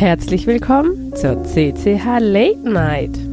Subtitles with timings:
[0.00, 3.29] Herzlich willkommen zur CCH Late Night.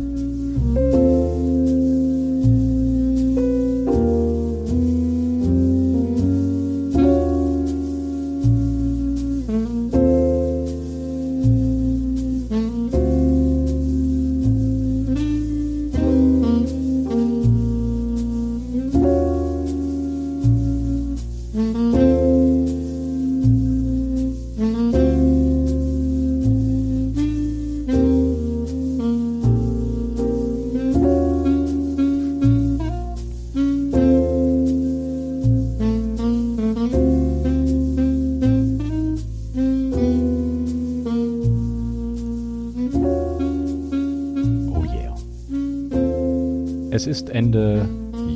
[47.08, 47.88] Es ist Ende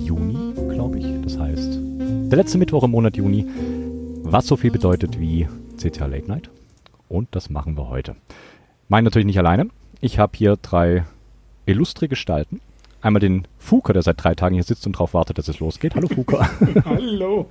[0.06, 1.06] Juni, glaube ich.
[1.24, 3.46] Das heißt, der letzte Mittwoch im Monat Juni,
[4.24, 5.46] was so viel bedeutet wie
[5.76, 6.50] CTA Late Night.
[7.10, 8.16] Und das machen wir heute.
[8.88, 9.68] Meine natürlich nicht alleine.
[10.00, 11.04] Ich habe hier drei
[11.66, 12.62] illustre Gestalten.
[13.02, 15.94] Einmal den Fuker, der seit drei Tagen hier sitzt und darauf wartet, dass es losgeht.
[15.96, 16.50] Hallo Fuker.
[16.86, 17.50] Hallo.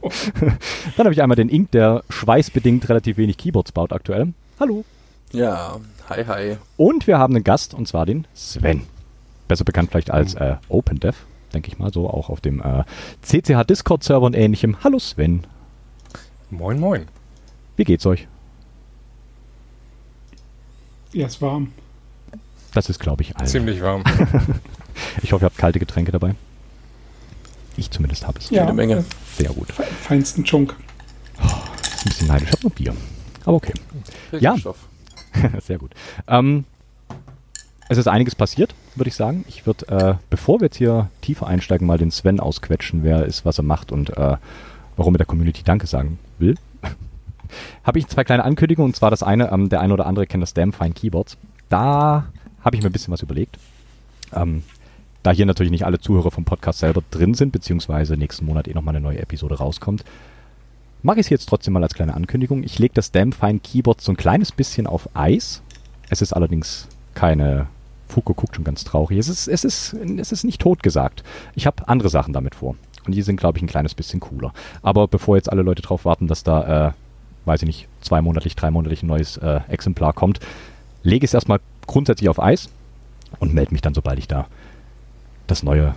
[0.96, 4.32] Dann habe ich einmal den Ink, der schweißbedingt relativ wenig Keyboards baut aktuell.
[4.58, 4.86] Hallo.
[5.32, 5.76] Ja,
[6.08, 6.56] hi, hi.
[6.78, 8.86] Und wir haben einen Gast, und zwar den Sven.
[9.50, 11.16] Besser bekannt vielleicht als äh, OpenDev,
[11.52, 12.84] denke ich mal so, auch auf dem äh,
[13.22, 14.76] CCH Discord-Server und ähnlichem.
[14.84, 15.44] Hallo Sven,
[16.50, 17.08] Moin, moin.
[17.76, 18.28] wie geht's euch?
[21.12, 21.72] Ja, ist warm.
[22.74, 23.48] Das ist, glaube ich, allen.
[23.48, 24.04] Ziemlich warm.
[25.22, 26.34] Ich hoffe, ihr habt kalte Getränke dabei.
[27.76, 28.50] Ich zumindest habe es.
[28.50, 28.98] Ja, Jede Menge.
[28.98, 29.02] äh,
[29.36, 29.72] Sehr gut.
[29.72, 30.76] fe- feinsten Chunk.
[31.42, 32.48] Ist ein bisschen neidisch.
[32.50, 32.94] Ich habe nur Bier.
[33.44, 33.72] Aber okay.
[34.38, 34.54] Ja.
[35.60, 35.92] Sehr gut.
[36.28, 36.64] Ähm,
[37.88, 39.44] es ist einiges passiert, würde ich sagen.
[39.48, 43.24] Ich würde, äh, bevor wir jetzt hier tiefer einsteigen, mal den Sven ausquetschen, wer er
[43.26, 44.36] ist, was er macht und äh,
[44.96, 46.56] warum er der Community Danke sagen will.
[47.84, 48.90] habe ich zwei kleine Ankündigungen.
[48.90, 51.36] Und zwar das eine, ähm, der eine oder andere kennt das Damn Fine Keyboards.
[51.68, 52.26] Da
[52.62, 53.58] habe ich mir ein bisschen was überlegt.
[54.34, 54.62] Ähm,
[55.22, 58.74] da hier natürlich nicht alle Zuhörer vom Podcast selber drin sind, beziehungsweise nächsten Monat eh
[58.74, 60.04] nochmal eine neue Episode rauskommt,
[61.02, 62.62] mache ich es jetzt trotzdem mal als kleine Ankündigung.
[62.62, 65.62] Ich lege das Damn Fine Keyboard so ein kleines bisschen auf Eis.
[66.08, 67.66] Es ist allerdings keine.
[68.10, 69.18] Fuko guckt schon ganz traurig.
[69.18, 71.22] Es ist, es ist, es ist nicht tot gesagt.
[71.54, 72.76] Ich habe andere Sachen damit vor.
[73.06, 74.52] Und die sind, glaube ich, ein kleines bisschen cooler.
[74.82, 76.92] Aber bevor jetzt alle Leute drauf warten, dass da, äh,
[77.46, 80.40] weiß ich nicht, zweimonatlich, dreimonatlich ein neues äh, Exemplar kommt,
[81.02, 82.68] lege ich es erstmal grundsätzlich auf Eis
[83.38, 84.46] und melde mich dann, sobald ich da
[85.46, 85.94] das neue,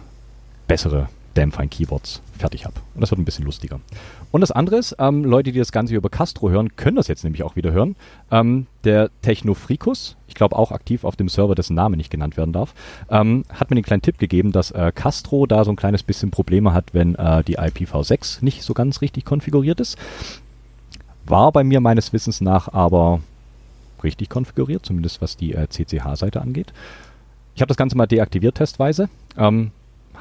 [0.67, 2.75] bessere Damn Fine Keyboards fertig habe.
[2.93, 3.79] Und das wird ein bisschen lustiger.
[4.31, 7.23] Und das andere ist, ähm, Leute, die das Ganze über Castro hören, können das jetzt
[7.23, 7.95] nämlich auch wieder hören.
[8.31, 12.53] Ähm, der Technofrikus, ich glaube auch aktiv auf dem Server, dessen Name nicht genannt werden
[12.53, 12.73] darf,
[13.09, 16.31] ähm, hat mir den kleinen Tipp gegeben, dass äh, Castro da so ein kleines bisschen
[16.31, 19.97] Probleme hat, wenn äh, die IPv6 nicht so ganz richtig konfiguriert ist.
[21.25, 23.21] War bei mir meines Wissens nach aber
[24.03, 26.73] richtig konfiguriert, zumindest was die äh, CCH-Seite angeht.
[27.55, 29.09] Ich habe das Ganze mal deaktiviert testweise.
[29.37, 29.71] Ähm,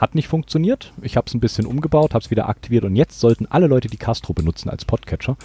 [0.02, 0.92] hat nicht funktioniert.
[1.00, 3.86] Ich habe es ein bisschen umgebaut, habe es wieder aktiviert und jetzt sollten alle Leute,
[3.86, 5.36] die Castro benutzen als Podcatcher,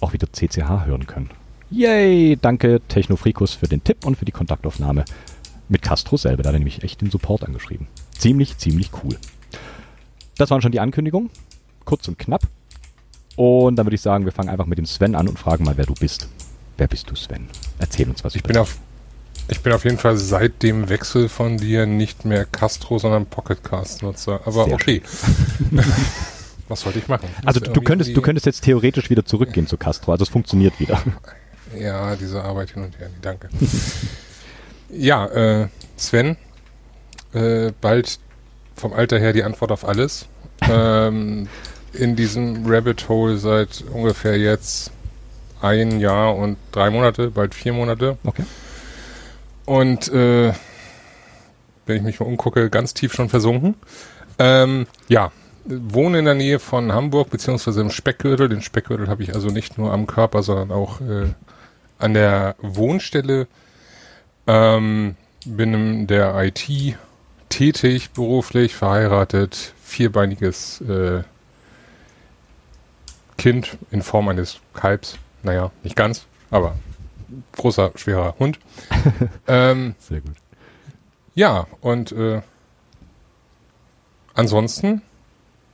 [0.00, 1.28] auch wieder CCH hören können.
[1.70, 2.38] Yay!
[2.40, 5.04] Danke Technofrikus für den Tipp und für die Kontaktaufnahme
[5.68, 6.42] mit Castro selber.
[6.42, 7.88] Da hat er nämlich echt den Support angeschrieben.
[8.12, 9.18] Ziemlich, ziemlich cool.
[10.38, 11.28] Das waren schon die Ankündigungen.
[11.84, 12.42] Kurz und knapp.
[13.36, 15.76] Und dann würde ich sagen, wir fangen einfach mit dem Sven an und fragen mal,
[15.76, 16.26] wer du bist.
[16.78, 17.48] Wer bist du, Sven?
[17.78, 18.78] Erzähl uns was Ich bin auf,
[19.50, 24.40] ich bin auf jeden Fall seit dem Wechsel von dir nicht mehr Castro, sondern Pocketcast-Nutzer.
[24.44, 25.02] Aber Sehr okay.
[26.68, 27.28] Was sollte ich machen?
[27.40, 30.78] Ich Also du, könntest, du könntest jetzt theoretisch wieder zurückgehen zu Castro, also es funktioniert
[30.80, 31.02] wieder.
[31.78, 33.08] Ja, diese Arbeit hin und her.
[33.22, 33.48] Danke.
[34.88, 36.36] ja, äh, Sven,
[37.32, 38.18] äh, bald
[38.74, 40.26] vom Alter her die Antwort auf alles.
[40.62, 41.48] ähm,
[41.92, 44.90] in diesem Rabbit Hole seit ungefähr jetzt
[45.60, 48.18] ein Jahr und drei Monate, bald vier Monate.
[48.24, 48.42] Okay.
[49.66, 50.52] Und äh,
[51.86, 53.74] wenn ich mich mal umgucke, ganz tief schon versunken.
[54.38, 55.32] Ähm, ja,
[55.64, 58.48] wohne in der Nähe von Hamburg, beziehungsweise im Speckgürtel.
[58.48, 61.28] Den Speckgürtel habe ich also nicht nur am Körper, sondern auch äh,
[61.98, 63.46] an der Wohnstelle.
[64.46, 66.96] Ähm, bin in der IT
[67.48, 71.22] tätig, beruflich, verheiratet, vierbeiniges äh,
[73.36, 75.16] Kind in Form eines Kalbs.
[75.42, 76.74] Naja, nicht ganz, aber
[77.52, 78.58] großer, schwerer Hund.
[79.48, 80.34] ähm, Sehr gut.
[81.34, 82.42] ja, und äh,
[84.34, 85.02] ansonsten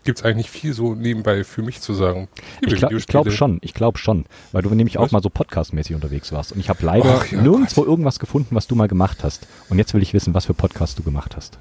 [0.06, 2.28] gibt es eigentlich nicht viel so nebenbei für mich zu sagen.
[2.60, 5.12] Ich, Liebe ich glaube schon, ich glaube schon, weil du nämlich auch Was?
[5.12, 8.66] mal so podcastmäßig unterwegs warst und ich habe leider Ach ja, nirgendwo irgendwas gefunden, was
[8.66, 9.46] du mal gemacht hast.
[9.68, 11.58] Und jetzt will ich wissen, was für Podcasts du gemacht hast.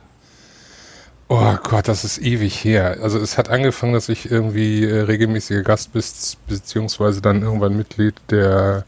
[1.28, 2.98] Oh Gott, das ist ewig her.
[3.02, 8.14] Also es hat angefangen, dass ich irgendwie äh, regelmäßiger Gast bis, beziehungsweise dann irgendwann Mitglied
[8.30, 8.86] der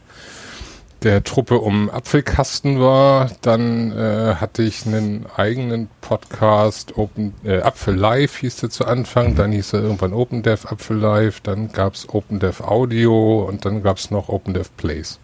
[1.02, 3.30] der Truppe um Apfelkasten war.
[3.42, 9.34] Dann äh, hatte ich einen eigenen Podcast, Open äh, Apfel Live hieß der zu Anfang,
[9.36, 13.98] dann hieß er irgendwann OpenDev Apfel Live, dann gab es OpenDev Audio und dann gab
[13.98, 15.18] es noch OpenDev Plays.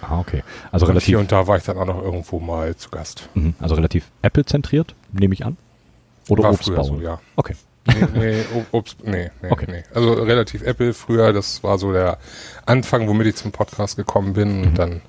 [0.00, 0.42] Ah, okay.
[0.72, 1.06] Also und relativ.
[1.06, 3.28] Hier und da war ich dann auch noch irgendwo mal zu Gast.
[3.34, 3.54] Mhm.
[3.60, 5.56] Also relativ Apple-zentriert, nehme ich an.
[6.28, 7.20] Oder war früher so, ja.
[7.36, 7.54] Okay.
[7.86, 9.66] Nee, nee, Obst, nee, nee, Okay.
[9.68, 9.82] nee.
[9.94, 12.18] Also relativ Apple früher, das war so der
[12.64, 14.66] Anfang, womit ich zum Podcast gekommen bin Mhm.
[14.68, 15.00] und dann,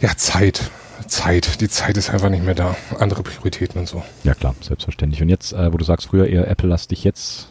[0.00, 0.70] ja, Zeit.
[1.06, 1.60] Zeit.
[1.60, 2.76] Die Zeit ist einfach nicht mehr da.
[2.98, 4.02] Andere Prioritäten und so.
[4.24, 5.22] Ja klar, selbstverständlich.
[5.22, 7.48] Und jetzt, äh, wo du sagst, früher eher Apple-lastig, jetzt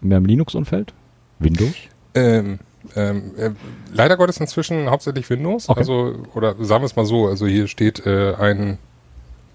[0.00, 0.92] mehr im Linux-Umfeld?
[1.38, 1.74] Windows?
[2.14, 2.58] Ähm,
[2.96, 3.50] ähm, äh,
[3.92, 5.68] leider Gottes inzwischen hauptsächlich Windows.
[5.68, 5.80] Okay.
[5.80, 8.78] Also, oder sagen wir es mal so, also hier steht äh, ein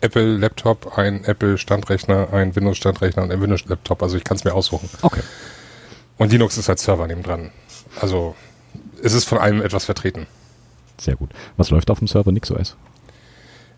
[0.01, 4.03] Apple-Laptop, ein Apple-Standrechner, ein Windows-Standrechner und ein Windows-Laptop.
[4.03, 4.89] Also ich kann es mir aussuchen.
[5.01, 5.21] Okay.
[6.17, 7.51] Und Linux ist als Server nebendran.
[7.99, 8.35] Also
[9.03, 10.27] es ist von allem etwas vertreten.
[10.99, 11.29] Sehr gut.
[11.57, 12.75] Was läuft auf dem Server NixOS?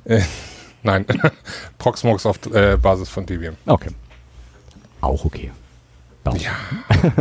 [0.06, 0.22] Äh,
[0.84, 1.06] nein,
[1.78, 3.58] Proxmox auf äh, Basis von Debian.
[3.66, 3.90] Okay.
[5.02, 5.52] Auch okay.
[6.24, 6.40] Daumen.
[6.40, 6.52] Ja,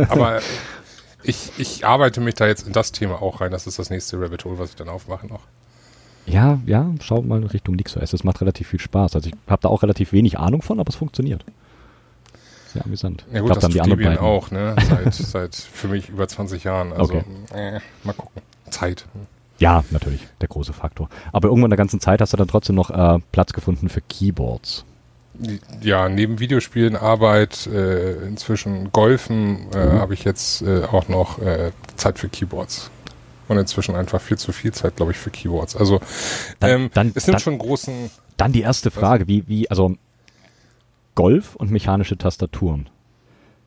[0.09, 0.41] aber
[1.23, 3.51] ich, ich arbeite mich da jetzt in das Thema auch rein.
[3.51, 5.41] Das ist das nächste Rabbit Hole, was ich dann aufmache noch.
[6.25, 8.11] Ja, ja, schau mal in Richtung NixOS.
[8.11, 9.15] Es macht relativ viel Spaß.
[9.15, 11.45] Also ich habe da auch relativ wenig Ahnung von, aber es funktioniert.
[12.73, 13.25] Sehr amüsant.
[13.31, 14.27] Ja ich gut, glaub, das dann die tut anderen Debian beiden.
[14.27, 14.75] auch, ne?
[14.89, 16.91] Seit, seit für mich über 20 Jahren.
[16.91, 17.23] Also Okay.
[17.53, 18.41] äh, mal gucken.
[18.69, 19.05] Zeit.
[19.59, 21.09] Ja, natürlich, der große Faktor.
[21.31, 24.01] Aber irgendwann in der ganzen Zeit hast du dann trotzdem noch äh, Platz gefunden für
[24.01, 24.85] Keyboards.
[25.81, 29.99] Ja, neben Videospielen, Arbeit, äh, inzwischen Golfen, äh, Mhm.
[29.99, 32.89] habe ich jetzt äh, auch noch äh, Zeit für Keyboards.
[33.47, 35.75] Und inzwischen einfach viel zu viel Zeit, glaube ich, für Keyboards.
[35.77, 36.01] Also
[36.59, 38.09] Dann- ähm, dann- es nimmt dann- schon großen.
[38.35, 39.95] Dann die erste Frage, wie, wie, also
[41.15, 42.89] Golf und mechanische Tastaturen.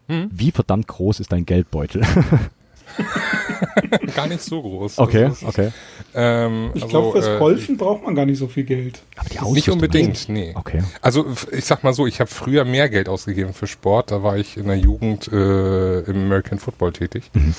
[0.08, 0.28] Hm?
[0.32, 2.02] Wie verdammt groß ist dein Geldbeutel?
[4.14, 4.98] Gar nicht so groß.
[4.98, 5.70] okay, Also, okay.
[6.14, 9.00] Ähm, Ich also, glaube, fürs äh, Golfen braucht man gar nicht so viel Geld.
[9.16, 10.52] Aber die Nicht Ausrüstung unbedingt, nee.
[10.54, 10.82] Okay.
[11.00, 14.10] Also ich sag mal so, ich habe früher mehr Geld ausgegeben für Sport.
[14.10, 17.30] Da war ich in der Jugend äh, im American Football tätig.
[17.32, 17.54] Mhm.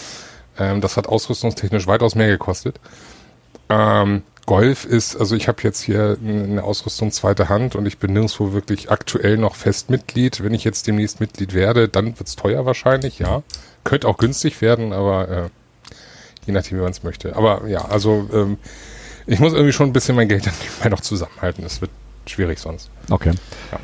[0.60, 2.80] Ähm, das hat ausrüstungstechnisch weitaus mehr gekostet.
[3.70, 8.14] Ähm, Golf ist, also ich habe jetzt hier eine Ausrüstung zweite Hand und ich bin
[8.14, 10.44] nirgendwo wirklich aktuell noch fest Mitglied.
[10.44, 13.44] Wenn ich jetzt demnächst Mitglied werde, dann wird's teuer wahrscheinlich, ja.
[13.84, 15.50] Könnte auch günstig werden, aber äh,
[16.46, 17.36] je nachdem, wie man es möchte.
[17.36, 18.58] Aber ja, also ähm,
[19.28, 21.64] ich muss irgendwie schon ein bisschen mein Geld dann nebenbei noch zusammenhalten.
[21.64, 21.92] Das wird
[22.26, 22.90] schwierig sonst.
[23.10, 23.34] Okay.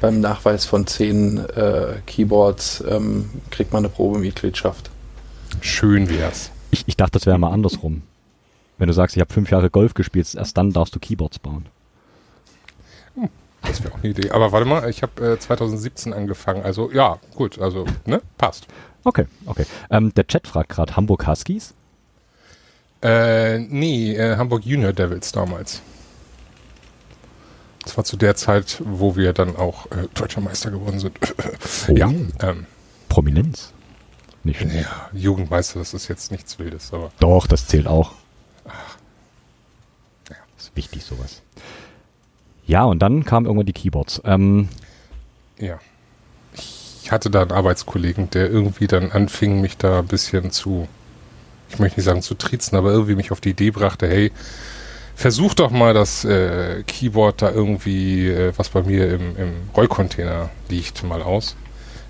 [0.01, 4.89] Beim Nachweis von zehn äh, Keyboards ähm, kriegt man eine Probemitgliedschaft.
[5.61, 6.51] Schön wär's.
[6.71, 8.03] Ich, ich dachte, das wäre mal andersrum.
[8.77, 11.65] Wenn du sagst, ich habe fünf Jahre Golf gespielt, erst dann darfst du Keyboards bauen.
[13.63, 14.31] Das wäre auch eine Idee.
[14.31, 16.63] Aber warte mal, ich habe äh, 2017 angefangen.
[16.63, 18.67] Also ja, gut, also ne, passt.
[19.03, 19.65] Okay, okay.
[19.89, 21.73] Ähm, der Chat fragt gerade Hamburg Huskies.
[23.01, 25.81] Äh, nee, äh, Hamburg Junior Devils damals.
[27.83, 31.17] Das war zu der Zeit, wo wir dann auch äh, deutscher Meister geworden sind.
[31.89, 31.95] Oh.
[31.95, 32.11] Ja,
[32.41, 32.65] ähm,
[33.07, 33.71] Prominenz.
[34.43, 34.75] Nicht schlecht.
[34.75, 38.13] ja, Jugendmeister, das ist jetzt nichts Wildes, aber Doch, das zählt auch.
[40.57, 41.41] Ist wichtig, sowas.
[42.65, 44.21] Ja, und dann kamen irgendwann die Keyboards.
[44.25, 44.69] Ähm,
[45.59, 45.79] ja.
[46.53, 50.87] Ich hatte da einen Arbeitskollegen, der irgendwie dann anfing, mich da ein bisschen zu,
[51.69, 54.31] ich möchte nicht sagen zu trizen, aber irgendwie mich auf die Idee brachte, hey,
[55.15, 60.49] versuch doch mal das äh, Keyboard da irgendwie, äh, was bei mir im, im Rollcontainer
[60.69, 61.55] liegt, mal aus.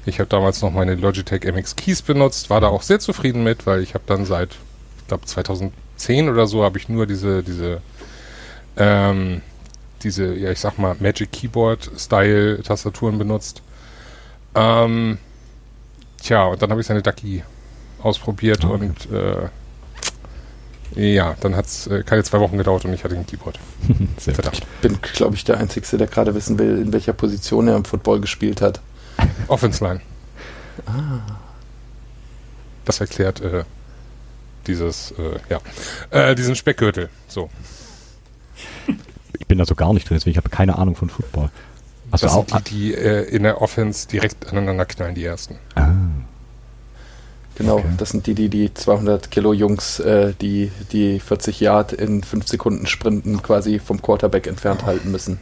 [0.05, 3.65] Ich habe damals noch meine Logitech MX Keys benutzt, war da auch sehr zufrieden mit,
[3.65, 4.55] weil ich habe dann seit,
[4.99, 7.81] ich glaube 2010 oder so, habe ich nur diese, diese,
[8.77, 9.41] ähm,
[10.03, 13.61] diese, ja ich sag mal, Magic Keyboard Style Tastaturen benutzt.
[14.55, 15.17] Ähm,
[16.21, 17.43] tja, und dann habe ich seine Ducky
[18.07, 18.85] ausprobiert Ah, okay.
[18.85, 19.49] und äh,
[20.95, 23.59] ja, dann hat es äh, keine zwei Wochen gedauert und ich hatte ein Keyboard.
[24.17, 24.33] sehr.
[24.33, 24.65] Verdammt.
[24.81, 28.19] Bin, glaube ich, der Einzige, der gerade wissen will, in welcher Position er im Football
[28.21, 28.81] gespielt hat.
[29.47, 30.01] Offense Line.
[32.85, 33.63] Das erklärt äh,
[34.65, 35.59] dieses, äh, ja,
[36.11, 37.09] äh, diesen Speckgürtel.
[37.27, 37.49] So.
[39.39, 41.51] Ich bin da so gar nicht drin, deswegen habe ich keine Ahnung von Football.
[42.11, 42.47] Hast das du auch?
[42.49, 45.57] sind die, die äh, in der Offense direkt aneinander knallen, die ersten.
[45.75, 45.91] Ah,
[47.57, 47.87] Genau, Okay.
[47.97, 52.47] das sind die, die die 200 Kilo Jungs, äh, die die 40 Yard in 5
[52.47, 55.39] Sekunden Sprinten quasi vom Quarterback entfernt halten müssen.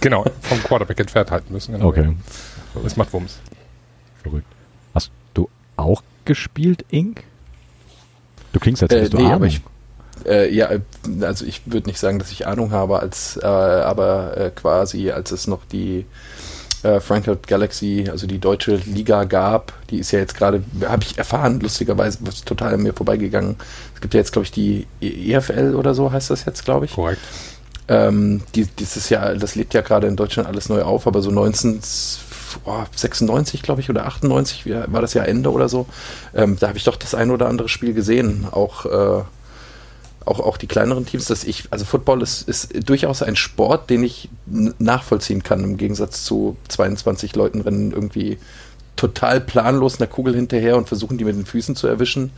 [0.00, 1.72] Genau, vom Quarterback entfernt halten müssen.
[1.72, 1.88] Genau.
[1.88, 2.14] okay.
[2.82, 3.38] Das macht Wumms.
[4.22, 4.46] Verrückt.
[4.94, 7.24] Hast du auch gespielt, Ink?
[8.52, 9.34] Du klingst, als Äh, hättest du nee, Ahnung.
[9.34, 9.60] aber ich,
[10.26, 10.80] äh, ja, äh,
[11.22, 15.32] also ich würde nicht sagen, dass ich Ahnung habe, als, äh, aber äh, quasi, als
[15.32, 16.06] es noch die
[16.82, 19.72] äh, Frankfurt Galaxy, also die deutsche Liga gab.
[19.90, 23.56] Die ist ja jetzt gerade, habe ich erfahren, lustigerweise, was total an mir vorbeigegangen.
[23.94, 26.92] Es gibt ja jetzt, glaube ich, die EFL oder so heißt das jetzt, glaube ich.
[26.94, 27.20] Korrekt.
[27.88, 31.30] Ähm, die, dieses Jahr, das lebt ja gerade in Deutschland alles neu auf, aber so
[31.30, 35.86] 1996, glaube ich, oder 98 wie- war das ja Ende oder so.
[36.34, 38.46] Ähm, da habe ich doch das ein oder andere Spiel gesehen.
[38.50, 39.22] Auch, äh,
[40.24, 44.02] auch, auch die kleineren Teams, dass ich, also Football ist, ist durchaus ein Sport, den
[44.04, 48.38] ich nachvollziehen kann, im Gegensatz zu 22 Leuten rennen irgendwie
[48.96, 52.30] total planlos einer Kugel hinterher und versuchen die mit den Füßen zu erwischen.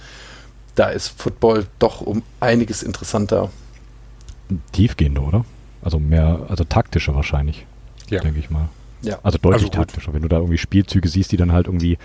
[0.74, 3.50] Da ist Football doch um einiges interessanter.
[4.72, 5.44] Tiefgehender, oder?
[5.82, 7.66] Also mehr, also taktischer wahrscheinlich,
[8.10, 8.20] Ja.
[8.20, 8.68] denke ich mal.
[9.02, 9.18] Ja.
[9.22, 10.14] Also deutlich Also taktischer.
[10.14, 11.98] Wenn du da irgendwie Spielzüge siehst, die dann halt irgendwie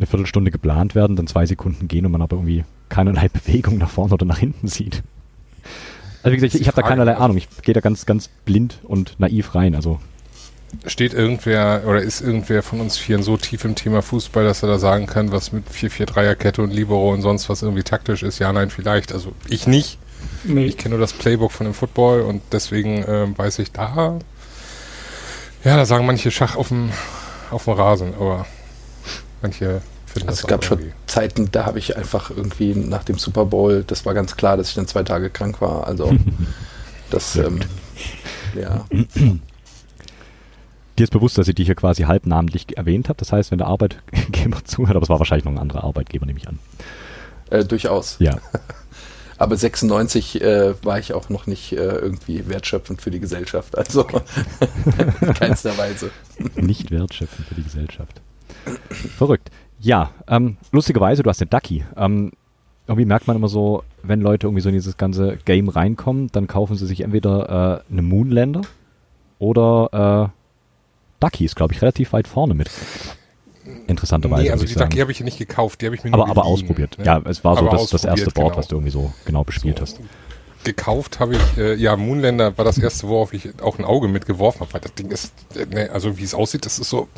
[0.00, 3.90] eine Viertelstunde geplant werden, dann zwei Sekunden gehen und man aber irgendwie keinerlei Bewegung nach
[3.90, 5.02] vorne oder nach hinten sieht.
[6.22, 7.36] Also wie gesagt, ich, ich habe da keinerlei Ahnung.
[7.36, 9.74] Ich gehe da ganz, ganz blind und naiv rein.
[9.74, 10.00] Also
[10.86, 14.68] Steht irgendwer oder ist irgendwer von uns Vieren so tief im Thema Fußball, dass er
[14.68, 18.38] da sagen kann, was mit 4-4-3er-Kette und Libero und sonst was irgendwie taktisch ist?
[18.38, 19.12] Ja, nein, vielleicht.
[19.12, 19.98] Also ich nicht.
[20.44, 20.66] Nee.
[20.66, 24.18] Ich kenne nur das Playbook von dem Football und deswegen ähm, weiß ich da.
[25.64, 26.90] Ja, da sagen manche Schach auf dem,
[27.50, 28.46] auf dem Rasen, aber
[29.42, 29.82] manche
[30.14, 30.94] Also es gab schon irgendwie.
[31.06, 34.68] Zeiten, da habe ich einfach irgendwie nach dem Super Bowl, das war ganz klar, dass
[34.68, 35.86] ich dann zwei Tage krank war.
[35.86, 36.12] Also
[37.10, 37.60] das, ähm,
[38.60, 38.84] ja,
[40.98, 43.18] dir ist bewusst, dass ich dich hier quasi halbnamentlich erwähnt habe.
[43.18, 46.38] Das heißt, wenn der Arbeitgeber zuhört, aber es war wahrscheinlich noch ein anderer Arbeitgeber, nehme
[46.38, 46.58] ich an.
[47.50, 48.16] äh, durchaus.
[48.18, 48.38] Ja,
[49.40, 53.78] Aber 96 äh, war ich auch noch nicht äh, irgendwie wertschöpfend für die Gesellschaft.
[53.78, 54.06] Also
[55.22, 56.10] in keinster Weise.
[56.56, 58.20] nicht wertschöpfend für die Gesellschaft.
[59.16, 59.50] Verrückt.
[59.80, 61.84] Ja, ähm, lustigerweise, du hast den Ducky.
[61.96, 62.32] Ähm,
[62.86, 66.46] irgendwie merkt man immer so, wenn Leute irgendwie so in dieses ganze Game reinkommen, dann
[66.46, 68.62] kaufen sie sich entweder äh, eine Moonlander
[69.38, 72.70] oder äh, Ducky ist, glaube ich, relativ weit vorne mit.
[73.86, 74.42] Interessanterweise.
[74.42, 74.74] Nee, also die.
[74.74, 76.98] Ducky habe ich ja nicht gekauft, die habe ich mir aber, aber ausprobiert.
[76.98, 77.04] ne?
[77.04, 78.56] Ja, es war so Aber das, das erste Board, genau.
[78.58, 79.82] was du irgendwie so genau bespielt So.
[79.82, 80.00] hast.
[80.64, 84.60] Gekauft habe ich, äh, ja, Moonlander war das erste, worauf ich auch ein Auge mitgeworfen
[84.60, 87.08] habe, weil das Ding ist, äh, ne, also wie es aussieht, das ist so,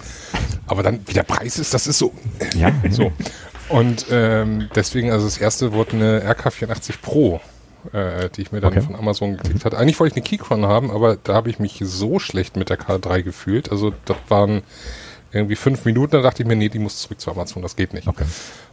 [0.66, 2.12] aber dann, wie der Preis ist, das ist so,
[2.54, 3.10] Ja, so.
[3.68, 7.40] Und ähm, deswegen, also das erste wurde eine RK84 Pro,
[7.92, 8.82] äh, die ich mir dann Okay.
[8.82, 9.78] von Amazon geklickt hatte.
[9.78, 12.78] Eigentlich wollte ich eine Keychron haben, aber da habe ich mich so schlecht mit der
[12.78, 13.70] K3 gefühlt.
[13.70, 14.62] Also das waren
[15.32, 17.94] irgendwie fünf Minuten, da dachte ich mir, nee, die muss zurück zu Amazon, das geht
[17.94, 18.06] nicht.
[18.06, 18.24] Okay.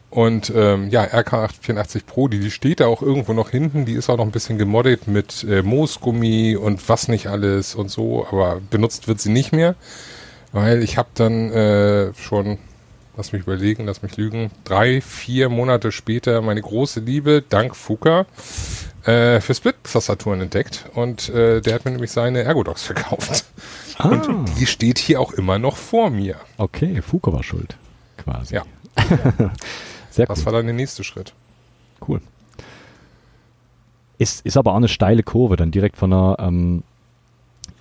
[0.10, 4.10] Und ähm, ja, RK84 Pro, die, die steht da auch irgendwo noch hinten, die ist
[4.10, 8.60] auch noch ein bisschen gemoddet mit äh, Moosgummi und was nicht alles und so, aber
[8.72, 9.76] benutzt wird sie nicht mehr,
[10.52, 12.58] weil ich habe dann äh, schon,
[13.18, 18.26] lass mich überlegen, lass mich lügen, drei, vier Monate später meine große Liebe, dank Fuka,
[19.06, 23.46] äh, für Split-Tastaturen entdeckt und äh, der hat mir nämlich seine Ergodox verkauft.
[24.00, 26.38] Ah, Und die steht hier auch immer noch vor mir.
[26.58, 27.76] okay, Fuko war schuld,
[28.18, 28.56] quasi.
[28.56, 28.64] Ja.
[30.20, 30.46] Sehr Das cool.
[30.48, 31.34] war dann der nächste Schritt.
[32.06, 32.20] Cool.
[34.18, 36.84] Ist, ist aber auch eine steile Kurve, dann direkt von einer, ähm,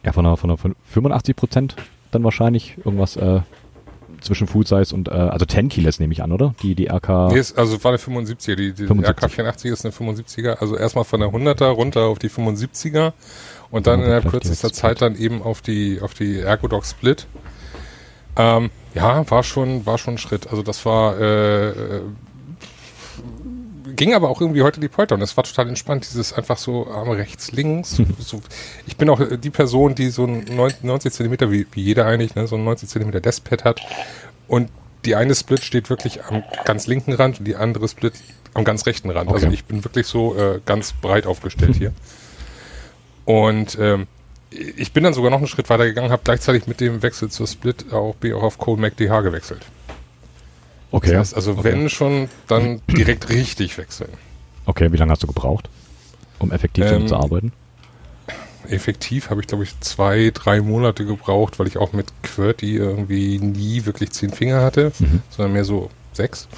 [0.04, 1.76] ja, von einer, von einer von 85 Prozent
[2.12, 3.40] dann wahrscheinlich irgendwas äh,
[4.20, 6.54] zwischen Full Size und, äh, also 10 Kilos nehme ich an, oder?
[6.62, 7.28] Die, die RK.
[7.32, 9.40] Nee, ist, also war eine 75er, die, die 75.
[9.40, 13.14] RK84 ist eine 75er, also erstmal von der 100er runter auf die 75er
[13.72, 17.26] und dann Ja, innerhalb kürzester Zeit dann eben auf die, auf die Ergodox Split.
[18.36, 20.46] Ähm, ja, war schon, war schon ein Schritt.
[20.48, 22.02] Also das war, äh, äh,
[23.98, 26.88] ging aber auch irgendwie heute die Polter und es war total entspannt, dieses einfach so
[26.88, 28.00] Arme rechts, links.
[28.18, 28.40] so,
[28.86, 32.34] ich bin auch die Person, die so ein 90 90 Zentimeter, wie, wie jeder eigentlich,
[32.34, 33.80] ne, so ein 90 Zentimeter Deskpad hat
[34.46, 34.70] und
[35.04, 38.14] die eine Split steht wirklich am ganz linken Rand und die andere Split
[38.54, 39.28] am ganz rechten Rand.
[39.28, 39.44] Okay.
[39.44, 41.92] Also ich bin wirklich so äh, ganz breit aufgestellt hier.
[43.24, 44.06] Und ähm,
[44.50, 47.46] ich bin dann sogar noch einen Schritt weiter gegangen, habe gleichzeitig mit dem Wechsel zur
[47.46, 49.66] Split auch, bin auch auf Cole McDH gewechselt.
[50.90, 51.12] Okay.
[51.12, 51.64] Das heißt, also okay.
[51.64, 54.10] wenn schon, dann direkt richtig wechseln.
[54.66, 55.68] Okay, wie lange hast du gebraucht,
[56.38, 57.52] um effektiv damit Ähm, zu arbeiten?
[58.68, 63.38] Effektiv habe ich, glaube ich, zwei, drei Monate gebraucht, weil ich auch mit QWERTY irgendwie
[63.38, 65.22] nie wirklich zehn Finger hatte, Mhm.
[65.30, 66.48] sondern mehr so sechs.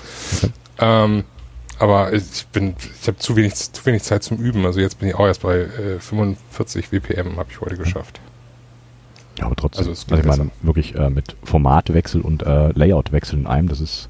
[0.42, 0.50] Okay.
[0.78, 1.24] Ähm,
[1.78, 4.66] aber ich bin, ich habe zu wenig, zu wenig Zeit zum Üben.
[4.66, 8.20] Also jetzt bin ich auch erst bei äh, 45 WPM, habe ich heute geschafft.
[9.38, 9.86] Ja, aber trotzdem.
[9.88, 14.08] also Also, ich meine, wirklich äh, mit Formatwechsel und äh, Layoutwechsel in einem, das ist,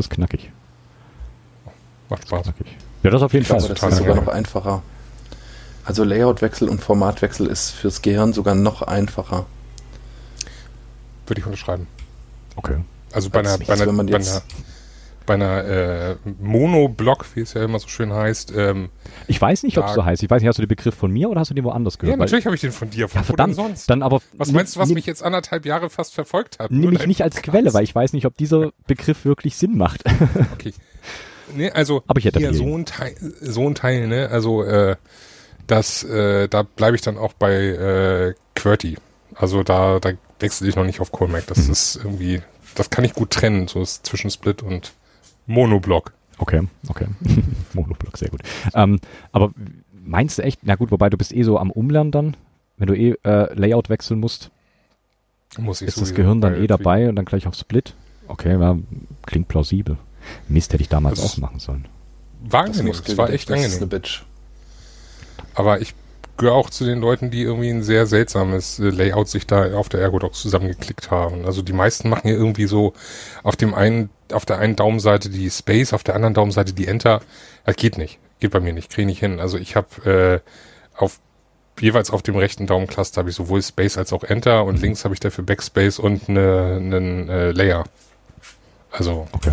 [0.00, 0.50] das ist knackig.
[2.08, 2.42] Macht Spaß.
[2.44, 2.66] knackig.
[3.02, 3.58] Ja, das auf jeden Ich Fall.
[3.58, 4.82] glaube, das ist sogar noch einfacher.
[5.84, 9.46] Also Layoutwechsel und Formatwechsel ist fürs Gehirn sogar noch einfacher.
[11.26, 11.86] Würde ich unterschreiben.
[12.56, 12.76] Okay.
[13.12, 14.42] Also bei Als einer, bei einer, wenn man bei jetzt- einer,
[15.30, 18.52] bei einer äh, Monoblock, wie es ja immer so schön heißt.
[18.56, 18.88] Ähm,
[19.28, 20.24] Ich weiß nicht, ob es so heißt.
[20.24, 22.00] Ich weiß nicht, hast du den Begriff von mir oder hast du den woanders ja,
[22.00, 22.18] gehört?
[22.18, 23.06] Weil- natürlich habe ich den von dir.
[23.08, 23.54] Von ja, verdammt.
[23.54, 23.88] sonst?
[23.88, 26.72] Dann aber was meinst du, was mich jetzt anderthalb Jahre fast verfolgt hat?
[26.72, 27.52] Nimm dein nicht als Podcast.
[27.54, 30.02] Quelle, weil ich weiß nicht, ob dieser Begriff wirklich Sinn macht.
[30.54, 30.74] Okay.
[31.54, 34.28] Nee, also Aber ich hätte hier so ein Teil, so ein Teil, ne?
[34.30, 34.96] Also äh,
[35.66, 38.96] das, äh, da bleibe ich dann auch bei äh, QWERTY.
[39.36, 40.10] Also da, da
[40.40, 41.46] wechsle ich noch nicht auf Colmac.
[41.46, 41.72] Das Mhm.
[41.72, 42.42] ist irgendwie,
[42.74, 44.92] das kann ich gut trennen, so ist zwischen Split und
[45.50, 46.12] Monoblock.
[46.38, 47.06] Okay, okay.
[47.74, 48.40] Monoblock, sehr gut.
[48.74, 49.00] Ähm,
[49.32, 49.52] aber
[50.04, 52.36] meinst du echt, na gut, wobei du bist eh so am Umlernen dann,
[52.78, 54.50] wenn du eh äh, Layout wechseln musst,
[55.58, 57.94] Muss ich ist das Gehirn dann eh dabei und dann gleich auf Split?
[58.28, 58.78] Okay, ja,
[59.26, 59.96] klingt plausibel.
[60.48, 61.86] Mist, hätte ich damals Das- auch machen sollen.
[62.42, 64.22] War angenehm, das war echt das ist eine Bitch.
[65.54, 65.94] Aber ich
[66.40, 69.88] gehöre auch zu den Leuten, die irgendwie ein sehr seltsames äh, Layout sich da auf
[69.88, 71.44] der Ergodox zusammengeklickt haben.
[71.44, 72.94] Also die meisten machen ja irgendwie so
[73.42, 77.20] auf dem einen, auf der einen Daumenseite die Space, auf der anderen Daumenseite die Enter.
[77.64, 78.18] Das geht nicht.
[78.40, 78.90] Geht bei mir nicht.
[78.90, 79.38] Kriege nicht hin.
[79.38, 80.42] Also ich habe
[80.96, 81.20] äh, auf
[81.78, 85.14] jeweils auf dem rechten Daumencluster habe ich sowohl Space als auch Enter und links habe
[85.14, 87.84] ich dafür Backspace und einen eine, äh, Layer.
[88.90, 89.52] Also Okay.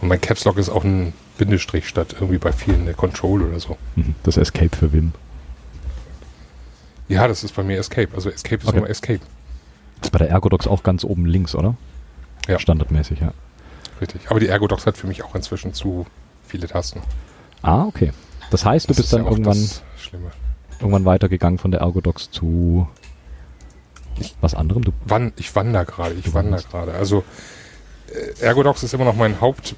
[0.00, 3.60] und mein Caps Lock ist auch ein Bindestrich statt irgendwie bei vielen eine Control oder
[3.60, 3.76] so.
[3.96, 4.14] Mhm.
[4.24, 5.12] Das Escape für Wim.
[7.10, 8.08] Ja, das ist bei mir Escape.
[8.14, 8.78] Also Escape ist Okay.
[8.78, 9.20] nur Escape.
[10.00, 11.74] Das ist bei der Ergodox auch ganz oben links, oder?
[12.48, 12.58] Ja.
[12.58, 13.32] Standardmäßig, ja.
[14.00, 14.30] Richtig.
[14.30, 16.06] Aber die Ergodox hat für mich auch inzwischen zu
[16.46, 17.02] viele Tasten.
[17.62, 18.12] Ah, okay.
[18.50, 19.68] Das heißt, du Das bist ist dann ja irgendwann,
[20.78, 22.88] irgendwann weitergegangen von der Ergodox zu
[24.40, 24.84] was anderem?
[24.84, 26.92] Du, Wann, ich wandere gerade, ich wandere gerade.
[26.94, 27.24] Also
[28.12, 29.74] äh, Ergodox ist immer noch mein Haupt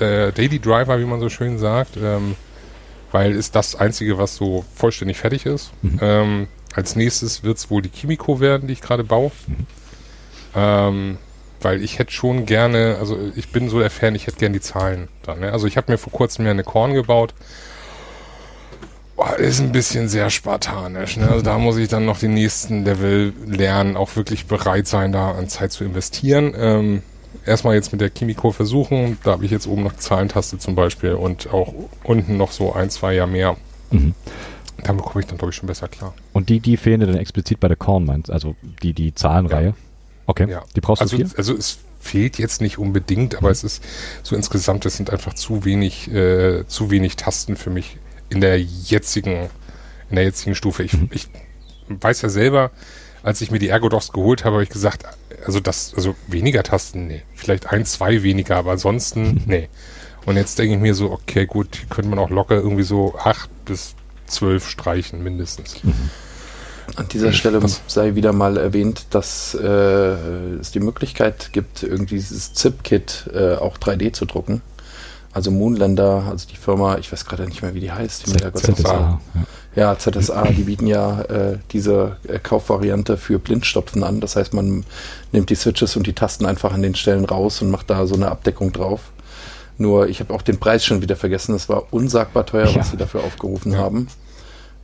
[0.00, 2.34] äh, Daily Driver, wie man so schön sagt, ähm,
[3.12, 5.72] weil ist das einzige, was so vollständig fertig ist.
[5.82, 5.98] Mhm.
[6.00, 9.32] Ähm, als nächstes wird es wohl die Kimiko werden, die ich gerade baue.
[9.46, 9.66] Mhm.
[10.54, 11.18] Ähm,
[11.62, 14.60] weil ich hätte schon gerne, also ich bin so der Fan, ich hätte gerne die
[14.60, 15.40] Zahlen dann.
[15.40, 15.52] Ne?
[15.52, 17.34] Also ich habe mir vor kurzem ja eine Korn gebaut.
[19.16, 21.18] Boah, ist ein bisschen sehr spartanisch.
[21.18, 21.28] Ne?
[21.28, 25.32] Also da muss ich dann noch den nächsten Level lernen, auch wirklich bereit sein, da
[25.32, 26.54] an Zeit zu investieren.
[26.56, 27.02] Ähm,
[27.46, 29.18] erstmal jetzt mit der Kimiko versuchen.
[29.24, 31.72] Da habe ich jetzt oben noch Zahlentaste zum Beispiel und auch
[32.04, 33.56] unten noch so ein, zwei Jahr mehr.
[33.90, 34.14] mhm.
[34.82, 36.14] Damit komme ich dann, glaube ich, schon besser klar.
[36.32, 39.74] Und die, die fehlen dir dann explizit bei der Korn, meinst Also die, die Zahlenreihe?
[40.26, 40.48] Okay.
[40.50, 40.62] Ja.
[40.74, 41.36] Die brauchst Also, du viel?
[41.36, 43.84] also es fehlt jetzt nicht unbedingt, aber es ist
[44.22, 47.98] so insgesamt, es sind einfach zu wenig, äh, zu wenig Tasten für mich
[48.30, 49.50] in der jetzigen,
[50.08, 50.82] in der jetzigen Stufe.
[50.82, 51.10] Ich, Mhm.
[51.12, 51.28] ich
[51.88, 52.70] weiß ja selber,
[53.22, 55.04] als ich mir die Ergodox geholt habe, habe ich gesagt,
[55.44, 57.22] also das, also weniger Tasten, nee.
[57.34, 59.68] Vielleicht ein, zwei weniger, aber ansonsten, nee.
[60.26, 63.14] Und jetzt denke ich mir so, okay, gut, hier könnte man auch locker irgendwie so
[63.18, 63.94] acht bis
[64.26, 65.76] zwölf streichen, mindestens.
[66.96, 67.82] An dieser Stelle Was?
[67.86, 73.78] sei wieder mal erwähnt, dass äh, es die Möglichkeit gibt, irgendwie dieses ZIP-Kit äh, auch
[73.78, 74.62] 3D zu drucken.
[75.32, 78.26] Also Moonlander, also die Firma, ich weiß gerade nicht mehr, wie die heißt.
[78.26, 79.20] Die mir da ZSA.
[79.76, 79.96] Ja.
[79.96, 84.20] ZSA, die bieten ja äh, diese äh, Kaufvariante für Blindstopfen an.
[84.20, 84.84] Das heißt, man
[85.32, 88.14] nimmt die Switches und die Tasten einfach an den Stellen raus und macht da so
[88.16, 89.12] eine Abdeckung drauf.
[89.78, 91.54] Nur, ich habe auch den Preis schon wieder vergessen.
[91.54, 92.76] Es war unsagbar teuer, Ja.
[92.76, 93.78] was sie dafür aufgerufen Ja.
[93.78, 94.08] haben.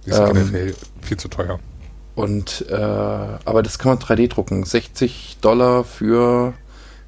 [0.07, 0.73] Die ist Ähm,
[1.03, 1.59] viel zu teuer.
[2.15, 4.65] Und äh, aber das kann man 3D drucken.
[4.65, 6.55] 60 Dollar für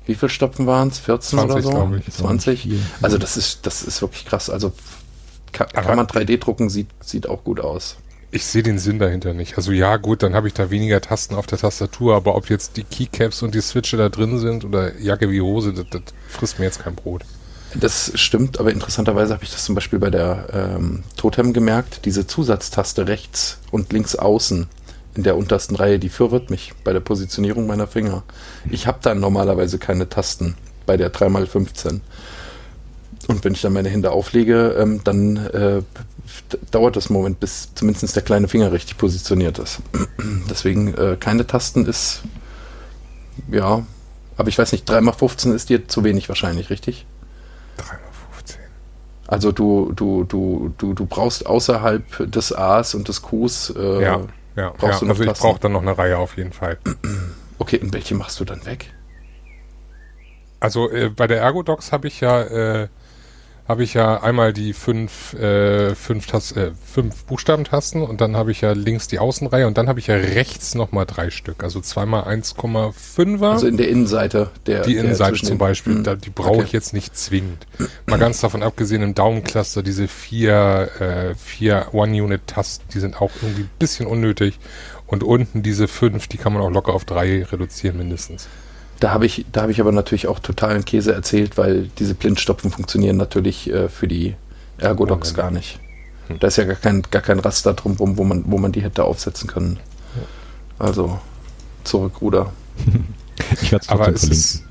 [0.04, 0.98] wie viel Stopfen waren es?
[0.98, 1.70] 14 oder 20, so?
[1.70, 2.08] glaube ich.
[2.08, 2.62] Ist auch nicht 20.
[2.62, 2.80] viel.
[3.02, 4.50] Also das ist das ist wirklich krass.
[4.50, 4.72] Also
[5.52, 7.96] kann, kann man 3D drucken, sieht sieht auch gut aus.
[8.30, 9.56] Ich sehe den Sinn dahinter nicht.
[9.56, 12.76] Also ja, gut, dann habe ich da weniger Tasten auf der Tastatur, aber ob jetzt
[12.76, 16.58] die Keycaps und die Switche da drin sind oder Jacke wie Hose, das, das frisst
[16.58, 17.22] mir jetzt kein Brot.
[17.74, 22.04] Das stimmt, aber interessanterweise habe ich das zum Beispiel bei der ähm, Totem gemerkt.
[22.04, 24.68] Diese Zusatztaste rechts und links außen
[25.14, 28.22] in der untersten Reihe, die verwirrt mich bei der Positionierung meiner Finger.
[28.70, 30.54] Ich habe da normalerweise keine Tasten
[30.86, 32.00] bei der 3x15.
[33.28, 35.82] Und wenn ich dann meine Hände auflege, ähm, dann äh,
[36.70, 39.80] dauert das Moment, bis zumindest der kleine Finger richtig positioniert ist.
[40.50, 42.22] Deswegen äh, keine Tasten ist,
[43.52, 43.84] ja,
[44.38, 47.06] aber ich weiß nicht, 3x15 ist dir zu wenig wahrscheinlich, richtig?
[47.78, 48.56] 3x15.
[49.26, 53.74] Also du, du, du, du, du brauchst außerhalb des A's und des Q's.
[53.76, 54.20] Äh, Ja,
[54.56, 54.98] ja, brauchst ja.
[55.00, 56.78] du noch also ich brauche dann noch eine Reihe auf jeden Fall.
[57.60, 58.92] Okay, und welche machst du dann weg?
[60.60, 62.88] Also äh, bei der Ergodox habe ich ja äh,
[63.68, 68.50] habe ich ja einmal die fünf, äh, fünf, Tas äh, fünf Buchstabentasten und dann habe
[68.50, 71.62] ich ja links die Außenreihe und dann habe ich ja rechts nochmal drei Stück.
[71.62, 73.50] Also zweimal 1,5er.
[73.50, 76.56] Also in der Innenseite der die der Innenseite zwischen zum Beispiel, Hm, da, die brauche
[76.56, 76.64] okay.
[76.64, 77.66] ich jetzt nicht zwingend.
[78.06, 83.62] Mal ganz davon abgesehen, im Daumencluster diese vier, äh, vier One-Unit-Tasten, die sind auch irgendwie
[83.62, 84.58] ein bisschen unnötig.
[85.06, 88.48] Und unten diese fünf, die kann man auch locker auf drei reduzieren mindestens.
[89.00, 92.70] Da habe ich, da habe ich aber natürlich auch totalen Käse erzählt, weil diese Blindstopfen
[92.70, 94.34] funktionieren natürlich äh, für die
[94.78, 95.78] Ergodox Oh, gar nicht.
[96.40, 99.04] Da ist ja gar kein, gar kein Raster drumherum, wo man, wo man die hätte
[99.04, 99.78] aufsetzen können.
[100.78, 101.18] Also
[101.84, 102.52] zurück, Ruder.
[103.62, 104.64] Ich werde es Aber trotzdem es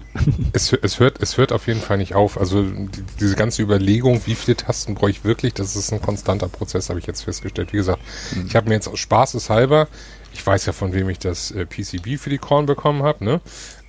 [0.54, 2.40] es, es, hört, es hört auf jeden Fall nicht auf.
[2.40, 6.48] Also die, diese ganze Überlegung, wie viele Tasten brauche ich wirklich, das ist ein konstanter
[6.48, 7.74] Prozess, habe ich jetzt festgestellt.
[7.74, 8.02] Wie gesagt,
[8.48, 9.88] ich habe mir jetzt aus Spaßeshalber,
[10.34, 13.42] ich weiß ja, von wem ich das äh, PCB für die Korn bekommen habe, ne?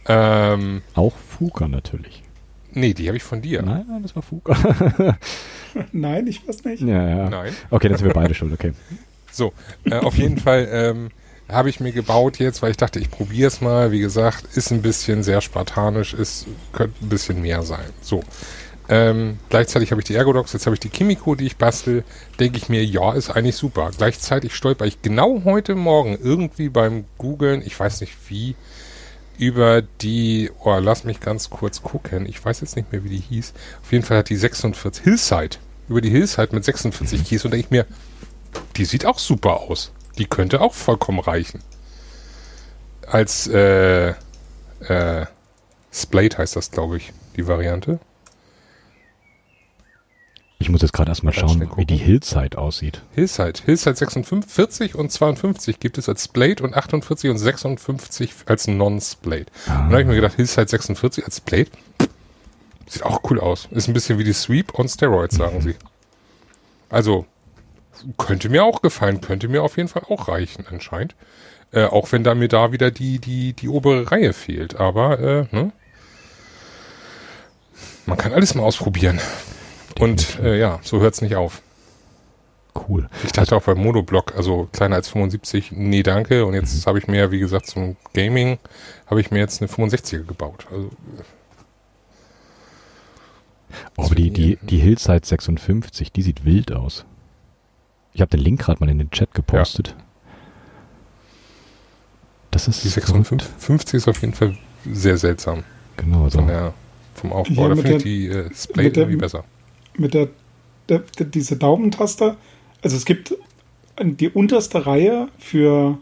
[0.09, 2.23] Ähm, Auch Fuka natürlich.
[2.73, 3.63] nee, die habe ich von dir.
[3.63, 4.57] Nein, nein, das war Fuka.
[5.93, 6.83] Nein, ich weiß nicht.
[6.83, 7.29] ja, ja.
[7.31, 7.53] Nein.
[7.71, 8.73] Okay, dann sind wir beide schuld, okay.
[9.31, 9.53] So,
[9.85, 11.11] äh, auf jeden Fall ähm,
[11.49, 13.93] habe ich mir gebaut jetzt, weil ich dachte, ich probiere es mal.
[13.93, 17.85] Wie gesagt, ist ein bisschen sehr spartanisch, ist könnte ein bisschen mehr sein.
[18.01, 18.23] So.
[18.91, 22.05] Ähm, gleichzeitig habe ich die Ergodox, jetzt habe ich die Kimiko, die ich bastel.
[22.41, 23.91] Denke ich mir, ja, ist eigentlich super.
[23.97, 28.57] Gleichzeitig stolper ich genau heute Morgen irgendwie beim Googlen, ich weiß nicht wie,
[29.39, 32.27] über die, oh, lass mich ganz kurz gucken.
[32.27, 33.55] Ich weiß jetzt nicht mehr, wie die hieß.
[33.83, 35.57] Auf jeden Fall hat die 46 Hillside.
[35.89, 37.87] Über die Hillside mit 46 Keys und denke ich mir,
[38.77, 39.93] die sieht auch super aus.
[40.19, 41.63] Die könnte auch vollkommen reichen.
[43.07, 44.11] Als äh,
[44.81, 45.27] äh,
[45.93, 48.01] Splate heißt das, glaube ich, die Variante.
[50.61, 51.97] Ich muss jetzt gerade erstmal schauen, wie die.
[51.97, 53.03] Hillside aussieht.
[53.15, 53.61] Hillside.
[53.65, 59.47] Hillside 46 und 52 gibt es als Splate und 48 und 56 als Non-Splate.
[59.67, 61.71] Und da habe ich mir gedacht, Hillside 46 als Splate
[62.89, 63.69] sieht auch cool aus.
[63.71, 65.77] Ist ein bisschen wie die Sweep on Steroids, sagen sie.
[66.91, 67.27] Also,
[68.17, 71.15] könnte mir auch gefallen, könnte mir auf jeden Fall auch reichen, anscheinend.
[71.71, 74.77] Äh, auch wenn da mir da wieder die, die, die obere Reihe fehlt.
[74.77, 75.73] Aber, äh, ne?
[78.07, 79.21] Man kann alles mal ausprobieren.
[80.01, 81.63] Und äh, ja, so hört's nicht auf.
[82.89, 83.09] Cool.
[83.25, 86.47] Ich dachte auch beim Monoblock, also kleiner als 75, nee, danke.
[86.47, 88.59] Und jetzt habe ich mir, wie gesagt, zum Gaming,
[89.07, 90.67] habe ich mir jetzt eine 65er gebaut.
[90.71, 90.91] Also,
[93.97, 97.05] Oh, aber die, die, die Hillside 56, die sieht wild aus.
[98.15, 99.95] Ich habe den Link gerade mal in den Chat gepostet.
[102.51, 104.57] Das ist die 56 ist auf jeden Fall
[104.91, 105.65] sehr seltsam
[105.99, 106.73] Genau, also von der,
[107.15, 107.69] vom Aufbau.
[107.69, 109.45] Da finde ich die äh, der- irgendwie besser.
[109.99, 110.29] Mit der,
[110.89, 112.37] der, der diese Daumentaste.
[112.83, 113.35] Also es gibt
[114.01, 115.99] die unterste Reihe für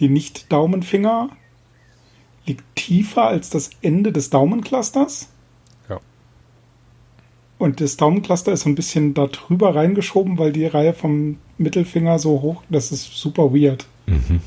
[0.00, 1.30] die Nicht-Daumenfinger
[2.46, 5.28] liegt tiefer als das Ende des Daumenclusters.
[5.88, 6.00] Ja.
[7.58, 12.18] Und das Daumencluster ist so ein bisschen da drüber reingeschoben, weil die Reihe vom Mittelfinger
[12.18, 13.86] so hoch, das ist super weird.
[14.06, 14.40] Mhm.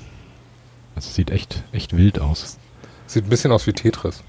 [0.96, 2.58] Also sieht echt, echt wild aus.
[3.06, 4.24] Sieht ein bisschen aus wie Tetris.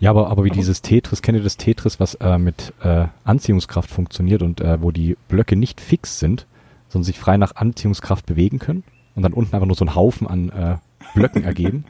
[0.00, 3.90] Ja, aber, aber wie dieses Tetris, kennt ihr das Tetris, was äh, mit äh, Anziehungskraft
[3.90, 6.46] funktioniert und äh, wo die Blöcke nicht fix sind,
[6.88, 10.26] sondern sich frei nach Anziehungskraft bewegen können und dann unten einfach nur so ein Haufen
[10.26, 10.76] an äh,
[11.14, 11.84] Blöcken ergeben?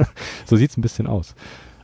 [0.44, 1.34] so sieht's ein bisschen aus.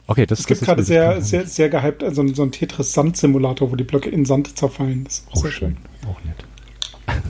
[0.06, 3.76] Okay, das Es gibt das gerade sehr, sehr, sehr gehypt also so ein Tetris-Sand-Simulator, wo
[3.76, 5.04] die Blöcke in Sand zerfallen.
[5.04, 5.76] Das ist auch Oh, sehr schön.
[6.02, 6.10] schön.
[6.10, 7.24] Auch nett.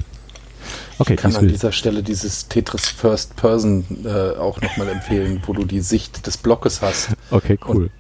[0.99, 5.53] Okay, Ich kann an dieser Stelle dieses Tetris First Person äh, auch nochmal empfehlen, wo
[5.53, 7.11] du die Sicht des Blockes hast.
[7.31, 7.91] Okay, cool.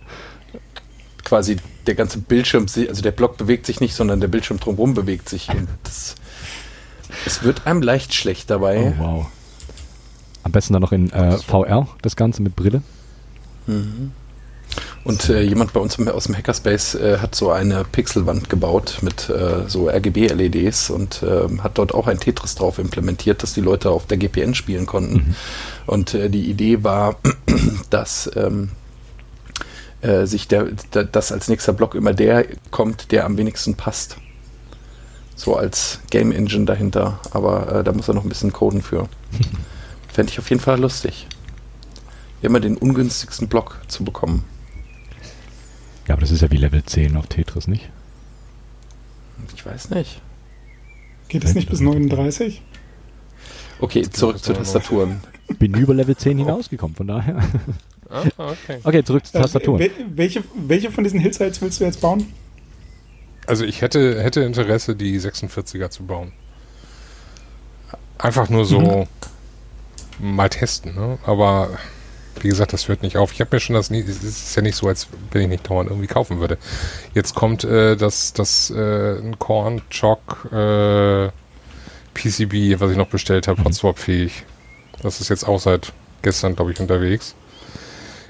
[1.24, 5.28] Quasi der ganze Bildschirm, also der Block bewegt sich nicht, sondern der Bildschirm drumherum bewegt
[5.28, 5.48] sich.
[5.48, 6.14] Und das,
[7.26, 8.94] es wird einem leicht schlecht dabei.
[8.98, 9.26] Oh, wow.
[10.44, 12.82] Am besten dann noch in äh, VR, das Ganze mit Brille.
[15.04, 19.28] Und äh, jemand bei uns aus dem Hackerspace äh, hat so eine Pixelwand gebaut mit
[19.28, 23.90] äh, so RGB-LEDs und ähm, hat dort auch ein Tetris drauf implementiert, dass die Leute
[23.90, 25.36] auf der GPN spielen konnten.
[25.86, 27.16] Und äh, die Idee war,
[27.90, 28.70] dass ähm,
[30.00, 34.16] äh, sich der, der, dass als nächster Block immer der kommt, der am wenigsten passt.
[35.36, 39.08] So als Game Engine dahinter, aber äh, da muss er noch ein bisschen coden für.
[40.12, 41.26] Fände ich auf jeden Fall lustig.
[42.40, 44.44] Immer den ungünstigsten Block zu bekommen.
[46.06, 47.90] Ja, aber das ist ja wie Level 10 auf Tetris, nicht?
[49.54, 50.20] Ich weiß nicht.
[51.28, 52.62] Geht es nicht bis 39?
[53.80, 55.20] Okay, zurück zu Tastaturen.
[55.58, 57.42] Bin über Level 10 hinausgekommen, von daher.
[58.10, 58.78] Ah, okay.
[58.84, 59.78] Okay, zurück zur Äh, Tastatur.
[59.78, 62.26] wel- welche, welche von diesen Hillsides willst du jetzt bauen?
[63.46, 66.32] Also ich hätte, hätte Interesse, die 46er zu bauen.
[68.18, 69.08] Einfach nur so
[70.20, 71.18] mal testen, ne?
[71.26, 71.70] Aber
[72.42, 73.32] wie gesagt, das hört nicht auf.
[73.32, 75.68] Ich habe mir schon das nie, es ist ja nicht so, als wenn ich nicht
[75.68, 76.58] dauernd irgendwie kaufen würde.
[77.14, 81.28] Jetzt kommt äh, das, das äh, ein Korn Choc äh,
[82.14, 84.44] PCB, was ich noch bestellt habe, Hotswap fähig.
[85.02, 85.92] Das ist jetzt auch seit
[86.22, 87.34] gestern, glaube ich, unterwegs.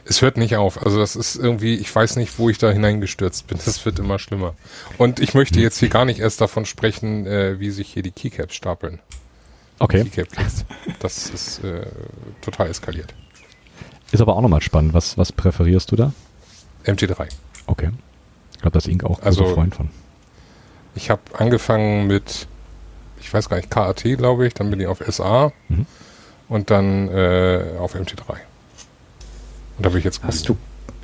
[0.06, 0.84] Es hört nicht auf.
[0.84, 3.58] Also das ist irgendwie, ich weiß nicht, wo ich da hineingestürzt bin.
[3.64, 4.54] Das wird immer schlimmer.
[4.98, 8.10] Und ich möchte jetzt hier gar nicht erst davon sprechen, äh, wie sich hier die
[8.10, 9.00] Keycaps stapeln.
[9.78, 10.04] Okay.
[10.04, 10.64] Keycap-Keys.
[11.00, 11.86] Das ist äh,
[12.40, 13.14] total eskaliert.
[14.12, 14.94] Ist aber auch nochmal spannend.
[14.94, 16.12] Was, was präferierst du da?
[16.84, 17.28] MT3.
[17.66, 17.90] Okay.
[18.52, 19.88] Ich glaube, das ist Ink auch ein Also- Freund von.
[20.96, 22.46] Ich habe angefangen mit,
[23.20, 25.86] ich weiß gar nicht, KAT, glaube ich, dann bin ich auf SA Mhm.
[26.48, 28.36] und dann äh, auf MT3.
[29.76, 30.56] Und da bin ich jetzt Hast du,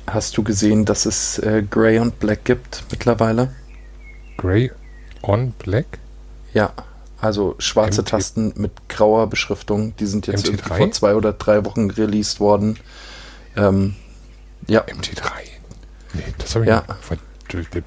[0.07, 3.53] hast du gesehen, dass es äh, Grey und Black gibt mittlerweile?
[4.37, 4.71] Grey
[5.23, 5.99] on Black?
[6.53, 6.71] Ja,
[7.21, 9.95] also schwarze MT Tasten mit grauer Beschriftung.
[9.97, 10.49] Die sind jetzt MT3?
[10.49, 12.77] irgendwie vor zwei oder drei Wochen released worden.
[13.55, 13.95] Ähm,
[14.67, 15.21] ja, MT3?
[16.13, 16.83] Nee, das habe ich Ja.
[17.53, 17.83] nicht.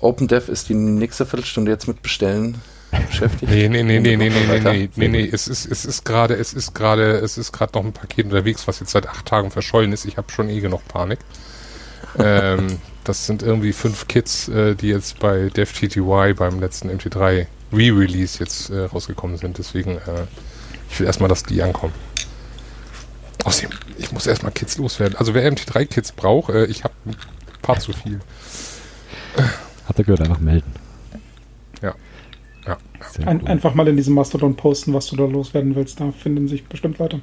[0.00, 2.60] OpenDev ist die nächste Viertelstunde jetzt mit Bestellen
[3.06, 3.50] beschäftigt.
[3.50, 6.52] Nee, nee, nee, nee, nee, nee, nee, nee, nee, es ist, es ist gerade, es
[6.52, 9.92] ist gerade, es ist gerade noch ein Paket unterwegs, was jetzt seit acht Tagen verschollen
[9.92, 10.04] ist.
[10.04, 11.18] Ich habe schon eh genug Panik.
[12.18, 18.38] ähm, das sind irgendwie fünf Kits, äh, die jetzt bei DevTTY beim letzten MT3 Re-Release
[18.38, 19.58] jetzt äh, rausgekommen sind.
[19.58, 20.26] Deswegen, äh,
[20.90, 21.92] ich will erstmal, dass die ankommen.
[23.44, 25.16] Außerdem, ich muss erstmal Kits loswerden.
[25.16, 27.16] Also wer MT3-Kits braucht, äh, ich habe ein
[27.62, 28.20] paar zu viel.
[29.86, 30.20] Habt ihr gehört?
[30.22, 30.72] Einfach melden.
[31.82, 31.94] Ja.
[32.66, 32.76] Ja.
[33.12, 33.48] Sehr Ein, gut.
[33.48, 36.00] einfach mal in diesem Mastodon posten, was du da loswerden willst.
[36.00, 37.20] Da finden sich bestimmt Leute.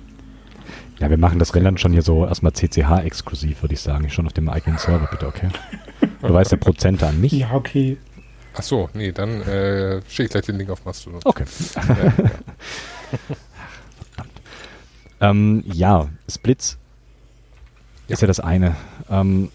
[1.00, 4.10] Ja, wir machen das Rennen dann schon hier so erstmal CCH-exklusiv, würde ich sagen.
[4.10, 5.50] Schon auf dem eigenen Server, bitte, okay?
[6.22, 7.34] Du weißt ja Prozente an mich.
[7.34, 7.98] Ja, okay.
[8.56, 11.20] Ach so, nee, dann äh, schicke ich gleich den Link auf Mastodon.
[11.24, 11.44] Okay.
[15.22, 16.78] ähm, ja, Splits
[18.08, 18.76] ist ja das eine.
[19.10, 19.52] Ähm,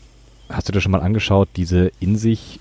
[0.48, 2.60] hast du dir schon mal angeschaut, diese in sich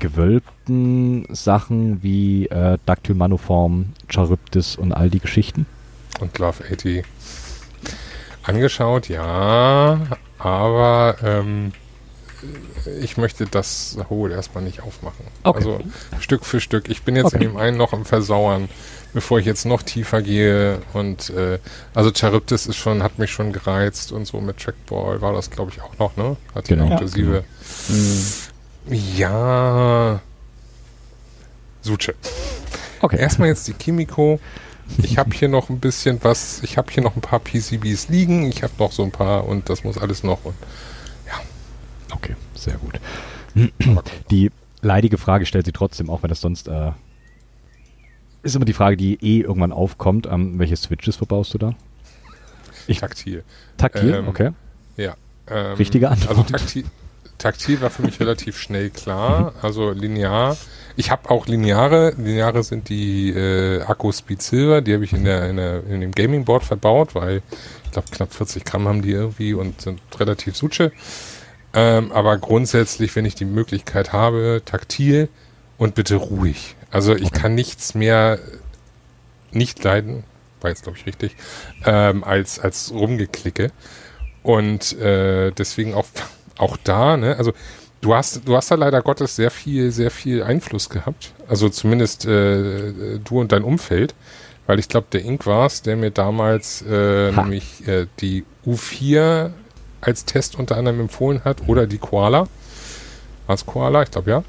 [0.00, 5.66] gewölbten Sachen wie äh, Dactylmanoform, Charybdis und all die Geschichten?
[6.20, 7.04] und Love 80
[8.42, 10.00] angeschaut, ja,
[10.38, 11.72] aber ähm,
[13.00, 15.24] ich möchte das Hole erstmal nicht aufmachen.
[15.42, 15.56] Okay.
[15.58, 15.80] Also
[16.20, 16.88] Stück für Stück.
[16.88, 17.36] Ich bin jetzt Okay.
[17.36, 18.68] in dem einen noch am Versauern,
[19.12, 21.58] bevor ich jetzt noch tiefer gehe und äh,
[21.94, 25.72] also Charybdis ist schon, hat mich schon gereizt und so mit Trackball war das glaube
[25.74, 26.36] ich auch noch, ne?
[26.54, 26.84] Hat Genau.
[26.84, 27.44] die Ja, inklusive.
[27.88, 28.24] Hm.
[29.16, 30.20] Ja.
[31.82, 32.14] Suche.
[33.00, 33.18] Okay.
[33.18, 34.40] Erstmal jetzt die Kimiko.
[35.02, 38.48] Ich habe hier noch ein bisschen was, ich habe hier noch ein paar PCBs liegen,
[38.48, 40.44] ich habe noch so ein paar und das muss alles noch.
[40.46, 40.54] Und,
[42.18, 43.00] Okay, sehr gut.
[44.30, 44.50] Die
[44.82, 46.92] leidige Frage stellt sie trotzdem, auch wenn das sonst äh,
[48.42, 50.26] ist immer die Frage, die eh irgendwann aufkommt.
[50.30, 51.74] Ähm, welche Switches verbaust du da?
[52.86, 53.42] Ich- taktil.
[53.76, 54.50] Taktil, Ähm, okay.
[55.50, 56.30] Ähm, Richtige Antwort.
[56.36, 56.84] Also taktil,
[57.38, 59.54] taktil war für mich relativ schnell klar.
[59.62, 60.58] Also linear.
[60.96, 62.12] Ich habe auch lineare.
[62.18, 64.82] Lineare sind die äh, Akkus Speed Silver.
[64.82, 67.40] Die habe ich in, der, in, der, in dem Gaming Board verbaut, weil
[67.84, 70.92] ich glaube knapp 40 Gramm haben die irgendwie und sind relativ suche.
[71.74, 75.28] Ähm, aber grundsätzlich, wenn ich die Möglichkeit habe, taktil
[75.76, 76.76] und bitte ruhig.
[76.90, 78.38] Also ich kann nichts mehr
[79.50, 80.24] nicht leiden,
[80.60, 81.36] war jetzt glaube ich richtig,
[81.84, 83.70] ähm, als, als rumgeklicke.
[84.42, 86.06] Und äh, deswegen auch,
[86.58, 87.52] auch da, ne, also
[88.00, 91.32] du hast, du hast da leider Gottes sehr viel, sehr viel Einfluss gehabt.
[91.48, 94.14] Also zumindest äh, du und dein Umfeld.
[94.66, 99.50] Weil ich glaube, der Ink war es, der mir damals äh, nämlich äh, die U4
[100.00, 102.46] als Test unter anderem empfohlen hat oder die Koala.
[103.46, 104.02] War es Koala?
[104.02, 104.44] Ich glaube ja.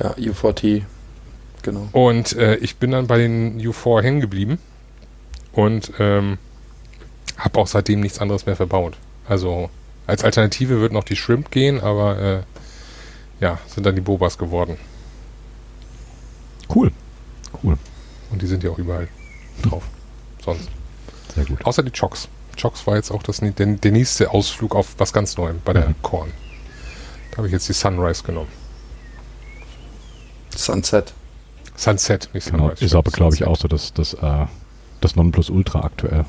[0.00, 0.82] Ja, U40,
[1.62, 1.88] genau.
[1.92, 4.58] Und äh, ich bin dann bei den U4 hängen geblieben
[5.52, 6.38] und ähm,
[7.36, 8.96] habe auch seitdem nichts anderes mehr verbaut.
[9.28, 9.70] Also
[10.06, 12.40] als Alternative wird noch die Shrimp gehen, aber äh,
[13.40, 14.76] ja, sind dann die Bobas geworden.
[16.74, 16.90] Cool.
[17.62, 17.76] Cool.
[18.30, 19.08] Und die sind ja auch überall
[19.62, 19.84] drauf.
[20.44, 20.68] Sonst.
[21.34, 21.64] Sehr gut.
[21.64, 22.28] Außer die Chocks.
[22.60, 25.88] Chocks war jetzt auch das, der, der nächste Ausflug auf was ganz Neuem bei der
[25.90, 25.94] Mhm.
[26.02, 26.30] Korn.
[27.30, 28.48] Da habe ich jetzt die Sunrise genommen.
[30.54, 31.12] Sunset.
[31.76, 32.64] Sunset, nicht Genau.
[32.64, 32.84] Sunrise.
[32.84, 34.46] Ist aber, glaube ich, auch so das, das, äh,
[35.00, 36.26] das Nonplusultra aktuell.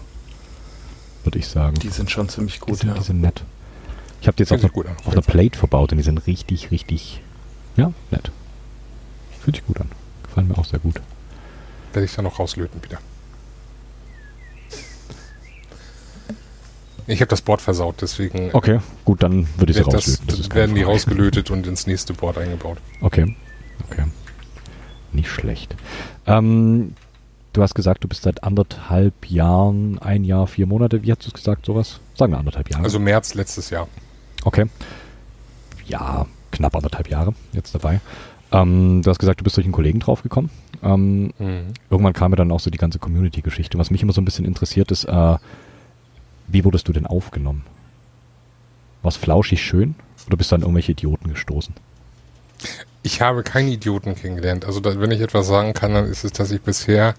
[1.24, 1.76] Würde ich sagen.
[1.80, 2.96] Die sind schon ziemlich Die gut, sind, ja.
[2.96, 3.44] die sind nett.
[4.22, 4.96] Ich habe die jetzt auf, einer- gut an.
[5.06, 7.22] auf einer Plate verbaut und die sind richtig, richtig,
[7.76, 8.32] ja, nett.
[9.42, 9.90] Fühlt sich gut an.
[10.24, 11.02] Gefallen mir auch sehr gut.
[11.92, 12.98] Werde ich dann noch rauslöten wieder.
[17.08, 20.28] Ich habe das Board versaut, deswegen Okay, gut, dann würde ich sie wird das, rauslöten.
[20.28, 22.78] Das keine werden die rausgelötet und ins nächste Board eingebaut.
[23.02, 23.36] Okay,
[23.90, 24.04] okay.
[25.12, 25.76] Nicht schlecht.
[26.26, 26.94] Ähm,
[27.52, 31.28] du hast gesagt, du bist seit anderthalb Jahren, ein Jahr, vier Monate, wie hast du
[31.28, 32.00] es gesagt, sowas?
[32.16, 32.84] Sagen wir anderthalb Jahre.
[32.84, 33.88] Also März letztes Jahr.
[34.46, 34.66] Okay.
[35.86, 38.00] Ja, knapp anderthalb Jahre jetzt dabei.
[38.52, 40.50] Ähm, du hast gesagt, du bist durch einen Kollegen draufgekommen.
[40.84, 41.74] Ähm, Mhm.
[41.90, 43.78] irgendwann kam mir dann auch so die ganze Community-Geschichte.
[43.78, 45.36] Was mich immer so ein bisschen interessiert ist, äh,
[46.48, 47.64] wie wurdest du denn aufgenommen?
[49.02, 49.96] War es flauschig schön
[50.28, 51.76] oder bist du an irgendwelche Idioten gestoßen?
[53.04, 54.66] ich habe keinen Idioten kennengelernt.
[54.66, 57.16] Also wenn ich etwas sagen kann, dann ist es, dass ich bisher,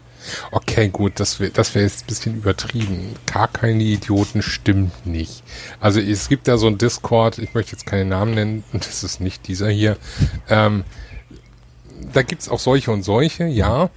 [0.50, 3.14] okay, gut, das wäre das wär jetzt ein bisschen übertrieben.
[3.26, 5.44] Gar keine Idioten stimmt nicht.
[5.80, 9.04] Also es gibt da so ein Discord, ich möchte jetzt keine Namen nennen, und das
[9.04, 9.98] ist nicht dieser hier.
[10.48, 10.84] Ähm,
[12.12, 13.90] da gibt's auch solche und solche, ja.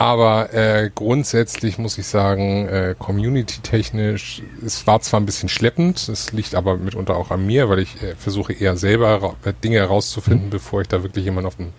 [0.00, 6.32] Aber äh, grundsätzlich muss ich sagen, äh, community-technisch, es war zwar ein bisschen schleppend, es
[6.32, 10.50] liegt aber mitunter auch an mir, weil ich äh, versuche eher selber Dinge herauszufinden, Mhm.
[10.50, 11.74] bevor ich da wirklich jemand auf den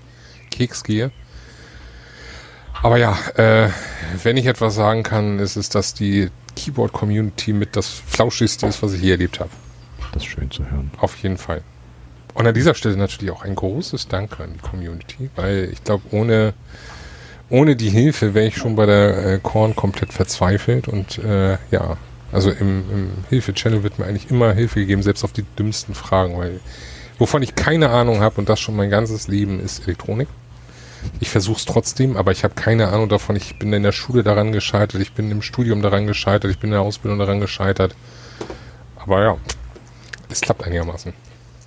[0.52, 1.10] Keks gehe.
[2.84, 3.70] Aber ja, äh,
[4.22, 8.94] wenn ich etwas sagen kann, ist es, dass die Keyboard-Community mit das Flauschigste ist, was
[8.94, 9.50] ich je erlebt habe.
[10.14, 10.92] Das ist schön zu hören.
[11.00, 11.64] Auf jeden Fall.
[12.36, 16.04] Und an dieser Stelle natürlich auch ein großes Danke an die Community, weil ich glaube,
[16.12, 16.54] ohne,
[17.52, 21.98] ohne die Hilfe wäre ich schon bei der äh, Korn komplett verzweifelt und äh, ja,
[22.32, 26.38] also im, im Hilfe-Channel wird mir eigentlich immer Hilfe gegeben, selbst auf die dümmsten Fragen,
[26.38, 26.62] weil
[27.20, 30.30] wovon ich keine Ahnung habe und das schon mein ganzes Leben ist Elektronik.
[31.20, 33.36] Ich versuche es trotzdem, aber ich habe keine Ahnung davon.
[33.36, 36.70] Ich bin in der Schule daran gescheitert, ich bin im Studium daran gescheitert, ich bin
[36.70, 37.96] in der Ausbildung daran gescheitert.
[38.96, 39.38] Aber ja,
[40.30, 41.14] es klappt einigermaßen.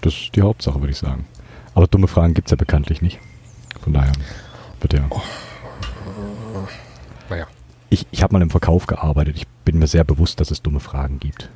[0.00, 1.26] Das ist die Hauptsache, würde ich sagen.
[1.74, 3.18] Aber dumme Fragen gibt es ja bekanntlich nicht.
[3.82, 4.12] Von daher
[4.80, 5.00] wird ja.
[5.00, 5.22] Naja.
[7.94, 9.36] Ich, ich habe mal im Verkauf gearbeitet.
[9.36, 11.48] Ich bin mir sehr bewusst, dass es dumme Fragen gibt.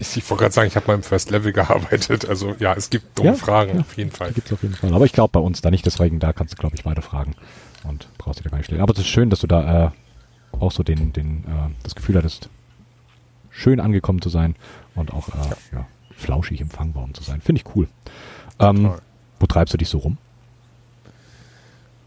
[0.00, 2.28] Ich, wollte gerade sagen, ich habe mal im First Level gearbeitet.
[2.28, 3.80] Also ja, es gibt dumme Ja, Fragen ja.
[3.82, 4.32] auf jeden Fall.
[4.32, 4.92] Gibt es auf jeden Fall.
[4.92, 7.36] Aber ich glaube bei uns da nicht, deswegen da kannst du, glaube ich, weiter fragen
[7.84, 8.80] und brauchst dich da gar nicht stellen.
[8.80, 9.90] Aber es ist schön, dass du da äh,
[10.58, 12.48] auch so den, den, äh, das Gefühl hattest,
[13.50, 14.56] schön angekommen zu sein
[14.96, 15.86] und auch äh, ja.
[16.16, 17.40] flauschig empfangen worden zu sein.
[17.40, 17.86] Finde ich cool.
[18.58, 18.94] Ähm,
[19.38, 20.18] wo treibst du dich so rum?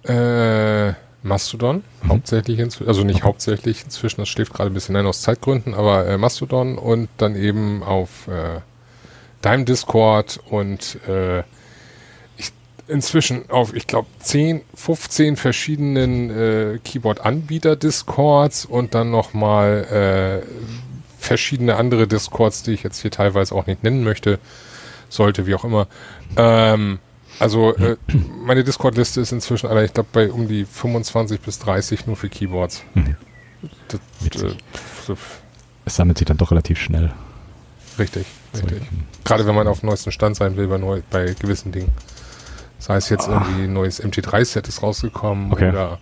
[0.03, 2.09] Äh, Mastodon, Mhm.
[2.09, 6.05] hauptsächlich inzwischen, also nicht hauptsächlich inzwischen, das schläft gerade ein bisschen ein aus Zeitgründen, aber
[6.07, 8.61] äh, Mastodon und dann eben auf äh,
[9.41, 11.39] deinem Discord und äh,
[12.37, 12.51] ich,
[12.87, 20.47] inzwischen auf, ich glaube, 10, 15 verschiedenen äh, Keyboard-Anbieter-Discords und dann nochmal äh,
[21.19, 24.39] verschiedene andere Discords, die ich jetzt hier teilweise auch nicht nennen möchte,
[25.09, 25.87] sollte, wie auch immer.
[26.37, 26.99] Ähm,
[27.39, 27.97] also äh,
[28.43, 32.29] meine Discord-Liste ist inzwischen, alle, ich glaube, bei um die 25 bis 30 nur für
[32.29, 32.83] Keyboards.
[32.93, 33.15] Mhm.
[33.87, 34.55] Das, äh,
[35.05, 35.17] so,
[35.85, 37.13] Es sammelt sich dann doch relativ schnell.
[37.99, 38.71] richtig, richtig.
[38.79, 41.89] Solchen- Gerade wenn man auf dem neuesten Stand sein will bei, neu, bei gewissen Dingen.
[42.77, 45.69] Das heißt jetzt irgendwie ein neues MT3-Set ist rausgekommen Okay.
[45.69, 45.99] oder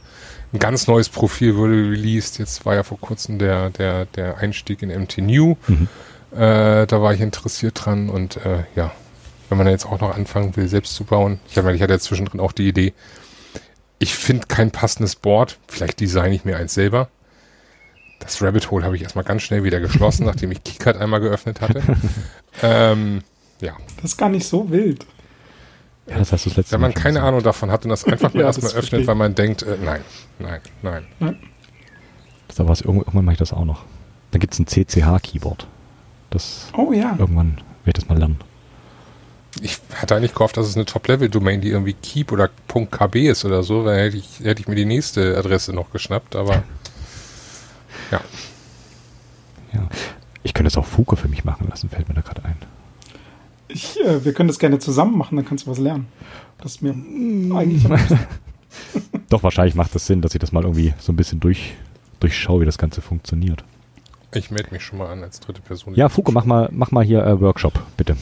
[0.54, 2.38] ein ganz neues Profil wurde released.
[2.38, 5.56] Jetzt war ja vor kurzem der, der, der Einstieg in MT New.
[5.68, 5.88] Mhm.
[6.34, 8.92] Äh, da war ich interessiert dran und äh, ja,
[9.50, 11.40] wenn man jetzt auch noch anfangen will, selbst zu bauen.
[11.50, 12.94] Ich, hab, ich hatte ja zwischendrin auch die Idee,
[14.00, 17.10] ich finde kein passendes Board, vielleicht designe ich mir eins selber.
[18.20, 21.62] Das Rabbit Hole habe ich erstmal ganz schnell wieder geschlossen, nachdem ich KiCad einmal geöffnet
[21.62, 21.82] hatte.
[22.64, 23.22] ähm,
[23.62, 25.06] ja, Das ist gar nicht so wild.
[26.08, 27.28] Ja, das hast du das letzte wenn man Mal keine gesagt.
[27.28, 29.78] Ahnung davon hat und das einfach nur Ja, erstmal öffnet, verstehe weil man denkt, äh,
[29.84, 30.02] nein,
[30.40, 31.06] nein, nein.
[32.48, 33.84] Das war was, irgendwann, mache ich das auch noch.
[34.32, 35.68] Dann gibt es ein CCH-Keyboard.
[36.30, 37.16] Das Oh ja.
[37.18, 37.56] irgendwann
[37.86, 38.40] werde ich das mal lernen.
[39.62, 43.64] Ich hatte eigentlich gehofft, dass es eine Top-Level-Domain, die irgendwie Keep oder .kb ist oder
[43.64, 46.56] so, dann hätte ich, hätte ich mir die nächste Adresse noch geschnappt, aber
[48.12, 48.22] ja.
[49.74, 49.90] Ja.
[50.44, 52.58] Ich könnte es auch Fuke für mich machen lassen, fällt mir da gerade ein.
[53.68, 56.08] Ich, äh, wir können das gerne zusammen machen, dann kannst du was lernen.
[56.60, 58.20] Das ist mir eigentlich am liebsten.
[59.30, 61.74] Doch, wahrscheinlich macht das Sinn, dass ich das mal irgendwie so ein bisschen durch,
[62.20, 63.64] durchschaue, wie das Ganze funktioniert.
[64.34, 65.96] Ich melde mich schon mal an als dritte Person.
[65.96, 68.18] Ja, Fuke, mach mal, mach mal hier äh, Workshop, bitte.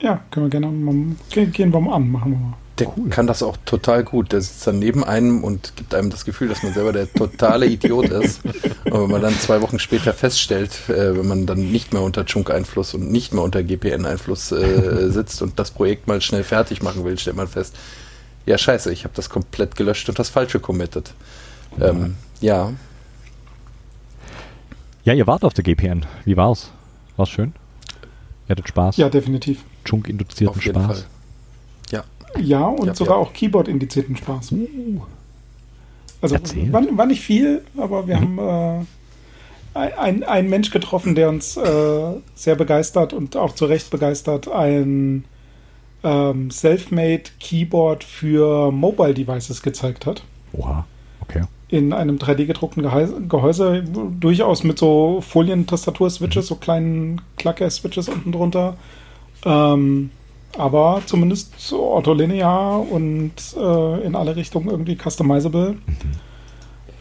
[0.00, 2.54] Ja, können wir gerne mal, gehen, gehen wir mal an, machen wir mal.
[2.78, 4.32] Der kann das auch total gut.
[4.32, 7.66] Der sitzt dann neben einem und gibt einem das Gefühl, dass man selber der totale
[7.66, 8.42] Idiot ist.
[8.86, 12.24] Und wenn man dann zwei Wochen später feststellt, äh, wenn man dann nicht mehr unter
[12.24, 17.04] Chunk-Einfluss und nicht mehr unter GPN-Einfluss äh, sitzt und das Projekt mal schnell fertig machen
[17.04, 17.76] will, stellt man fest,
[18.46, 21.12] ja scheiße, ich habe das komplett gelöscht und das Falsche committed.
[21.78, 22.72] Ähm, ja,
[25.04, 26.06] Ja, ihr wart auf der GPN.
[26.24, 26.70] Wie war's?
[27.16, 27.52] War's schön?
[28.48, 28.96] Ihr hattet Spaß?
[28.96, 29.64] Ja, definitiv.
[30.64, 30.86] Jeden Spaß?
[31.00, 31.06] Fall.
[31.90, 32.04] Ja,
[32.40, 33.22] Ja, und Ja, sogar ja.
[33.22, 34.54] auch Keyboard-indizierten Spaß.
[36.22, 36.72] Also Erzähl.
[36.72, 38.84] war, war nicht viel, aber wir haben äh,
[39.74, 45.24] ein, ein Mensch getroffen, der uns äh, sehr begeistert und auch zu Recht begeistert ein
[46.02, 50.22] ähm, Selfmade Keyboard für Mobile Devices gezeigt hat.
[50.52, 50.86] Oha,
[51.20, 51.44] okay.
[51.68, 58.76] In einem 3D gedruckten Gehäuse, Gehäuse durchaus mit so Folientastatur-Switches, so kleinen Klacker-Switches unten drunter.
[59.44, 60.10] Ähm,
[60.56, 65.76] aber zumindest so ortholinear und äh, in alle Richtungen irgendwie customizable.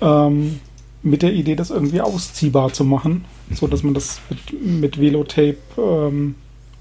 [0.01, 0.59] Ähm,
[1.01, 5.57] mit der Idee, das irgendwie ausziehbar zu machen, so dass man das mit, mit Velotape
[5.77, 6.35] ähm,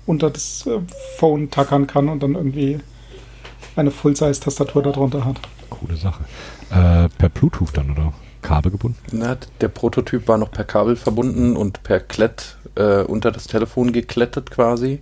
[0.06, 0.80] unter das äh,
[1.16, 2.80] Phone tackern kann und dann irgendwie
[3.76, 5.38] eine Full-Size-Tastatur darunter hat.
[5.70, 6.24] Coole Sache.
[6.70, 8.12] Äh, per Bluetooth dann, oder?
[8.42, 8.98] Kabel gebunden?
[9.12, 13.92] Na, der Prototyp war noch per Kabel verbunden und per Klett äh, unter das Telefon
[13.92, 15.00] geklettet quasi.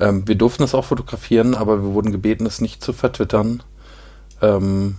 [0.00, 3.62] Ähm, wir durften es auch fotografieren, aber wir wurden gebeten, es nicht zu vertwittern.
[4.40, 4.96] Ähm,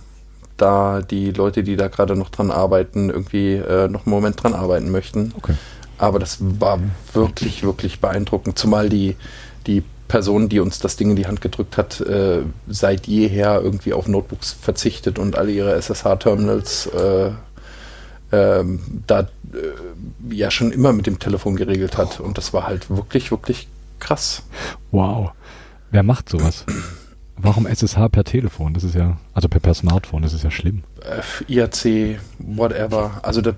[0.56, 4.54] da die Leute, die da gerade noch dran arbeiten, irgendwie äh, noch einen Moment dran
[4.54, 5.32] arbeiten möchten.
[5.36, 5.54] Okay.
[5.98, 6.78] Aber das war
[7.12, 8.58] wirklich, wirklich beeindruckend.
[8.58, 9.16] Zumal die,
[9.66, 13.92] die Person, die uns das Ding in die Hand gedrückt hat, äh, seit jeher irgendwie
[13.92, 17.30] auf Notebooks verzichtet und alle ihre SSH-Terminals äh,
[18.32, 22.20] ähm, da äh, ja schon immer mit dem Telefon geregelt hat.
[22.20, 23.68] Und das war halt wirklich, wirklich
[24.00, 24.42] krass.
[24.90, 25.32] Wow.
[25.90, 26.64] Wer macht sowas?
[27.36, 28.74] Warum SSH per Telefon?
[28.74, 30.82] Das ist ja, also per, per Smartphone, das ist ja schlimm.
[31.02, 33.20] Äh, IAC, whatever.
[33.22, 33.54] Also das,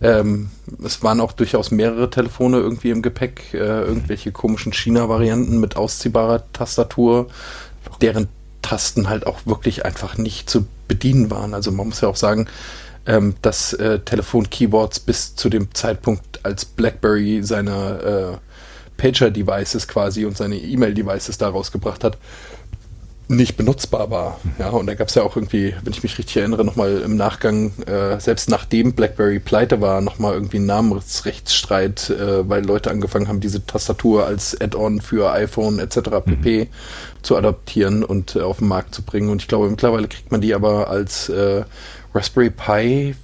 [0.00, 0.50] ähm,
[0.84, 6.44] es waren auch durchaus mehrere Telefone irgendwie im Gepäck, äh, irgendwelche komischen China-Varianten mit ausziehbarer
[6.52, 7.28] Tastatur,
[8.00, 8.28] deren
[8.62, 11.52] Tasten halt auch wirklich einfach nicht zu bedienen waren.
[11.52, 12.46] Also man muss ja auch sagen,
[13.06, 18.45] ähm, dass äh, Telefon-Keyboards bis zu dem Zeitpunkt, als BlackBerry seine äh,
[18.96, 22.18] Pager-Devices quasi und seine E-Mail-Devices daraus gebracht hat,
[23.28, 24.40] nicht benutzbar war.
[24.58, 27.16] Ja, und da gab es ja auch irgendwie, wenn ich mich richtig erinnere, nochmal im
[27.16, 33.26] Nachgang, äh, selbst nachdem BlackBerry pleite war, nochmal irgendwie einen Namensrechtsstreit, äh, weil Leute angefangen
[33.26, 35.98] haben, diese Tastatur als Add-on für iPhone etc.
[36.24, 36.68] pp.
[37.22, 39.28] zu adaptieren und äh, auf den Markt zu bringen.
[39.28, 41.64] Und ich glaube, mittlerweile kriegt man die aber als äh,
[42.14, 43.16] Raspberry Pi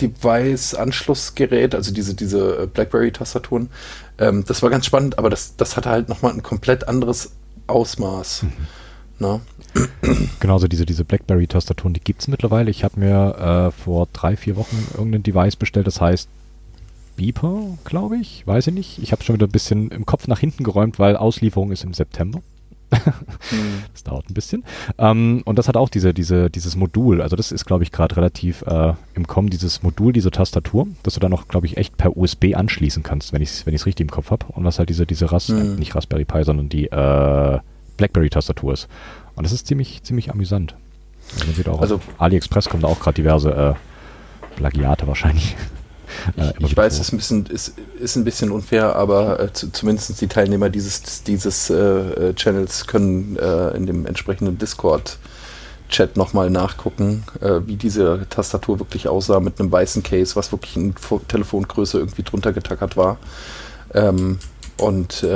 [0.00, 3.70] Device Anschlussgerät, also diese, diese BlackBerry-Tastaturen.
[4.18, 7.32] Ähm, das war ganz spannend, aber das, das hatte halt nochmal ein komplett anderes
[7.66, 8.46] Ausmaß.
[9.18, 9.40] Ne?
[10.40, 12.70] Genauso diese, diese BlackBerry-Tastaturen, die gibt es mittlerweile.
[12.70, 16.28] Ich habe mir äh, vor drei, vier Wochen irgendein Device bestellt, das heißt
[17.16, 18.46] Beeper, glaube ich.
[18.46, 19.02] Weiß ich nicht.
[19.02, 21.94] Ich habe schon wieder ein bisschen im Kopf nach hinten geräumt, weil Auslieferung ist im
[21.94, 22.40] September.
[23.92, 24.64] Das dauert ein bisschen.
[24.98, 27.20] Ähm, und das hat auch diese, diese, dieses Modul.
[27.22, 31.14] Also das ist, glaube ich, gerade relativ äh, im Kommen, dieses Modul, diese Tastatur, dass
[31.14, 33.86] du dann auch, glaube ich, echt per USB anschließen kannst, wenn ich es wenn ich's
[33.86, 34.46] richtig im Kopf habe.
[34.48, 35.58] Und was halt diese, diese Ras Mhm.
[35.58, 37.58] äh, nicht Raspberry Pi, sondern die äh,
[37.96, 38.88] BlackBerry-Tastatur ist.
[39.34, 40.74] Und das ist ziemlich, ziemlich amüsant.
[41.34, 43.74] Also man sieht auch Also- AliExpress kommen da auch gerade diverse äh,
[44.56, 45.56] Plagiate wahrscheinlich.
[46.36, 49.52] Äh, Ich, ich weiß, es ist ein bisschen, ist, ist ein bisschen unfair, aber äh,
[49.52, 56.16] zu, zumindest die Teilnehmer dieses, dieses äh, äh, Channels können äh, in dem entsprechenden Discord-Chat
[56.16, 57.24] nochmal nachgucken,
[57.66, 62.22] wie diese Tastatur wirklich aussah mit einem weißen Case, was wirklich in Fo- Telefongröße irgendwie
[62.22, 63.18] drunter getackert war.
[63.94, 64.38] Ähm,
[64.76, 65.26] und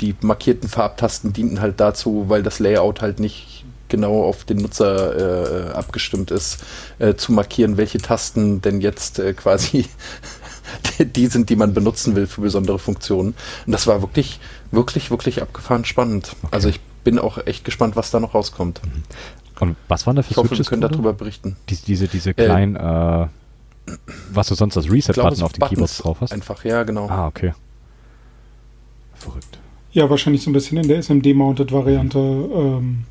[0.00, 3.47] die markierten Farbtasten dienten halt dazu, weil das Layout halt nicht
[3.88, 6.64] genau auf den Nutzer äh, abgestimmt ist,
[6.98, 9.86] äh, zu markieren, welche Tasten denn jetzt äh, quasi
[10.98, 13.34] die sind, die man benutzen will für besondere Funktionen.
[13.66, 16.36] Und das war wirklich, wirklich, wirklich abgefahren spannend.
[16.50, 18.80] Also ich bin auch echt gespannt, was da noch rauskommt.
[19.60, 21.56] Und was waren da für Ich hoffe, wir Switches können darüber berichten.
[21.68, 23.26] Diese, diese, diese kleinen, äh,
[24.30, 26.32] was du sonst als Reset-Button auf den Keyboards drauf hast?
[26.32, 27.08] Einfach, ja, genau.
[27.08, 27.54] Ah, okay.
[29.14, 29.58] Verrückt.
[29.90, 32.18] Ja, wahrscheinlich so ein bisschen in der SMD-Mounted-Variante.
[32.18, 33.04] Ähm,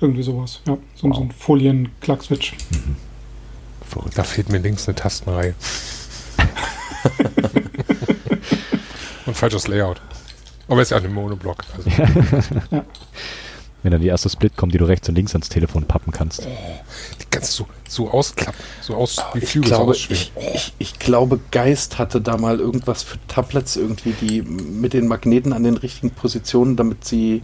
[0.00, 0.60] irgendwie sowas.
[0.66, 2.54] Ja, so, so ein Folien-Klack-Switch.
[3.86, 4.18] Verrückt.
[4.18, 5.54] Da fehlt mir links eine Tastenreihe.
[9.26, 10.00] Und falsches Layout.
[10.68, 11.64] Aber ist ja ein Monoblock.
[11.76, 11.90] Also.
[13.82, 16.44] Wenn dann die erste Split kommt, die du rechts und links ans Telefon pappen kannst.
[16.44, 18.60] Die kannst du so ausklappen.
[18.80, 20.24] So aus wie Ich glaube, ausschwingen.
[20.36, 25.06] ich, ich, ich glaube, Geist hatte da mal irgendwas für Tablets irgendwie, die mit den
[25.06, 27.42] Magneten an den richtigen Positionen, damit sie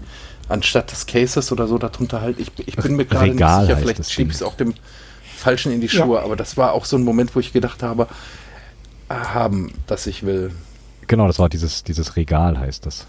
[0.49, 3.76] anstatt des Cases oder so darunter halt, ich, ich bin mir gerade nicht Regal sicher,
[3.78, 4.74] vielleicht schiebe ich es auch dem
[5.36, 6.05] Falschen in die Ja.
[6.05, 8.07] Schuhe, aber das war auch so ein Moment, wo ich gedacht habe,
[9.09, 10.53] ah, haben, dass ich will.
[11.07, 13.07] Genau, das war dieses, dieses Regal, heißt das.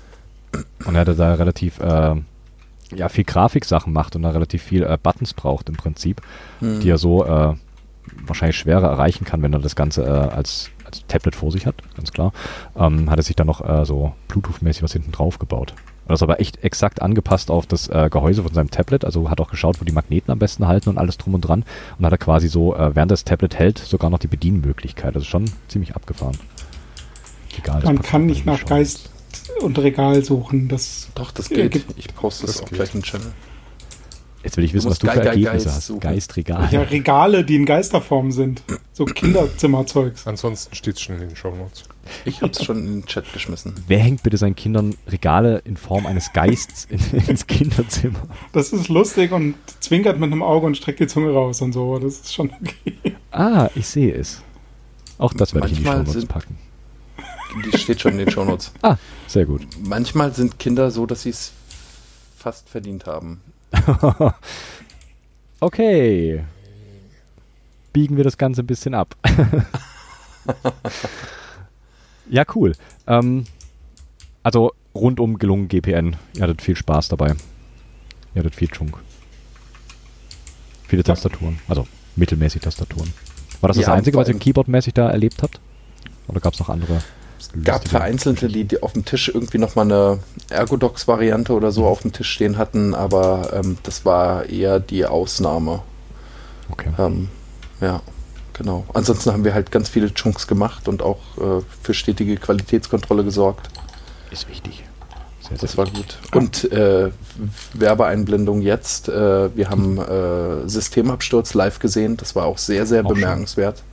[0.85, 2.15] Und er hatte da relativ, äh,
[2.95, 6.21] ja, viel Grafiksachen macht und da relativ viel äh, Buttons braucht im Prinzip,
[6.59, 6.79] Hm.
[6.79, 7.53] die er so äh,
[8.25, 11.75] wahrscheinlich schwerer erreichen kann, wenn er das Ganze äh, als, als Tablet vor sich hat,
[11.95, 12.33] ganz klar.
[12.75, 15.73] Ähm, hat er sich dann noch äh, so Bluetooth-mäßig was hinten drauf gebaut.
[16.05, 19.05] Und das aber echt exakt angepasst auf das äh, Gehäuse von seinem Tablet.
[19.05, 21.63] Also hat auch geschaut, wo die Magneten am besten halten und alles drum und dran.
[21.97, 25.15] Und hat er quasi so, äh, während das Tablet hält, sogar noch die Bedienmöglichkeit.
[25.15, 26.37] Das ist schon ziemlich abgefahren.
[27.57, 28.65] Egal, Man kann auch nicht nach.
[28.65, 29.09] Geist
[29.61, 30.67] und Regal suchen.
[30.67, 31.71] Das Doch, das geht.
[31.71, 32.73] gibt- ich poste das auch geht.
[32.73, 33.31] gleich im Channel.
[34.43, 35.87] Jetzt will ich wissen, Du was du musst für Ergebnisse Geist hast.
[35.87, 35.99] suchen.
[36.01, 36.67] Geistregal.
[36.71, 38.61] ja Regale, die in Geisterform sind.
[38.91, 40.27] So Kinderzimmerzeugs.
[40.27, 41.83] Ansonsten steht es schon in den Show Notes.
[42.25, 43.73] Ich habe es schon in den Chat geschmissen.
[43.87, 48.19] Wer hängt bitte seinen Kindern Regale in Form eines Geists in, ins Kinderzimmer?
[48.51, 51.97] Das ist lustig und zwinkert mit einem Auge und streckt die Zunge raus und so.
[51.99, 53.15] Das ist schon okay.
[53.31, 54.41] Ah, ich sehe es.
[55.17, 56.57] Auch das werde ich in die Shownotes sind- packen.
[57.71, 58.71] Die steht schon in den Shownotes.
[58.81, 59.65] Ah, sehr gut.
[59.81, 61.51] Manchmal sind Kinder so, dass sie es
[62.37, 63.41] fast verdient haben.
[65.59, 66.43] okay.
[67.91, 69.15] Biegen wir das Ganze ein bisschen ab.
[72.29, 72.73] ja, cool.
[73.07, 73.45] Ähm,
[74.41, 76.15] also rundum gelungen GPN.
[76.35, 77.35] Ihr hattet viel Spaß dabei.
[78.33, 78.97] Ihr hattet viel Chunk.
[80.87, 81.59] Viele Tastaturen.
[81.67, 83.13] Also mittelmäßig Tastaturen.
[83.61, 85.59] War das das Ja, Einzige, vor was ihr keyboardmäßig da erlebt habt?
[86.27, 87.01] Oder gab es noch andere?
[87.43, 90.19] Es gab vereinzelte, die, die auf dem Tisch irgendwie nochmal eine
[90.49, 95.81] Ergodox-Variante oder so auf dem Tisch stehen hatten, aber ähm, das war eher die Ausnahme.
[96.71, 96.89] Okay.
[96.97, 97.29] Ähm,
[97.81, 98.01] ja,
[98.53, 98.85] genau.
[98.93, 103.69] Ansonsten haben wir halt ganz viele Chunks gemacht und auch äh, für stetige Qualitätskontrolle gesorgt.
[104.31, 104.83] Ist wichtig.
[105.41, 106.17] Sehr, sehr Das war gut.
[106.33, 107.11] Und äh,
[107.73, 109.09] Werbeeinblendung jetzt.
[109.09, 112.15] Äh, wir haben äh, Systemabsturz live gesehen.
[112.15, 113.83] Das war auch sehr, sehr Auch bemerkenswert.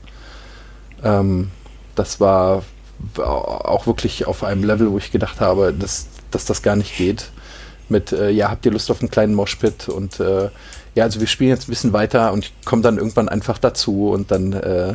[1.03, 1.51] Ähm,
[1.97, 2.63] das war
[3.17, 7.31] auch wirklich auf einem Level, wo ich gedacht habe, dass, dass das gar nicht geht.
[7.89, 9.89] Mit, äh, ja, habt ihr Lust auf einen kleinen Moshpit?
[9.89, 10.51] Und äh,
[10.95, 14.11] ja, also wir spielen jetzt ein bisschen weiter und ich komme dann irgendwann einfach dazu
[14.11, 14.95] und dann äh,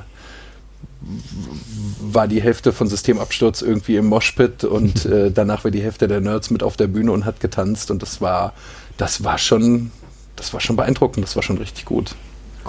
[2.00, 6.22] war die Hälfte von Systemabsturz irgendwie im Moshpit und äh, danach war die Hälfte der
[6.22, 8.54] Nerds mit auf der Bühne und hat getanzt und das war,
[8.98, 9.92] das war schon,
[10.36, 12.16] das war schon beeindruckend, das war schon richtig gut.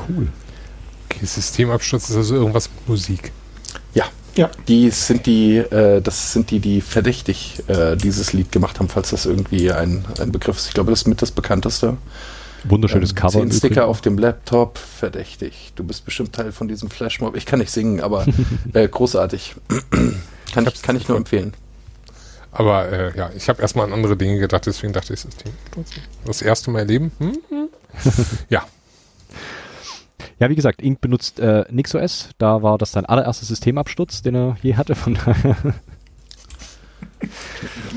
[0.08, 0.28] cool.
[1.08, 3.32] Okay, Systemabsturz ist also irgendwas mit Musik.
[3.96, 4.04] Ja,
[4.36, 8.88] Ja, die sind die, äh, das sind die, die verdächtig äh, dieses Lied gemacht haben,
[8.88, 10.68] falls das irgendwie ein, ein Begriff ist.
[10.68, 11.96] Ich glaube, das ist mit das bekannteste.
[12.64, 13.40] Wunderschönes Ähm, Cover.
[13.40, 15.72] Zehn Sticker auf dem Laptop, verdächtig.
[15.76, 17.34] Du bist bestimmt Teil von diesem Flashmob.
[17.36, 18.26] Ich kann nicht singen, aber
[18.74, 19.54] äh, großartig.
[20.52, 21.54] kann, ich, kann ich nur empfehlen.
[22.52, 25.90] Aber äh, ja, ich habe erstmal an andere Dinge gedacht, deswegen dachte ich, Systemabsturz.
[26.24, 27.12] Das erste Mal erleben?
[27.18, 27.38] Hm.
[28.48, 28.64] ja,
[30.38, 32.30] Ja, wie gesagt, Ink benutzt äh, NixOS.
[32.38, 34.94] Da war das sein allererster Systemabsturz, den er je hatte.
[34.94, 35.56] Von daher.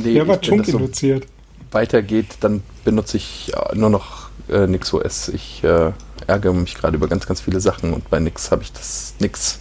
[0.01, 1.28] Nee, der war Chunk so induziert.
[1.72, 5.28] weitergeht, dann benutze ich äh, nur noch äh, NixOS.
[5.30, 5.91] Ich äh,
[6.26, 9.59] ärgere mich gerade über ganz, ganz viele Sachen und bei Nix habe ich das nix.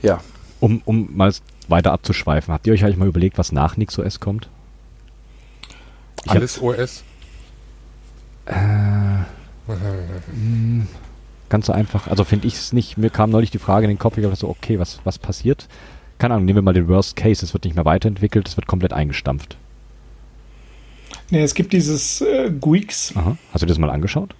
[0.00, 0.20] Ja,
[0.60, 1.34] um, um mal
[1.66, 4.48] weiter abzuschweifen, habt ihr euch eigentlich mal überlegt, was nach NixOS kommt?
[6.24, 7.02] Ich hab- alles OS.
[8.46, 8.54] Äh,
[9.66, 10.86] mh,
[11.48, 12.06] ganz so einfach.
[12.06, 12.98] Also finde ich es nicht.
[12.98, 15.68] Mir kam neulich die Frage in den Kopf, ich habe so, okay, was, was passiert?
[16.18, 17.44] Keine Ahnung, nehmen wir mal den Worst Case.
[17.44, 19.56] Es wird nicht mehr weiterentwickelt, es wird komplett eingestampft.
[21.30, 23.16] Nee, es gibt dieses äh, GUIX.
[23.16, 23.36] Aha.
[23.52, 24.34] Hast du das mal angeschaut?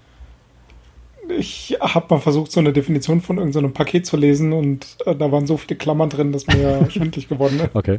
[1.37, 5.31] Ich habe mal versucht, so eine Definition von irgendeinem Paket zu lesen und äh, da
[5.31, 7.75] waren so viele Klammern drin, dass mir schwindlig geworden ist.
[7.75, 7.99] Okay.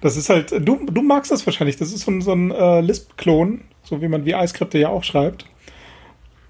[0.00, 1.76] Das ist halt, du, du magst das wahrscheinlich.
[1.76, 5.46] Das ist so ein, so ein äh, Lisp-Klon, so wie man VI-Skripte ja auch schreibt.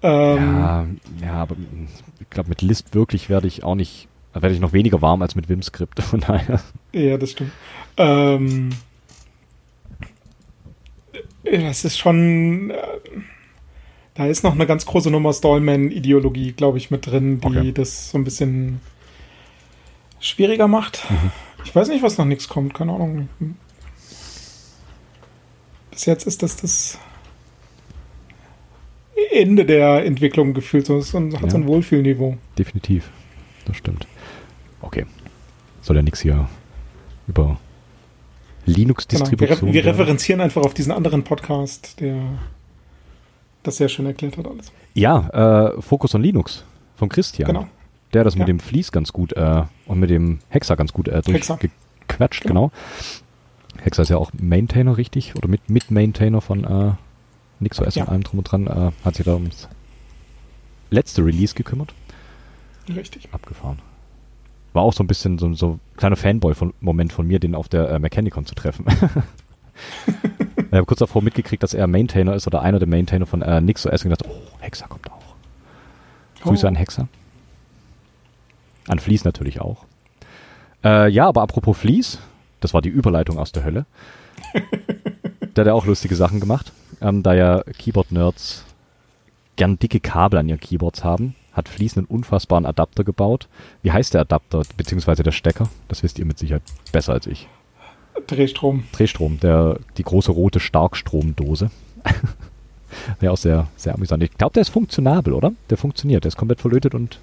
[0.03, 0.87] Ähm, Ja,
[1.23, 1.89] ja, aber mh,
[2.21, 5.35] ich glaube, mit Lisp wirklich werde ich auch nicht, werde ich noch weniger warm als
[5.35, 6.03] mit Vim-Skript.
[6.03, 6.61] Von daher.
[6.93, 7.53] Ja, das stimmt.
[7.97, 8.71] Ähm,
[11.45, 12.71] äh, das ist schon.
[12.71, 12.77] Äh,
[14.15, 17.73] da ist noch eine ganz große Nummer Stallman-Ideologie, glaube ich, mit drin, die Okay.
[17.73, 18.81] das so ein bisschen
[20.19, 21.07] schwieriger macht.
[21.65, 23.29] Ich weiß nicht, was noch nichts kommt, keine Ahnung.
[25.93, 26.99] Bis jetzt ist das das
[29.31, 30.87] Ende der Entwicklung gefühlt.
[30.87, 31.51] So, es hat Ja.
[31.51, 32.37] so ein Wohlfühlniveau.
[32.59, 33.11] Definitiv.
[33.65, 34.07] Das stimmt.
[34.81, 35.07] Okay.
[35.83, 36.49] Soll ja nichts hier
[37.27, 37.59] über Genau.
[38.67, 39.59] Wir, Linux-Distribution.
[39.59, 39.89] re wir werden.
[39.99, 42.21] referenzieren einfach auf diesen anderen Podcast, der
[43.63, 44.71] das sehr schön erklärt hat alles.
[44.95, 46.65] Ja, äh, Focus on Linux
[46.97, 47.47] von Christian.
[47.47, 47.67] Genau.
[48.13, 48.41] Der das Ja.
[48.41, 52.71] mit dem Fließ ganz gut äh, und mit dem Hexer ganz gut äh, durchgequatscht, genau.
[53.83, 55.35] Hexer ist ja auch Maintainer, richtig?
[55.37, 56.65] Oder mit, mit Maintainer von
[57.61, 58.05] äh, NixOS Ja.
[58.05, 58.67] und allem drum und dran.
[58.67, 59.69] Äh, hat sich da ums
[60.91, 61.95] letzte Release gekümmert.
[62.89, 63.29] Richtig.
[63.33, 63.81] Abgefahren.
[64.73, 67.91] War auch so ein bisschen so, so ein kleiner Fanboy-Moment von mir, den auf der
[67.91, 68.87] äh, Mechanicon zu treffen.
[70.07, 73.61] ich habe kurz davor mitgekriegt, dass er Maintainer ist oder einer der Maintainer von äh,
[73.61, 75.19] NixOS und gedacht, oh, Hexer kommt auch.
[76.43, 76.69] Grüße Oh.
[76.69, 77.09] an Hexer.
[78.87, 79.85] An Fleece natürlich auch.
[80.85, 82.19] Äh, ja, aber apropos Fleece,
[82.61, 83.87] das war die Überleitung aus der Hölle.
[84.55, 86.73] der hat ja auch lustige Sachen gemacht.
[87.01, 88.65] Ähm, da ja Keyboard-Nerds
[89.57, 93.49] gern dicke Kabel an ihren Keyboards haben, hat Fleece einen unfassbaren Adapter gebaut.
[93.83, 95.69] Wie heißt der Adapter, beziehungsweise der Stecker?
[95.89, 97.49] Das wisst ihr mit Sicherheit besser als ich.
[98.27, 98.85] Drehstrom.
[98.93, 101.71] Drehstrom, der, die große rote Starkstromdose.
[103.21, 104.23] ja, auch sehr, sehr amüsant.
[104.23, 105.53] Ich glaube, der ist funktionabel, oder?
[105.71, 106.25] Der funktioniert.
[106.25, 107.19] Der ist komplett verlötet und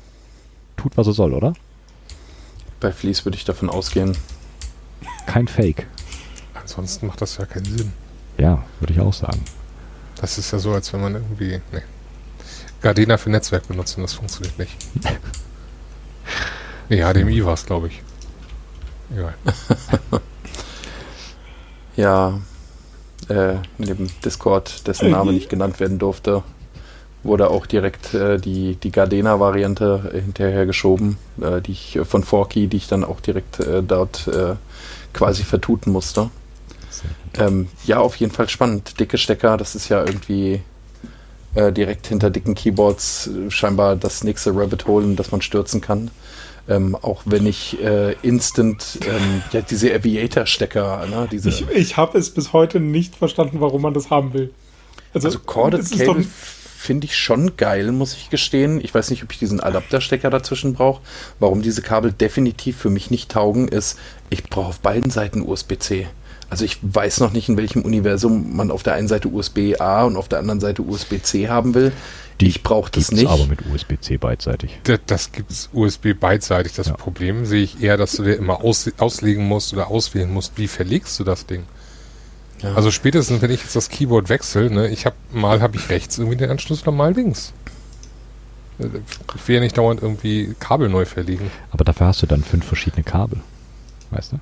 [0.78, 1.54] tut, was er soll, oder?
[2.86, 4.16] bei Fleece würde ich davon ausgehen.
[5.26, 5.88] Kein Fake.
[6.54, 7.94] Ansonsten macht das ja keinen Sinn.
[8.38, 9.42] Ja, würde ich auch sagen.
[10.22, 11.62] Das ist ja so, als wenn man irgendwie.
[11.72, 11.82] Nee.
[12.82, 14.76] Gardena für Netzwerk benutzen, das funktioniert nicht.
[16.90, 18.02] nee, HDMI war es, glaube ich.
[19.12, 19.34] Egal.
[21.96, 22.40] Ja,
[23.30, 26.44] äh, dem Discord, dessen Name nicht genannt werden durfte,
[27.24, 32.68] wurde auch direkt äh, die, die Gardena-Variante hinterher geschoben, äh, die ich äh, von Forky,
[32.68, 34.56] die ich dann auch direkt äh, dort äh,
[35.14, 36.30] quasi vertuten musste.
[37.38, 39.00] Ähm, ja, auf jeden Fall spannend.
[39.00, 40.62] Dicke Stecker, das ist ja irgendwie
[41.54, 45.82] äh, direkt hinter dicken Keyboards äh, scheinbar das nächste Rabbit Hole, in das man stürzen
[45.82, 46.12] kann.
[46.68, 51.50] Ähm, auch wenn ich äh, instant ähm, ja, diese Aviator-Stecker, ne, diese.
[51.50, 54.52] Ich, ich habe es bis heute nicht verstanden, warum man das haben will.
[55.14, 56.26] Also Corded ist doch- Cable
[56.86, 58.80] finde ich schon geil, muss ich gestehen.
[58.84, 61.02] Ich weiß nicht, ob ich diesen Adapterstecker dazwischen brauche.
[61.40, 63.98] Warum diese Kabel definitiv für mich nicht taugen, ist,
[64.30, 66.08] ich brauche auf beiden Seiten USB-C.
[66.56, 70.16] Also ich weiß noch nicht, in welchem Universum man auf der einen Seite USB-A und
[70.16, 71.92] auf der anderen Seite USB-C haben will.
[72.40, 73.28] ich brauche das nicht.
[73.28, 74.80] aber mit USB-C beidseitig.
[74.86, 76.72] Das, das gibt's USB beidseitig.
[76.72, 76.94] Das Ja.
[76.94, 80.70] Problem sehe ich eher, dass du dir immer aus, auslegen musst oder auswählen musst, wie
[80.70, 81.66] verlegst du das Ding.
[82.62, 82.74] Ja.
[82.74, 86.18] Also spätestens, wenn ich jetzt das Keyboard wechsle, ne, ich habe mal habe ich rechts
[86.20, 87.52] irgendwie den Anschluss oder mal links.
[88.80, 91.52] Ich will ja nicht dauernd irgendwie Kabel neu verlegen.
[91.72, 93.42] Aber dafür hast du dann fünf verschiedene Kabel.
[94.12, 94.40] Weißt du?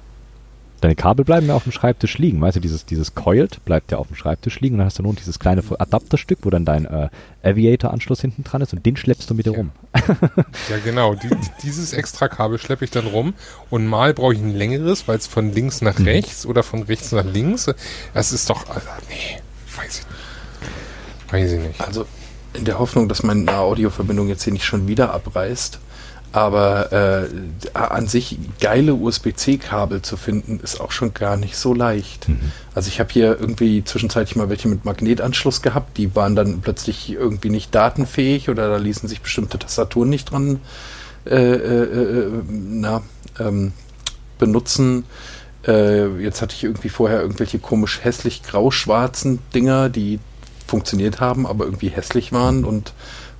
[0.83, 2.41] Deine Kabel bleiben ja auf dem Schreibtisch liegen.
[2.41, 5.03] Weißt du, dieses, dieses Coiled bleibt ja auf dem Schreibtisch liegen und dann hast du
[5.03, 7.07] nur dieses kleine Adapterstück, wo dann dein äh,
[7.43, 9.57] Aviator-Anschluss hinten dran ist und den schleppst du mit dir Ja.
[9.59, 9.71] rum.
[10.69, 11.15] Ja, genau.
[11.15, 13.33] Die, die- dieses extra Kabel schleppe ich dann rum
[13.69, 16.05] und mal brauche ich ein längeres, weil es von links nach Mhm.
[16.05, 17.69] rechts oder von rechts nach links.
[18.13, 18.67] Das ist doch.
[18.67, 19.39] Also, nee,
[19.77, 21.31] weiß ich nicht.
[21.33, 21.79] Weiß ich nicht.
[21.81, 22.05] Also
[22.53, 25.79] in der Hoffnung, dass meine Audioverbindung jetzt hier nicht schon wieder abreißt.
[26.33, 27.27] Aber äh,
[27.77, 32.25] an sich geile USB-C-Kabel zu finden, ist auch schon gar nicht so leicht.
[32.73, 37.11] Also ich habe hier irgendwie zwischenzeitlich mal welche mit Magnetanschluss gehabt, die waren dann plötzlich
[37.11, 40.59] irgendwie nicht datenfähig oder da ließen sich bestimmte Tastaturen nicht dran
[41.25, 43.03] äh, äh, äh, na,
[43.39, 43.71] ähm,
[44.39, 45.05] benutzen.
[45.67, 50.19] Äh, jetzt hatte ich irgendwie vorher irgendwelche komisch hässlich grau-schwarzen Dinger, die
[50.65, 52.93] funktioniert haben, aber irgendwie hässlich waren und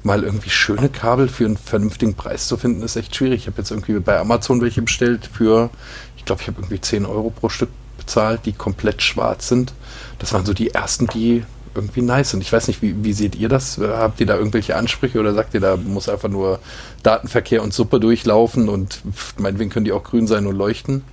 [0.04, 3.42] mal irgendwie schöne Kabel für einen vernünftigen Preis zu finden, ist echt schwierig.
[3.42, 5.70] Ich habe jetzt irgendwie bei Amazon welche bestellt für,
[6.18, 9.74] ich glaube, ich habe irgendwie 10 Euro pro Stück bezahlt, die komplett schwarz sind.
[10.20, 11.44] Das waren so die ersten, die
[11.76, 12.42] irgendwie nice sind.
[12.42, 13.78] Ich weiß nicht, wie, wie seht ihr das?
[13.80, 16.60] Habt ihr da irgendwelche Ansprüche oder sagt ihr, da muss einfach nur
[17.02, 19.02] Datenverkehr und Suppe durchlaufen und
[19.38, 21.04] meinetwegen können die auch grün sein und leuchten?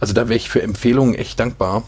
[0.00, 1.84] Also da wäre ich für Empfehlungen echt dankbar.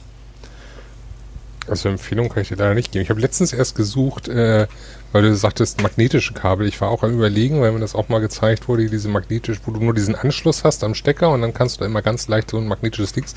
[1.69, 3.03] Also Empfehlung kann ich dir leider nicht geben.
[3.03, 4.67] Ich habe letztens erst gesucht, äh,
[5.13, 6.67] weil du sagtest magnetische Kabel.
[6.67, 9.73] Ich war auch am überlegen, weil mir das auch mal gezeigt wurde, diese magnetisch, wo
[9.73, 12.51] du nur diesen Anschluss hast am Stecker und dann kannst du da immer ganz leicht
[12.51, 13.35] so ein magnetisches Dings.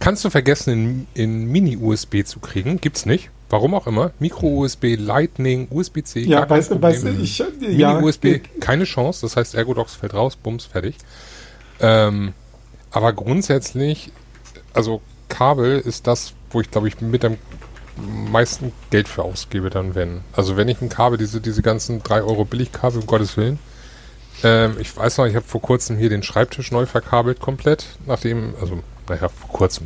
[0.00, 2.80] Kannst du vergessen, in, in Mini-USB zu kriegen.
[2.80, 3.30] Gibt's nicht.
[3.50, 4.12] Warum auch immer.
[4.18, 6.20] Micro-USB, Lightning, USB-C.
[6.20, 9.22] Ja, weißt du, weißt du, ich, ja, Mini-USB, keine Chance.
[9.22, 10.96] Das heißt, Ergodox fällt raus, bums, fertig.
[11.80, 12.34] Ähm,
[12.90, 14.12] aber grundsätzlich,
[14.72, 17.38] also Kabel ist das, wo ich glaube ich mit am
[18.30, 20.22] meisten Geld für ausgebe dann, wenn.
[20.32, 23.58] Also wenn ich ein Kabel, diese, diese ganzen 3 Euro Billigkabel, um Gottes Willen.
[24.44, 28.54] Ähm, ich weiß noch, ich habe vor kurzem hier den Schreibtisch neu verkabelt komplett, nachdem,
[28.60, 29.84] also, naja, vor kurzem,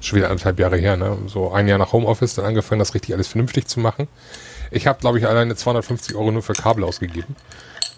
[0.00, 1.16] schon wieder anderthalb Jahre her, ne?
[1.26, 4.06] So ein Jahr nach Homeoffice, dann angefangen, das richtig alles vernünftig zu machen.
[4.70, 7.36] Ich habe, glaube ich, alleine 250 Euro nur für Kabel ausgegeben.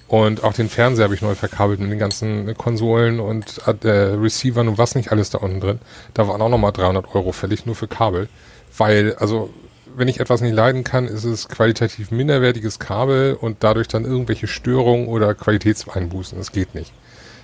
[0.09, 4.67] Und auch den Fernseher habe ich neu verkabelt mit den ganzen Konsolen und äh, Receivern
[4.69, 5.81] und was nicht alles da unten drin.
[6.15, 8.29] Da waren auch nochmal 300 Euro fällig, nur für Kabel.
[8.77, 9.51] Weil, also,
[9.95, 14.47] wenn ich etwas nicht leiden kann, ist es qualitativ minderwertiges Kabel und dadurch dann irgendwelche
[14.47, 16.39] Störungen oder Qualitätseinbußen.
[16.39, 16.93] Das geht nicht.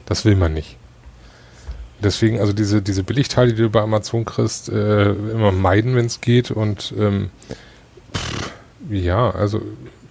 [0.07, 0.79] Das will man nicht.
[2.03, 6.23] Deswegen, also diese, diese Billigteile, die du bei Amazon kriegst, äh, immer meiden, wenn es
[6.23, 6.51] geht.
[6.51, 7.31] Und ähm,
[8.15, 8.53] pff,
[8.89, 9.61] ja, also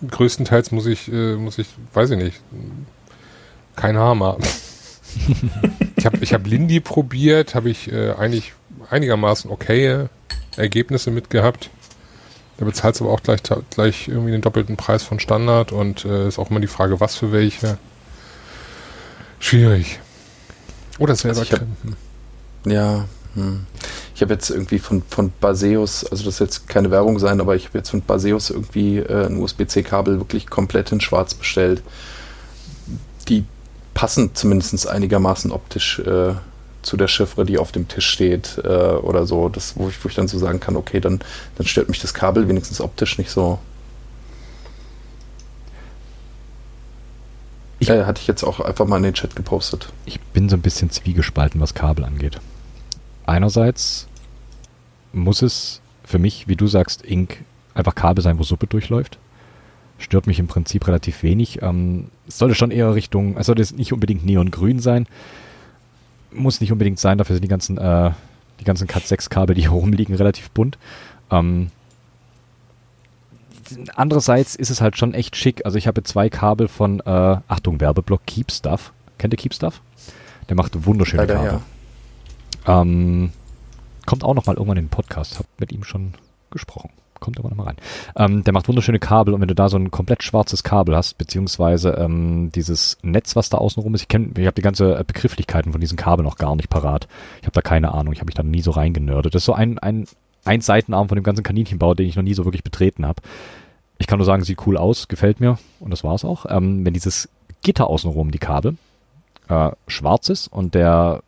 [0.10, 2.42] größtenteils muss ich, äh, muss ich, weiß ich nicht,
[3.76, 4.38] kein Hammer.
[5.96, 8.54] ich habe ich hab Lindy probiert, habe ich äh, eigentlich
[8.90, 10.08] einigermaßen okay
[10.58, 11.70] Ergebnisse mit gehabt.
[12.58, 13.42] Da bezahlst du aber auch gleich,
[13.72, 17.16] gleich irgendwie den doppelten Preis von Standard und äh, ist auch immer die Frage, was
[17.16, 17.78] für welche.
[19.40, 20.00] Schwierig.
[21.00, 22.72] Oder selber Also hab-.
[22.72, 23.06] Ja,
[23.36, 23.66] hm.
[24.16, 27.56] ich habe jetzt irgendwie von, von Baseus, also das soll jetzt keine Werbung sein, aber
[27.56, 31.82] ich habe jetzt von Baseus irgendwie äh, ein USB-C-Kabel wirklich komplett in schwarz bestellt.
[33.28, 33.46] Die
[33.94, 36.34] passen zumindest einigermaßen optisch äh,
[36.84, 40.10] zu der Chiffre, die auf dem Tisch steht äh, oder so, das, wo, ich, wo
[40.10, 41.20] ich dann so sagen kann, okay, dann,
[41.56, 43.60] dann stört mich das Kabel wenigstens optisch nicht so.
[47.80, 49.92] Ich- äh, hatte ich jetzt auch einfach mal in den Chat gepostet.
[50.06, 52.40] Ich bin so ein bisschen zwiegespalten, was Kabel angeht.
[53.26, 54.08] Einerseits
[55.14, 57.44] muss es für mich, wie du sagst, Ink,
[57.74, 59.18] einfach Kabel sein, wo Suppe durchläuft.
[59.98, 61.62] Stört mich im Prinzip relativ wenig.
[61.62, 65.08] Ähm, es sollte schon eher Richtung, es sollte jetzt nicht unbedingt neongrün sein.
[66.32, 68.12] Muss nicht unbedingt sein, dafür sind die ganzen, äh,
[68.60, 70.78] die ganzen Cat 6 Kabel, die hier rumliegen, relativ bunt.
[71.32, 71.70] Ähm,
[73.96, 75.66] andererseits ist es halt schon echt schick.
[75.66, 78.92] Also ich habe zwei Kabel von, äh, Achtung, Werbeblock Keep Stuff.
[79.18, 79.82] Kennt ihr Keep Stuff?
[80.50, 81.62] Der macht wunderschöne Leider Kabel.
[82.68, 83.32] Ähm,
[84.06, 85.40] kommt auch noch mal irgendwann in den Podcast.
[85.40, 86.14] Hab mit ihm schon
[86.52, 86.90] gesprochen.
[87.20, 87.78] Kommt aber noch mal rein.
[88.18, 91.18] Ähm, der macht wunderschöne Kabel und wenn du da so ein komplett schwarzes Kabel hast,
[91.18, 95.04] beziehungsweise ähm, dieses Netz, was da außenrum ist, ich kenne, ich habe die ganze äh,
[95.06, 97.08] Begrifflichkeiten von diesen Kabeln noch gar nicht parat.
[97.40, 99.34] Ich habe da keine Ahnung, ich habe mich da nie so reingenördet.
[99.34, 100.06] Das ist so ein, ein,
[100.44, 103.22] ein Seitenarm von dem ganzen Kaninchenbau, den ich noch nie so wirklich betreten habe.
[104.00, 106.46] Ich kann nur sagen, sieht cool aus, gefällt mir und das war's auch.
[106.50, 107.30] Ähm, wenn dieses
[107.62, 108.76] Gitter außenrum, die Kabel,
[109.48, 111.24] äh, schwarz ist und der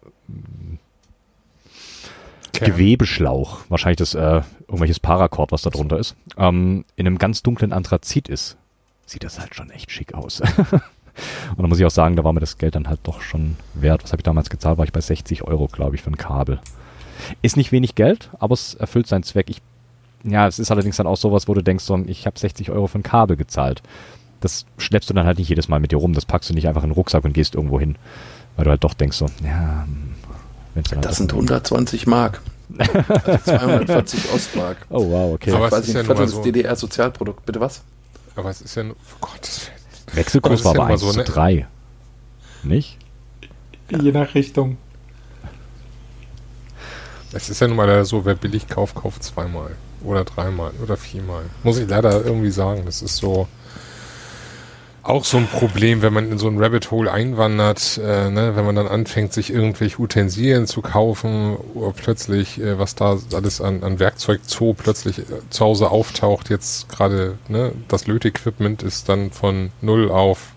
[2.59, 2.71] Kern.
[2.71, 7.73] Gewebeschlauch, wahrscheinlich das äh, irgendwelches Paracord, was da drunter ist, ähm, in einem ganz dunklen
[7.73, 8.57] Anthrazit ist,
[9.05, 10.41] sieht das halt schon echt schick aus.
[11.55, 13.55] Und da muss ich auch sagen, da war mir das Geld dann halt doch schon
[13.73, 14.03] wert.
[14.03, 14.77] Was habe ich damals gezahlt?
[14.77, 16.59] War ich bei 60 Euro, glaube ich, für ein Kabel.
[17.41, 19.49] Ist nicht wenig Geld, aber es erfüllt seinen Zweck.
[19.49, 19.61] Ich,
[20.23, 22.87] ja, es ist allerdings dann auch sowas, wo du denkst, so, ich habe 60 Euro
[22.87, 23.81] für ein Kabel gezahlt.
[24.41, 26.13] Das schleppst du dann halt nicht jedes Mal mit dir rum.
[26.13, 27.97] Das packst du nicht einfach in den Rucksack und gehst irgendwo hin.
[28.57, 30.64] Weil du halt doch denkst so, ja, hm, wenn's dann halt
[31.01, 32.41] Das sind 120 Mark.
[32.77, 34.77] Also 240 Ostmark.
[34.89, 35.51] Oh wow, okay.
[35.51, 36.43] Aber Quasi ist ja ein nun Viertel des so.
[36.43, 37.45] DDR-Sozialprodukt.
[37.45, 37.81] Bitte was?
[38.35, 40.17] Aber es ist ja nur, oh Gottes Willen.
[40.17, 41.23] Wechselkurs das war ja aber immer 1 so, zu ne?
[41.23, 41.67] 3.
[42.63, 42.97] Nicht?
[43.89, 44.77] Je nach Richtung.
[47.31, 49.71] Es ist ja nun mal so, wer billig kauft, kauft zweimal.
[50.03, 50.71] Oder dreimal.
[50.81, 51.43] Oder viermal.
[51.63, 52.83] Muss ich leider irgendwie sagen.
[52.85, 53.47] Das ist so
[55.05, 58.65] auch so ein Problem, wenn man in so ein Rabbit Hole einwandert, äh, ne, wenn
[58.65, 61.57] man dann anfängt, sich irgendwelche Utensilien zu kaufen,
[61.95, 67.37] plötzlich, äh, was da alles an, an Werkzeugzoo plötzlich äh, zu Hause auftaucht, jetzt gerade,
[67.47, 70.53] ne, das Lötequipment ist dann von null auf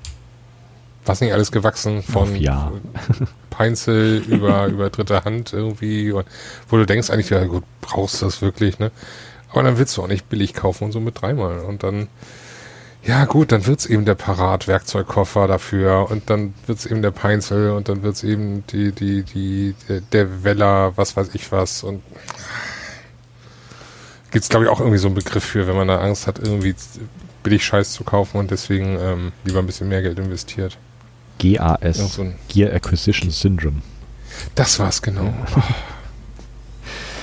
[1.04, 2.70] was nicht alles gewachsen, von ja.
[3.50, 6.26] Peinzel über, über dritte Hand irgendwie, und,
[6.68, 8.90] wo du denkst eigentlich, ja gut, brauchst du das wirklich, ne?
[9.50, 11.60] Aber dann willst du auch nicht billig kaufen und so mit dreimal.
[11.60, 12.08] Und dann,
[13.04, 17.88] ja gut, dann wird's eben der Parat-Werkzeugkoffer dafür und dann wird's eben der Peinzel und
[17.88, 19.74] dann wird's eben die, die, die,
[20.12, 22.02] der, Weller, was weiß ich was und
[24.30, 26.74] gibt's glaube ich auch irgendwie so einen Begriff für, wenn man da Angst hat, irgendwie
[27.42, 30.76] billig Scheiß zu kaufen und deswegen ähm, lieber ein bisschen mehr Geld investiert.
[31.38, 33.80] GAS, so ein Gear Acquisition Syndrome.
[34.54, 35.32] Das war's genau.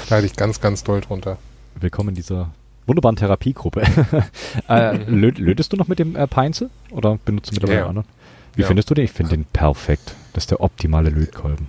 [0.07, 1.39] Da hatte ich ganz, ganz doll drunter.
[1.79, 2.51] Willkommen in dieser
[2.87, 3.81] wunderbaren Therapiegruppe.
[4.69, 6.69] äh, lö lötest du noch mit dem äh, Peinzel?
[6.91, 7.87] Oder benutzt du mittlerweile Ja.
[7.87, 8.07] anderen?
[8.55, 8.67] Wie Ja.
[8.67, 9.05] findest du den?
[9.05, 10.13] Ich finde den perfekt.
[10.33, 11.67] Das ist der optimale Lötkolben.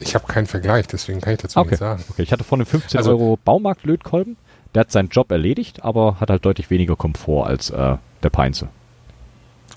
[0.00, 1.70] Ich habe keinen Vergleich, deswegen kann ich dazu Okay.
[1.70, 2.04] nichts sagen.
[2.10, 4.36] okay, ich hatte vorne 15 Also- Euro Baumarkt-Lötkolben.
[4.74, 8.68] Der hat seinen Job erledigt, aber hat halt deutlich weniger Komfort als äh, der Peinzel.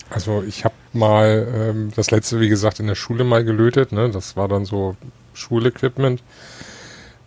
[0.10, 3.92] Also ich habe mal ähm, das letzte, wie gesagt, in der Schule mal gelötet.
[3.92, 4.10] Ne?
[4.10, 4.96] Das war dann so
[5.34, 6.24] Schulequipment.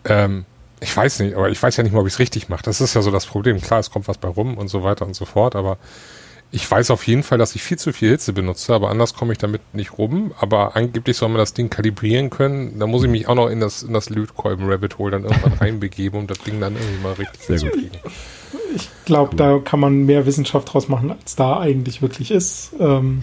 [0.05, 0.47] Ähm,
[0.81, 2.63] ich weiß nicht, aber ich weiß ja nicht mal, ob ich es richtig mache.
[2.63, 3.61] Das ist ja so das Problem.
[3.61, 5.77] Klar, es kommt was bei rum und so weiter und so fort, aber
[6.53, 9.33] ich weiß auf jeden Fall, dass ich viel zu viel Hitze benutze, aber anders komme
[9.33, 10.33] ich damit nicht rum.
[10.41, 12.79] Aber angeblich soll man das Ding kalibrieren können.
[12.81, 16.19] Da muss ich mich auch noch in das, in das Lötkolben-Rabbit Hole dann irgendwann reinbegeben,
[16.19, 17.71] um das Ding dann irgendwie mal richtig Sehr gut.
[17.81, 18.01] hinzukriegen.
[18.75, 22.73] Ich glaube, da kann man mehr Wissenschaft draus machen, als da eigentlich wirklich ist.
[22.81, 23.23] Ähm,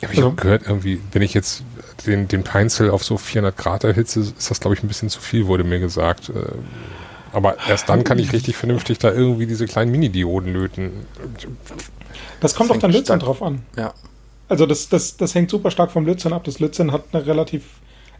[0.00, 1.64] Ja, aber ich Also- habe gehört, irgendwie, wenn ich jetzt
[2.06, 5.20] den, den Peinzel auf so 400 Grad erhitze, ist das, glaube ich, ein bisschen zu
[5.20, 6.28] viel, wurde mir gesagt.
[6.28, 6.32] Äh,
[7.32, 11.06] Aber erst dann kann ich richtig vernünftig da irgendwie diese kleinen Mini-Dioden löten.
[12.40, 13.62] das kommt Das auf dein hängt Lötzinn drauf an.
[13.76, 13.94] Ja.
[14.48, 16.44] Also das, das, das hängt super stark vom Lötzinn ab.
[16.44, 17.64] Das Lötzinn hat eine relativ...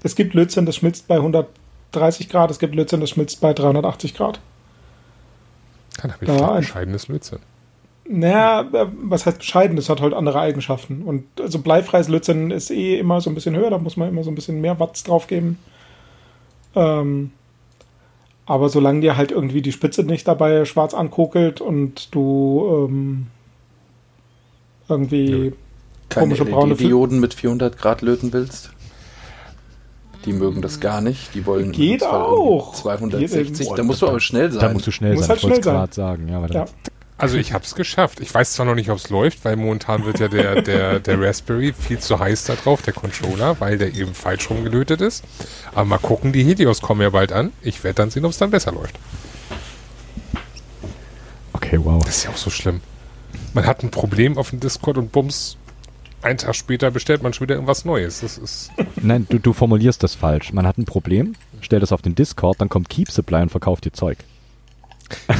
[0.02, 2.50] Es gibt Lötzinn, das schmilzt bei 130 Grad.
[2.50, 4.40] Es gibt Lötzinn, das schmilzt bei 380 Grad.
[6.00, 7.38] Dann habe ich ja, ein bescheidenes Lötzinn.
[8.14, 9.76] Naja, äh, was heißt bescheiden?
[9.76, 11.02] Das hat halt andere Eigenschaften.
[11.02, 14.22] Und also bleifreies Lötzinn ist eh immer so ein bisschen höher, da muss man immer
[14.22, 15.58] so ein bisschen mehr Watts draufgeben.
[16.74, 17.30] Ähm,
[18.44, 23.26] aber solange dir halt irgendwie die Spitze nicht dabei schwarz ankokelt und du ähm,
[24.88, 25.52] irgendwie.
[26.08, 28.70] Keine Komische braune Fl- LED-Dioden mit 400 Grad löten willst.
[30.26, 31.34] Die mögen das gar nicht.
[31.34, 32.74] Die wollen Geht auch.
[32.74, 33.68] 260.
[33.68, 34.60] Geht- da musst du aber schnell sein.
[34.60, 35.74] Da musst du schnell Muss sein, halt ich wollte schnell sein.
[35.74, 36.28] gerade sagen.
[36.28, 36.64] Ja, weil Ja.
[37.22, 38.18] Also ich habe es geschafft.
[38.18, 41.20] Ich weiß zwar noch nicht, ob es läuft, weil momentan wird ja der, der, der
[41.20, 45.22] Raspberry viel zu heiß da drauf, der Controller, weil der eben falsch rumgelötet ist.
[45.72, 47.52] Aber mal gucken, die Helios kommen ja bald an.
[47.62, 48.98] Ich werde dann sehen, ob es dann besser läuft.
[51.52, 52.02] Okay, wow.
[52.04, 52.80] Das ist ja auch so schlimm.
[53.54, 55.58] Man hat ein Problem auf dem Discord und bums,
[56.22, 58.22] einen Tag später bestellt man schon wieder irgendwas Neues.
[58.22, 58.72] Das ist.
[59.00, 60.52] Nein, du, du formulierst das falsch.
[60.52, 63.84] Man hat ein Problem, stellt es auf den Discord, dann kommt Keep Supply und verkauft
[63.84, 64.18] dir Zeug.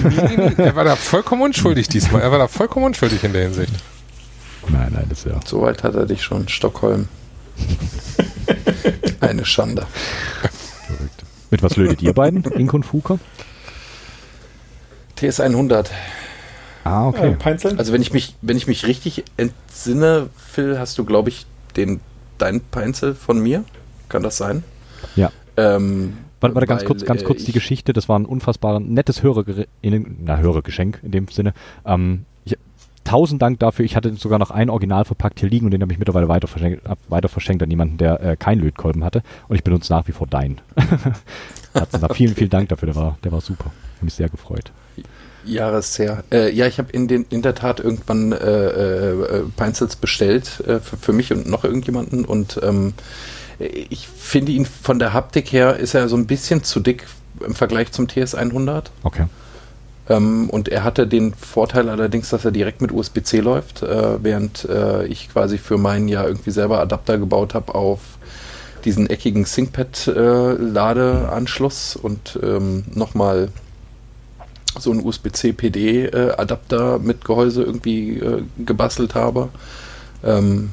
[0.04, 2.22] Nee, nee, nee, er war da vollkommen unschuldig diesmal.
[2.22, 3.72] Er war da vollkommen unschuldig in der Hinsicht.
[4.68, 5.40] Nein, nein, das ist ja.
[5.44, 6.48] Soweit hat er dich schon.
[6.48, 7.08] Stockholm.
[9.20, 9.86] Eine Schande.
[10.86, 11.22] Verrückt.
[11.50, 13.18] Mit was lötet ihr beiden, Ink und Fuka?
[15.18, 15.86] TS100.
[16.84, 17.36] Ah, Äh, okay.
[17.38, 17.78] Peinzeln?
[17.78, 21.46] Also wenn ich mich, wenn ich mich richtig entsinne, Phil, hast du, glaube ich,
[21.76, 22.00] den
[22.38, 23.64] dein Peinzel von mir.
[24.08, 24.64] Kann das sein?
[25.16, 25.30] Ja.
[25.56, 27.92] Ähm, Warte, warte ganz weil, kurz, ganz äh, kurz die ich- Geschichte.
[27.92, 31.54] Das war ein unfassbar nettes Hörerge in- na, Hörergeschenk in dem Sinne.
[31.86, 32.56] Ähm, ich,
[33.04, 33.84] tausend Dank dafür.
[33.84, 36.48] Ich hatte sogar noch einen Original verpackt hier liegen und den habe ich mittlerweile weiter
[36.48, 39.22] verschenkt, weiter verschenkt an jemanden, der äh, keinen Lötkolben hatte.
[39.48, 40.60] Und ich benutze nach wie vor deinen.
[41.74, 42.16] Hat's gesagt.
[42.16, 42.86] Vielen, vielen Dank dafür.
[42.86, 43.66] Der war, der war super.
[43.96, 44.72] Hab mich sehr gefreut.
[45.44, 46.22] Jahresher.
[46.30, 50.60] Äh, ja, ich habe in, den- in der Tat irgendwann äh, äh, äh, Peinzels bestellt
[50.66, 52.92] äh, für, für mich und noch irgendjemanden und ähm,
[53.58, 57.06] ich finde ihn von der Haptik her ist er so ein bisschen zu dick
[57.44, 58.84] im Vergleich zum TS100.
[59.02, 59.26] Okay.
[60.08, 64.64] Ähm, und er hatte den Vorteil allerdings, dass er direkt mit USB-C läuft, äh, während
[64.64, 68.00] äh, ich quasi für meinen ja irgendwie selber Adapter gebaut habe auf
[68.84, 73.50] diesen eckigen ThinkPad-Ladeanschluss und ähm, nochmal
[74.78, 79.50] so einen USB-C-PD-Adapter mit Gehäuse irgendwie äh, gebastelt habe.
[80.24, 80.70] Ähm,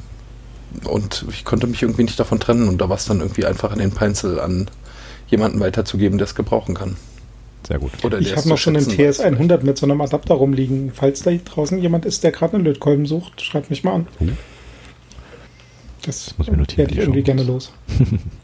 [0.84, 3.72] und ich konnte mich irgendwie nicht davon trennen und da war es dann irgendwie einfach
[3.72, 4.68] an den Peinzel an
[5.28, 6.96] jemanden weiterzugeben, der es gebrauchen kann.
[7.66, 7.92] Sehr gut.
[8.02, 9.40] Oder ich habe noch schon einen schätzen weiß vielleicht.
[9.40, 10.92] TS100 mit so einem Adapter rumliegen.
[10.94, 14.06] Falls da draußen jemand ist, der gerade einen Lötkolben sucht, schreibt mich mal an.
[14.18, 14.26] Oh.
[16.02, 17.72] Das muss ich mir notieren, werde ich irgendwie gerne los.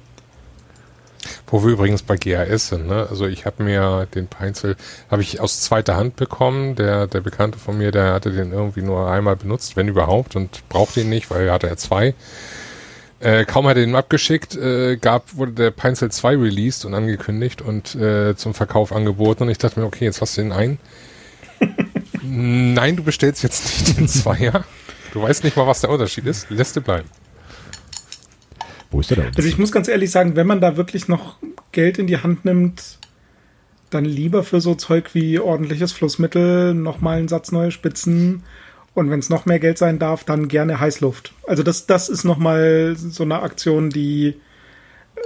[1.48, 3.06] Wo wir übrigens bei GAS sind, ne?
[3.08, 4.76] Also ich habe mir den Peinzel,
[5.10, 6.74] habe ich aus zweiter Hand bekommen.
[6.74, 10.68] Der, der Bekannte von mir, der hatte den irgendwie nur einmal benutzt, wenn überhaupt, und
[10.68, 12.14] brauchte ihn nicht, weil er hatte er zwei.
[13.20, 17.62] Äh, kaum hat er ihn abgeschickt, äh, gab, wurde der Peinzel 2 released und angekündigt
[17.62, 19.44] und äh, zum Verkauf angeboten.
[19.44, 20.78] Und ich dachte mir, okay, jetzt hast du den einen.
[22.22, 24.64] Nein, du bestellst jetzt nicht den Zweier.
[25.12, 26.50] Du weißt nicht mal, was der Unterschied ist.
[26.50, 27.08] Lässt du bleiben.
[28.90, 29.24] Wo ist der da?
[29.36, 31.36] Also ich muss ganz ehrlich sagen, wenn man da wirklich noch
[31.72, 32.98] Geld in die Hand nimmt,
[33.90, 38.42] dann lieber für so Zeug wie ordentliches Flussmittel, nochmal einen Satz neue Spitzen
[38.94, 41.32] und wenn es noch mehr Geld sein darf, dann gerne Heißluft.
[41.46, 44.34] Also das, das ist nochmal so eine Aktion, die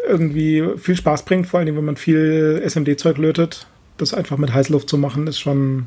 [0.06, 3.66] irgendwie viel Spaß bringt, vor allem wenn man viel SMD-Zeug lötet.
[3.96, 5.86] Das einfach mit Heißluft zu machen, ist schon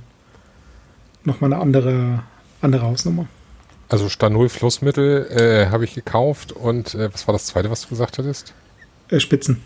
[1.24, 2.24] nochmal eine andere,
[2.62, 3.28] andere Hausnummer.
[3.90, 7.90] Also Stanol Flussmittel äh, habe ich gekauft und äh, was war das zweite, was du
[7.90, 8.54] gesagt hattest?
[9.10, 9.62] Äh, Spitzen.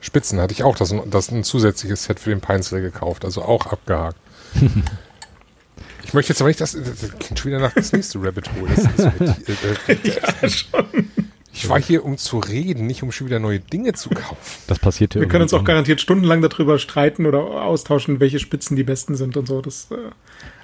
[0.00, 3.66] Spitzen hatte ich auch, das, das ein zusätzliches Set für den Peinzel gekauft, also auch
[3.66, 4.16] abgehakt.
[6.04, 8.72] ich möchte jetzt aber nicht, das, das klingt schon wieder nach das nächste Rabbit Hole.
[8.74, 9.98] Das ist mit, äh, äh,
[10.42, 11.10] Ja, schon.
[11.52, 14.62] ich war hier, um zu reden, nicht um schon wieder neue Dinge zu kaufen.
[14.66, 18.76] Das passiert hier Wir können uns auch garantiert stundenlang darüber streiten oder austauschen, welche Spitzen
[18.76, 19.62] die besten sind und so.
[19.62, 20.10] Das, äh,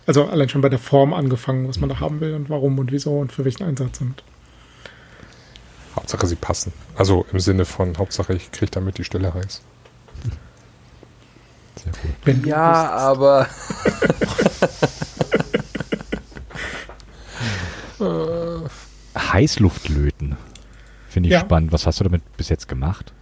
[0.08, 2.90] also allein schon bei der Form angefangen, was man da haben will und warum und
[2.90, 4.00] wieso und für welchen Einsatz.
[4.00, 4.22] Und
[5.94, 6.72] Hauptsache sie passen.
[6.96, 9.62] Also im Sinne von Hauptsache ich kriege damit die Stelle heiß.
[11.76, 11.92] Sehr
[12.34, 12.46] gut.
[12.46, 13.46] Ja, aber
[19.16, 20.36] Heißluftlöten.
[21.08, 21.40] Finde ich Ja.
[21.40, 21.72] spannend.
[21.72, 23.12] Was hast du damit bis jetzt gemacht?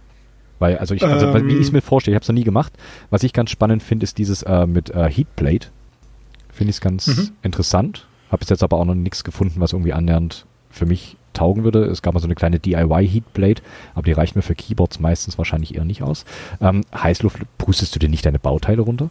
[0.59, 1.47] Weil, also ich, also Ähm.
[1.47, 2.73] wie ich es mir vorstelle, ich habe es noch nie gemacht.
[3.09, 5.67] Was ich ganz spannend finde, ist dieses äh, mit äh, Heatplate.
[6.57, 7.29] Finde ich es ganz Mhm.
[7.43, 8.07] interessant.
[8.29, 11.85] Habe bis jetzt aber auch noch nichts gefunden, was irgendwie annähernd für mich taugen würde.
[11.85, 13.61] Es gab mal so eine kleine DIY Heatplate,
[13.93, 16.25] aber die reicht mir für Keyboards meistens wahrscheinlich eher nicht aus.
[16.59, 19.09] Ähm, Heißluft, pustest du dir nicht deine Bauteile runter?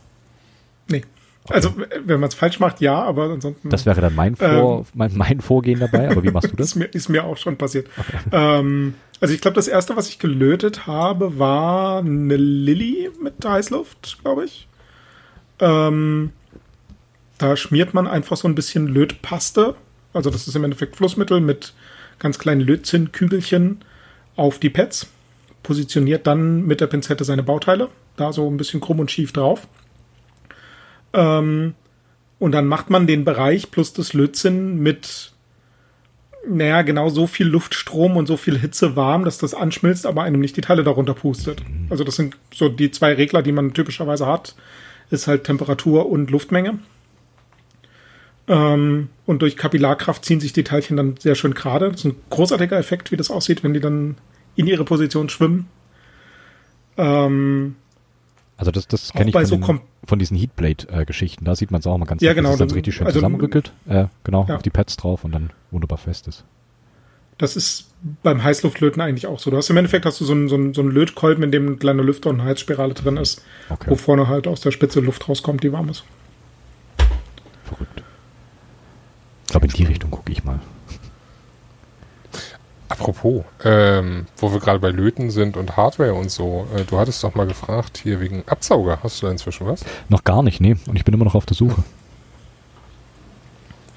[0.89, 1.03] Nee.
[1.49, 1.73] Also,
[2.05, 3.69] wenn man es falsch macht, ja, aber ansonsten.
[3.71, 6.75] Das wäre dann mein, Vor, mein, mein Vorgehen dabei, aber wie machst du ist, das?
[6.75, 7.87] mir, ist mir auch schon passiert.
[8.33, 14.19] Ähm, also, ich glaube, das erste, was ich gelötet habe, war eine Lilly mit Heißluft,
[14.23, 14.67] glaube ich.
[15.61, 16.33] Ähm,
[17.39, 19.75] da schmiert man einfach so ein bisschen Lötpaste.
[20.13, 21.75] Also, das ist im Endeffekt Flussmittel mit
[22.19, 23.83] ganz kleinen Lötzinnkügelchen
[24.37, 25.09] auf die Pads.
[25.63, 27.89] Positioniert dann mit der Pinzette seine Bauteile.
[28.17, 29.67] Da so ein bisschen krumm und schief drauf.
[31.13, 31.75] Ähm,
[32.39, 35.33] und dann macht man den Bereich plus das Lötzinn mit,
[36.49, 40.41] naja, genau so viel Luftstrom und so viel Hitze warm, dass das anschmilzt, aber einem
[40.41, 41.63] nicht die Teile darunter pustet.
[41.89, 44.55] Also das sind so die zwei Regler, die man typischerweise hat.
[45.11, 46.79] Ist halt Temperatur und Luftmenge.
[48.49, 51.91] Ähm, und durch Kapillarkraft ziehen sich die Teilchen dann sehr schön gerade.
[51.91, 54.17] Das ist ein großartiger Effekt, wie das aussieht, wenn die dann
[54.55, 55.69] in ihre Position schwimmen.
[56.97, 57.75] Ähm,
[58.57, 61.45] Also das, das kenne ich von, so den, von diesen Heatblade-Geschichten.
[61.45, 63.19] Da sieht man es auch mal ganz Ja, genau, dass es dann richtig schön also-
[63.19, 63.73] zusammenrückelt.
[63.89, 64.57] Äh, genau, Ja.
[64.57, 66.45] auf die Pads drauf und dann wunderbar fest ist.
[67.39, 67.91] Das ist
[68.23, 69.51] beim Heißluftlöten eigentlich auch so.
[69.51, 71.67] Du hast im Endeffekt hast du so einen, so einen, so einen Lötkolben, in dem
[71.73, 75.01] ein kleiner Lüfter und eine Heizspirale drin ist, Okay, wo vorne halt aus der Spitze
[75.01, 76.05] Luft rauskommt, die warm ist.
[77.65, 78.03] verrückt.
[79.47, 80.59] Ich glaube, in die Richtung gucke ich mal.
[82.89, 87.23] Apropos, ähm, wo wir gerade bei Löten sind und Hardware und so, äh, du hattest
[87.23, 88.99] doch mal gefragt hier wegen Absauger.
[89.03, 89.85] Hast du da inzwischen was?
[90.09, 90.77] Noch gar nicht, nee.
[90.87, 91.83] Und ich bin immer noch auf der Suche.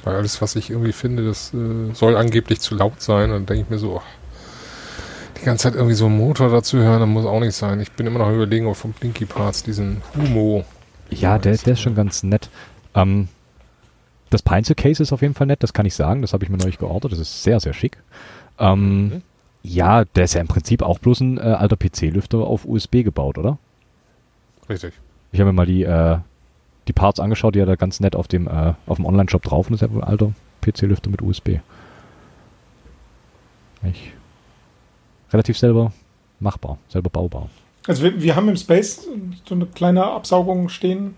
[0.03, 3.25] Weil alles, was ich irgendwie finde, das äh, soll angeblich zu laut sein.
[3.25, 6.77] Und dann denke ich mir so, ach, die ganze Zeit irgendwie so einen Motor dazu
[6.77, 7.79] hören, dann muss auch nicht sein.
[7.79, 10.65] Ich bin immer noch überlegen, ob vom Blinky Parts diesen Humo.
[11.09, 12.49] Ja, der, der ist schon ganz nett.
[12.95, 13.29] Ähm,
[14.29, 16.21] das Pencil Case ist auf jeden Fall nett, das kann ich sagen.
[16.21, 17.11] Das habe ich mir neulich geordert.
[17.11, 17.97] Das ist sehr, sehr schick.
[18.59, 19.21] Ähm, Mhm.
[19.61, 23.37] Ja, der ist ja im Prinzip auch bloß ein äh, alter PC-Lüfter auf USB gebaut,
[23.37, 23.57] oder?
[24.69, 24.93] Richtig.
[25.33, 26.17] Ich habe mir mal die, äh,
[26.87, 29.67] die Parts angeschaut, die hat er ganz nett auf dem, äh, auf dem Online-Shop drauf
[29.67, 31.59] und das ist ja wohl ein alter PC-Lüfter mit USB.
[33.83, 34.13] Ich,
[35.31, 35.91] relativ selber
[36.39, 37.49] machbar, selber baubar.
[37.87, 39.07] Also wir, wir haben im Space
[39.45, 41.15] so eine kleine Absaugung stehen.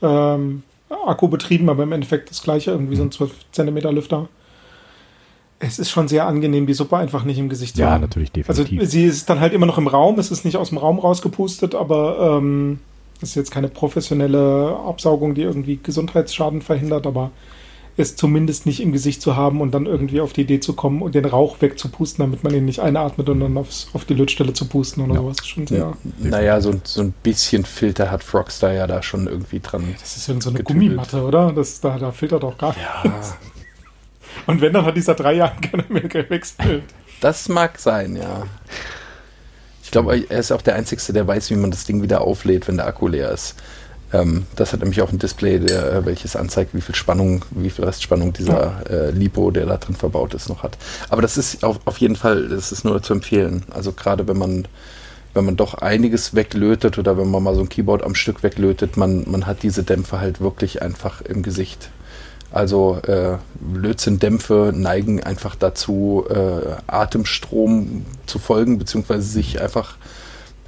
[0.00, 0.62] Ähm,
[1.06, 4.28] Akku betrieben, aber im Endeffekt das gleiche, irgendwie so ein 12 Zentimeter Lüfter.
[5.58, 8.00] Es ist schon sehr angenehm, die Suppe einfach nicht im Gesicht zu Ja, haben.
[8.00, 8.90] natürlich, Also definitiv.
[8.90, 11.74] sie ist dann halt immer noch im Raum, es ist nicht aus dem Raum rausgepustet,
[11.76, 12.80] aber ähm,
[13.18, 17.30] es ist jetzt keine professionelle Absaugung, die irgendwie Gesundheitsschaden verhindert, aber
[17.96, 21.02] es zumindest nicht im Gesicht zu haben und dann irgendwie auf die Idee zu kommen
[21.02, 24.52] und den Rauch wegzupusten, damit man ihn nicht einatmet und dann aufs, auf die Lötstelle
[24.54, 25.20] zu pusten oder Ja.
[25.20, 25.46] sowas.
[25.46, 25.92] Schon sehr.
[26.18, 29.94] Naja, so, so ein bisschen Filter hat Frogstar ja da schon irgendwie dran.
[30.00, 30.82] Das ist irgend so eine Getüdelt.
[30.84, 31.52] Gummimatte, oder?
[31.52, 33.34] Das, da, da filtert doch gar Ja, nichts.
[34.46, 36.84] Und wenn, dann hat dieser drei Jahre keiner mehr gewechselt.
[37.20, 38.44] das mag sein, ja.
[39.84, 42.66] Ich glaube, er ist auch der Einzige, der weiß, wie man das Ding wieder auflädt,
[42.68, 43.56] wenn der Akku leer ist.
[44.12, 47.70] Ähm, das hat nämlich auch ein Display, der, äh, welches anzeigt, wie viel Spannung, wie
[47.70, 50.76] viel Restspannung dieser äh, Lipo, der da drin verbaut ist, noch hat.
[51.08, 53.64] Aber das ist auf, auf jeden Fall, das ist nur zu empfehlen.
[53.70, 54.66] Also gerade wenn man
[55.34, 58.96] wenn man doch einiges weglötet oder wenn man mal so ein Keyboard am Stück weglötet,
[58.96, 61.90] man, man hat diese Dämpfe halt wirklich einfach im Gesicht.
[62.50, 63.38] Also äh,
[63.74, 69.96] Lötzinn-Dämpfe neigen einfach dazu, äh, Atemstrom zu folgen, beziehungsweise sich einfach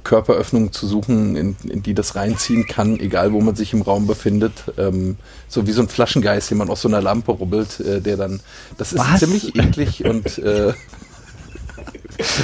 [0.05, 4.07] Körperöffnungen zu suchen, in, in die das reinziehen kann, egal wo man sich im Raum
[4.07, 4.53] befindet.
[4.77, 5.17] Ähm,
[5.49, 8.39] so wie so ein Flaschengeist, den man aus so einer Lampe rubbelt, äh, der dann.
[8.77, 9.19] Das ist Was?
[9.19, 10.73] ziemlich eklig und äh,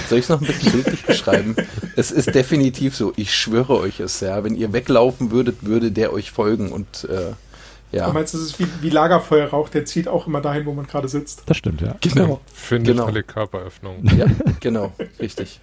[0.10, 1.56] soll ich es noch ein bisschen bildlich beschreiben?
[1.96, 4.44] Es ist definitiv so, ich schwöre euch es, ja.
[4.44, 7.32] Wenn ihr weglaufen würdet, würde der euch folgen und äh,
[7.94, 8.08] ja.
[8.08, 11.10] Du meinst, das ist wie, wie Lagerfeuerrauch, der zieht auch immer dahin, wo man gerade
[11.10, 11.44] sitzt.
[11.46, 11.96] Das stimmt, ja.
[12.02, 12.40] Genau.
[12.54, 13.06] Findet Genau.
[13.08, 14.18] alle Körperöffnungen.
[14.18, 14.26] Ja,
[14.62, 15.60] genau, richtig.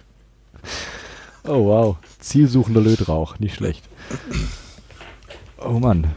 [1.43, 3.87] Oh wow, zielsuchender Lötrauch, nicht schlecht.
[5.57, 6.07] Oh Mann,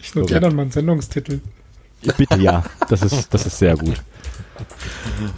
[0.00, 1.40] Ich notiere dann mal einen Sendungstitel.
[2.16, 4.02] bitte ja, das ist, das ist sehr gut.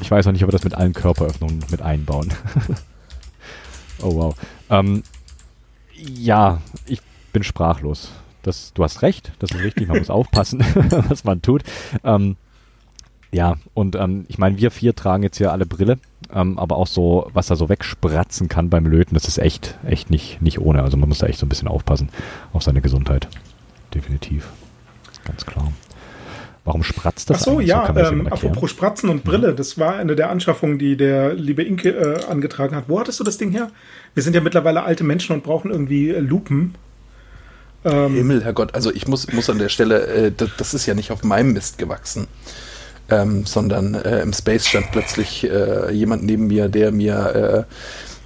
[0.01, 2.33] Ich weiß noch nicht, ob wir das mit allen Körperöffnungen mit einbauen.
[4.03, 4.35] oh wow.
[4.69, 5.03] Ähm,
[5.95, 7.01] ja, ich
[7.33, 8.11] bin sprachlos.
[8.43, 10.61] Das, du hast recht, das ist richtig, man muss aufpassen,
[11.09, 11.63] was man tut.
[12.05, 12.37] Ähm,
[13.33, 15.99] ja, und ähm, ich meine, wir vier tragen jetzt hier alle Brille,
[16.33, 20.11] ähm, aber auch so, was da so wegspratzen kann beim Löten, das ist echt, echt
[20.11, 20.83] nicht, nicht ohne.
[20.83, 22.09] Also man muss da echt so ein bisschen aufpassen
[22.53, 23.29] auf seine Gesundheit.
[23.95, 24.49] Definitiv.
[25.25, 25.73] Ganz klar.
[26.65, 29.97] Warum spratzt das Ach so, eigentlich ja, das ähm, apropos Spratzen und Brille, das war
[29.97, 32.85] eine der Anschaffungen, die der liebe Inke äh, angetragen hat.
[32.89, 33.71] Wo hattest du das Ding her?
[34.15, 36.75] Wir sind ja mittlerweile alte Menschen und brauchen irgendwie äh, Lupen.
[37.85, 40.95] Ähm, Himmel, Herrgott, also ich muss, muss an der Stelle, äh, das, das ist ja
[40.95, 42.27] nicht auf meinem Mist gewachsen,
[43.11, 47.67] ähm, sondern äh, im Space stand plötzlich äh, jemand neben mir, der mir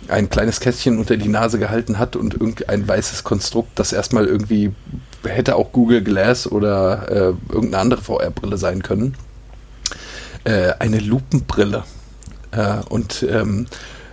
[0.08, 4.26] äh, ein kleines Kästchen unter die Nase gehalten hat und irgendein weißes Konstrukt, das erstmal
[4.26, 4.72] irgendwie
[5.24, 9.16] hätte auch Google Glass oder äh, irgendeine andere VR-Brille sein können.
[10.44, 11.84] Äh, eine Lupenbrille.
[12.50, 13.66] Äh, und ähm,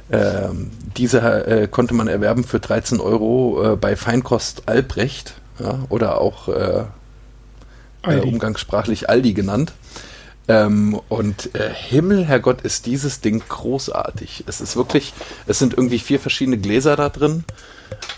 [0.09, 6.49] ähm, diese äh, konnte man erwerben für 13 Euro bei Feinkost Albrecht ja, oder auch
[8.03, 9.74] umgangssprachlich Aldi genannt.
[10.52, 14.43] Ähm, und äh, Himmel, Herrgott, ist dieses Ding großartig.
[14.47, 15.14] Es ist wirklich,
[15.47, 17.45] es sind irgendwie vier verschiedene Gläser da drin.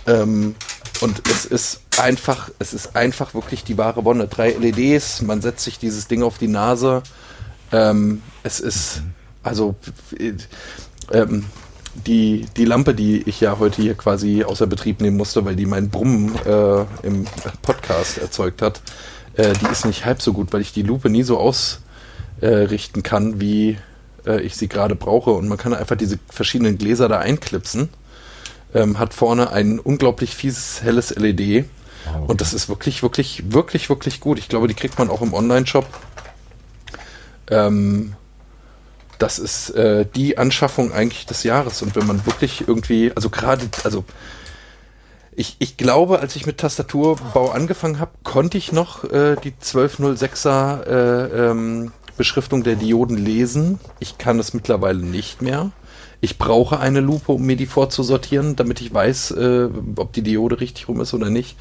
[0.08, 0.56] Ähm,
[1.02, 4.28] und es ist einfach, es ist einfach wirklich die wahre Wonne.
[4.28, 7.04] Drei LEDs, man setzt sich dieses Ding auf die Nase.
[7.72, 9.04] Ähm, es ist,
[9.44, 9.76] also,
[10.18, 10.34] äh,
[11.12, 11.46] ähm,
[12.08, 15.68] die, die Lampe, die ich ja heute hier quasi außer Betrieb nehmen musste, weil die
[15.68, 17.28] mein Brummen äh, im
[17.62, 18.82] Podcast erzeugt hat,
[19.36, 21.38] äh, die ist nicht halb so gut, weil ich die Lupe nie so
[22.44, 23.78] ausrichten kann, wie
[24.26, 25.32] äh, ich sie gerade brauche.
[25.32, 27.90] Und man kann einfach diese verschiedenen Gläser da einklipsen.
[28.74, 31.66] Ähm, hat vorne ein unglaublich fieses, helles LED.
[32.06, 32.30] Wow.
[32.30, 34.40] Und das ist wirklich, wirklich, wirklich, wirklich gut.
[34.40, 35.86] Ich glaube, die kriegt man auch im Online-Shop.
[37.50, 38.14] Ähm,
[39.20, 41.82] das ist äh, die Anschaffung eigentlich des Jahres.
[41.82, 44.04] Und wenn man wirklich irgendwie, also gerade, also
[45.36, 50.84] ich, ich glaube, als ich mit Tastaturbau angefangen habe, konnte ich noch äh, die 1206er
[50.84, 53.80] äh, ähm, Beschriftung der Dioden lesen.
[54.00, 55.72] Ich kann es mittlerweile nicht mehr.
[56.22, 60.60] Ich brauche eine Lupe, um mir die vorzusortieren, damit ich weiß, äh, ob die Diode
[60.62, 61.58] richtig rum ist oder nicht.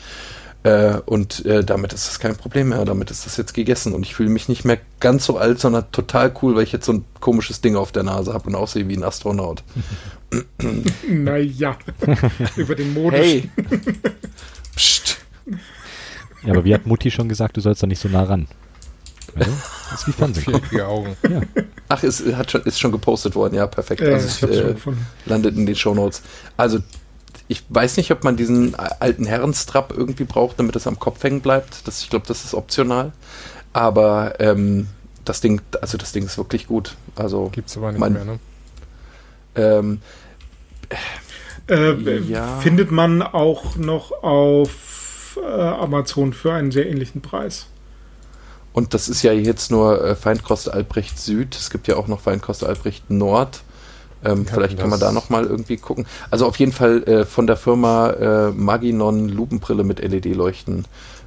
[0.64, 2.84] Äh, und äh, damit ist es kein Problem mehr.
[2.84, 3.92] Damit ist das jetzt gegessen.
[3.92, 6.86] Und ich fühle mich nicht mehr ganz so alt, sondern total cool, weil ich jetzt
[6.86, 9.64] so ein komisches Ding auf der Nase habe und aussehe wie ein Astronaut.
[11.09, 11.76] naja,
[12.57, 13.18] über den Modus.
[13.18, 13.50] Hey!
[14.76, 15.18] Psst.
[16.44, 18.46] Ja, aber wie hat Mutti schon gesagt, du sollst da nicht so nah ran.
[19.35, 19.51] Also,
[19.91, 20.81] das ist wie Fernsehen.
[20.83, 21.16] Augen.
[21.29, 21.41] Ja.
[21.89, 23.55] Ach, ist, hat schon, ist schon gepostet worden.
[23.55, 24.01] Ja, perfekt.
[24.01, 24.75] Ja, also, ich äh,
[25.27, 26.23] landet in den Shownotes.
[26.57, 26.79] Also,
[27.49, 31.41] ich weiß nicht, ob man diesen alten Herrenstrap irgendwie braucht, damit es am Kopf hängen
[31.41, 31.87] bleibt.
[31.87, 33.12] Das, ich glaube, das ist optional.
[33.73, 34.89] Aber ähm,
[35.25, 36.97] das Ding, also das Ding ist wirklich gut.
[37.16, 38.39] Also Gibt's aber nicht Man- mehr, ne?
[39.55, 40.01] ähm,
[41.68, 42.59] Äh, Ja.
[42.61, 47.66] Findet man auch noch auf äh, Amazon für einen sehr ähnlichen Preis.
[48.73, 51.55] Und das ist ja jetzt nur äh, Feinkost Albrecht Süd.
[51.55, 53.62] Es gibt ja auch noch Feinkost Albrecht Nord.
[54.25, 56.07] Ähm, vielleicht kann man da noch mal irgendwie gucken.
[56.31, 60.85] Also auf jeden Fall äh, von der Firma äh, Maginon Lupenbrille mit LED-Leuchten.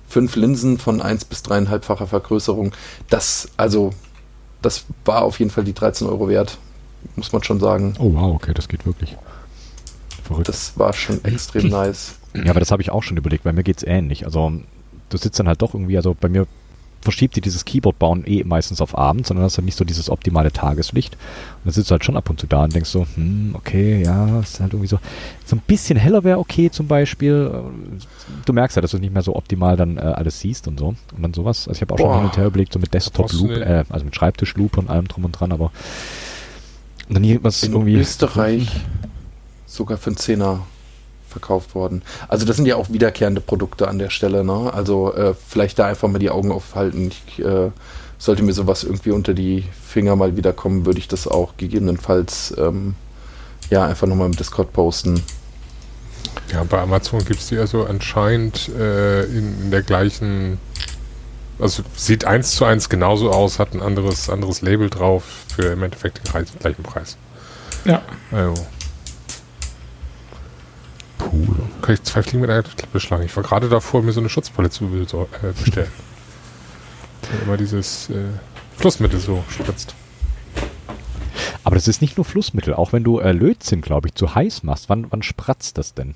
[0.08, 2.72] Fünf Linsen von 1 bis 3,5-facher Vergrößerung.
[3.10, 3.92] Das, also,
[4.62, 6.58] das war auf jeden Fall die 13 Euro wert.
[7.16, 7.96] Muss man schon sagen.
[8.00, 9.18] Oh wow, okay, das geht wirklich.
[10.24, 10.48] Verrückt.
[10.48, 12.16] Das war schon extrem nice.
[12.34, 13.44] Ja, aber das habe ich auch schon überlegt.
[13.44, 14.26] Bei mir geht's ähnlich.
[14.26, 14.54] Also
[15.10, 16.48] du sitzt dann halt doch irgendwie, also bei mir
[17.06, 20.52] verschiebt die dieses Keyboard-Bauen eh meistens auf Abend, sondern hast halt nicht so dieses optimale
[20.52, 21.14] Tageslicht.
[21.14, 24.04] Und dann sitzt du halt schon ab und zu da und denkst so, hm, okay,
[24.04, 25.00] ja, ist halt irgendwie so,
[25.46, 27.64] so ein bisschen heller wäre okay zum Beispiel.
[28.46, 30.88] Du merkst ja, dass du nicht mehr so optimal dann äh, alles siehst und so.
[31.16, 31.68] Und dann sowas.
[31.70, 32.18] Also ich habe auch schon Boah.
[32.18, 35.32] hin und her überlegt, so mit Desktop-Loop, äh, also mit Schreibtischloop und allem drum und
[35.32, 35.72] dran, aber
[37.08, 37.96] und dann hier was In irgendwie.
[37.96, 38.68] Österreich
[39.68, 40.62] sogar für einen Zehner
[41.36, 42.02] verkauft worden.
[42.30, 44.46] Also das sind ja auch wiederkehrende Produkte an der Stelle.
[44.46, 44.72] Ne?
[44.74, 47.12] Also äh, vielleicht da einfach mal die Augen aufhalten.
[47.12, 47.72] Ich, äh,
[48.18, 52.96] sollte mir sowas irgendwie unter die Finger mal wiederkommen, würde ich das auch gegebenenfalls ähm,
[53.70, 55.22] ja einfach nochmal im Discord posten.
[56.52, 60.60] Ja, bei Amazon gibt's die also anscheinend äh, in, in der gleichen.
[61.60, 65.24] Also sieht eins zu eins genauso aus, hat ein anderes, anderes Label drauf
[65.56, 67.18] für im Endeffekt den gleichen Preis.
[67.86, 68.02] Ja.
[68.32, 68.66] Also.
[71.20, 71.56] Cool.
[71.82, 73.24] Kann ich zwei Fliegen mit einer Klappe schlagen?
[73.24, 75.92] Ich war gerade davor, mir so eine Schutzbrille zu äh, bestellen.
[77.32, 78.26] Und immer dieses äh,
[78.78, 79.96] Flussmittel so spritzt.
[81.64, 82.74] Aber das ist nicht nur Flussmittel.
[82.74, 86.14] Auch wenn du äh, Lötzinn, glaube ich, zu heiß machst, wann, wann spratzt das denn?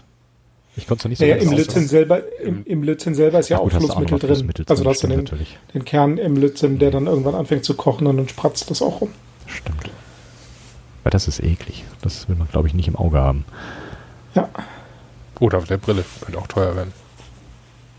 [0.75, 3.49] Ich konnte es noch nicht so Naja, im Lötzinn selber, im, im Lötzinn selber ist
[3.49, 4.27] ja, Ach auch gut, du Flussmittel mal drin.
[4.29, 5.57] Flussmittel also drin, du hast du stimmt den, natürlich.
[5.73, 9.01] den Kern im Lötzinn, der dann irgendwann anfängt zu kochen und dann spratzt das auch
[9.01, 9.09] rum.
[9.47, 9.89] Stimmt.
[11.03, 11.85] Weil das ist eklig.
[12.01, 13.45] Das will man, glaube ich, nicht im Auge haben.
[14.35, 14.49] Ja.
[15.39, 16.03] Oder auf der Brille.
[16.21, 16.93] Könnte auch teuer werden.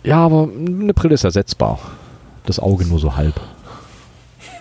[0.03, 1.79] Ja, aber eine Brille ist ersetzbar.
[2.47, 3.39] Das Auge nur so halb.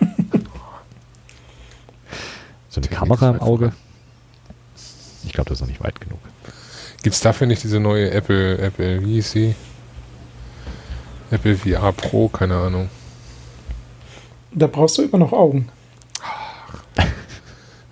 [2.68, 3.72] so eine Technik Kamera ist im Auge.
[5.24, 6.18] Ich glaube, das ist noch nicht weit genug.
[7.02, 9.54] Gibt's dafür nicht diese neue Apple, Apple, wie hieß sie?
[11.30, 12.90] Apple VR Pro, keine Ahnung.
[14.52, 15.70] Da brauchst du immer noch Augen.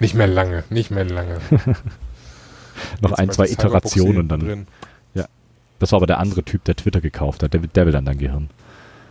[0.01, 1.41] Nicht mehr lange, nicht mehr lange.
[3.01, 4.41] Noch Jetzt ein, zwei Iterationen dann.
[4.41, 4.67] Drin.
[5.79, 7.53] Das war aber der andere Typ, der Twitter gekauft hat.
[7.55, 8.51] Der, der will dann dein Gehirn.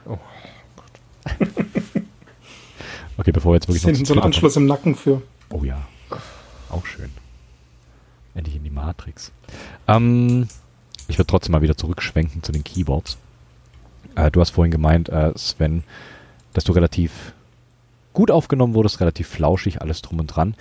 [0.06, 0.18] Oh
[3.18, 5.24] Okay, bevor wir jetzt wirklich noch hinten so ein Twitter Anschluss im Nacken für.
[5.50, 5.88] Oh ja.
[6.70, 7.10] Auch schön.
[8.36, 9.32] Endlich in die Matrix.
[9.88, 10.48] Ähm,
[11.08, 13.18] ich würde trotzdem mal wieder zurückschwenken zu den Keyboards.
[14.16, 15.84] Äh, du hast vorhin gemeint, äh, Sven,
[16.54, 17.34] dass du relativ
[18.14, 20.56] gut aufgenommen wurdest, relativ flauschig, alles drum und dran.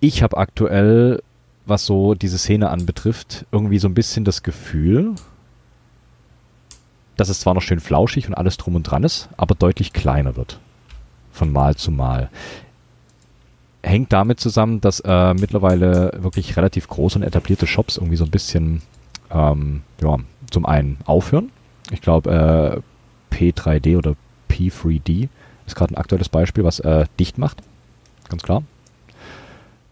[0.00, 1.22] Ich habe aktuell,
[1.66, 5.14] was so diese Szene anbetrifft, irgendwie so ein bisschen das Gefühl,
[7.16, 10.36] dass es zwar noch schön flauschig und alles drum und dran ist, aber deutlich kleiner
[10.36, 10.58] wird.
[11.32, 12.30] Von Mal zu Mal.
[13.82, 18.30] Hängt damit zusammen, dass äh, mittlerweile wirklich relativ große und etablierte Shops irgendwie so ein
[18.30, 18.82] bisschen
[19.30, 20.16] ähm, ja,
[20.50, 21.50] zum einen aufhören.
[21.90, 22.82] Ich glaube,
[23.32, 24.16] äh, P3D oder
[24.48, 25.28] P3D
[25.66, 27.62] ist gerade ein aktuelles Beispiel, was äh, dicht macht.
[28.28, 28.62] Ganz klar.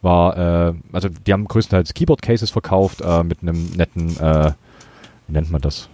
[0.03, 4.53] War, äh, also die haben größtenteils Keyboard-Cases verkauft äh, mit einem netten, äh,
[5.29, 5.89] wie nennt man das?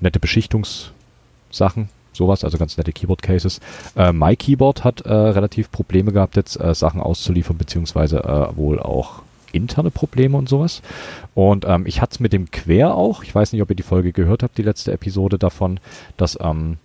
[0.00, 3.60] Nette Beschichtungssachen, sowas, also ganz nette Keyboard-Cases.
[3.96, 8.78] Äh, My Keyboard hat äh, relativ Probleme gehabt, jetzt äh, Sachen auszuliefern, beziehungsweise äh, wohl
[8.78, 9.22] auch
[9.52, 10.82] interne Probleme und sowas.
[11.34, 13.82] Und ähm, ich hatte es mit dem Quer auch, ich weiß nicht, ob ihr die
[13.82, 15.80] Folge gehört habt, die letzte Episode davon,
[16.16, 16.78] dass ähm,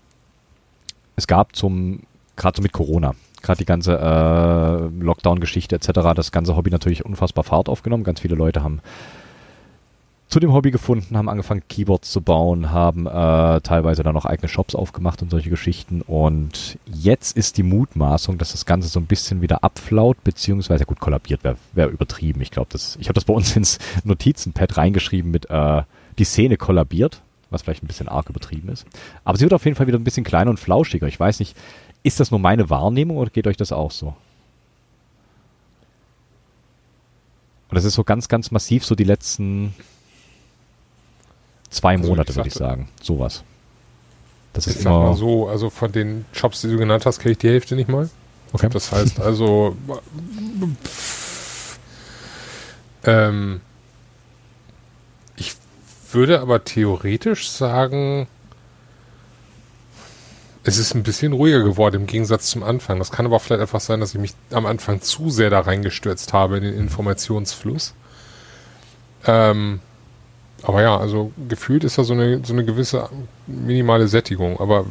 [1.15, 2.01] es gab zum,
[2.35, 7.43] gerade so mit Corona, gerade die ganze äh, Lockdown-Geschichte etc., das ganze Hobby natürlich unfassbar
[7.43, 8.03] Fahrt aufgenommen.
[8.03, 8.81] Ganz viele Leute haben
[10.29, 14.47] zu dem Hobby gefunden, haben angefangen Keyboards zu bauen, haben äh, teilweise dann noch eigene
[14.47, 16.01] Shops aufgemacht und solche Geschichten.
[16.01, 20.99] Und jetzt ist die Mutmaßung, dass das Ganze so ein bisschen wieder abflaut, beziehungsweise gut
[20.99, 22.41] kollabiert, wäre wär übertrieben.
[22.41, 25.81] Ich glaube, ich habe das bei uns ins Notizenpad reingeschrieben mit äh,
[26.19, 28.85] die Szene kollabiert, was vielleicht ein bisschen arg übertrieben ist.
[29.23, 31.07] Aber sie wird auf jeden Fall wieder ein bisschen kleiner und flauschiger.
[31.07, 31.57] Ich weiß nicht,
[32.03, 34.15] ist das nur meine Wahrnehmung oder geht euch das auch so?
[37.69, 39.75] Und das ist so ganz, ganz massiv so die letzten
[41.69, 42.89] zwei also Monate, würde ich sagen.
[43.01, 43.43] Sowas.
[44.53, 47.33] Das ist ich immer mal so, also von den Shops, die du genannt hast, kenne
[47.33, 48.09] ich die Hälfte nicht mal.
[48.51, 48.69] Okay.
[48.69, 49.77] Das heißt also,
[53.03, 53.61] ähm,
[55.35, 55.55] ich
[56.11, 58.27] würde aber theoretisch sagen,
[60.63, 62.99] es ist ein bisschen ruhiger geworden im Gegensatz zum Anfang.
[62.99, 66.33] Das kann aber vielleicht einfach sein, dass ich mich am Anfang zu sehr da reingestürzt
[66.33, 67.93] habe in den Informationsfluss.
[69.25, 69.79] Ähm,
[70.63, 73.09] aber ja, also gefühlt ist da so eine, so eine gewisse
[73.47, 74.59] minimale Sättigung.
[74.59, 74.85] Aber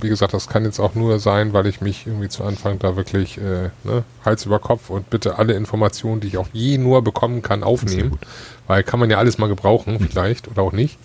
[0.00, 2.96] wie gesagt, das kann jetzt auch nur sein, weil ich mich irgendwie zu Anfang da
[2.96, 7.02] wirklich äh, ne, Hals über Kopf und bitte alle Informationen, die ich auch je nur
[7.02, 8.18] bekommen kann, aufnehmen.
[8.66, 10.98] Weil kann man ja alles mal gebrauchen, vielleicht oder auch nicht.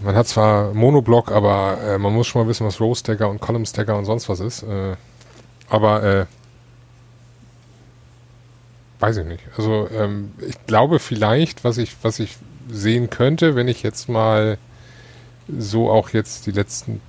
[0.00, 3.40] Man hat zwar Monoblock, aber äh, man muss schon mal wissen, was Row Stacker und
[3.40, 4.62] Column Stacker und sonst was ist.
[4.62, 4.96] Äh,
[5.68, 6.26] aber äh,
[9.00, 9.42] weiß ich nicht.
[9.56, 12.36] Also ähm, ich glaube vielleicht, was ich, was ich
[12.70, 14.58] sehen könnte, wenn ich jetzt mal
[15.48, 17.00] so auch jetzt die letzten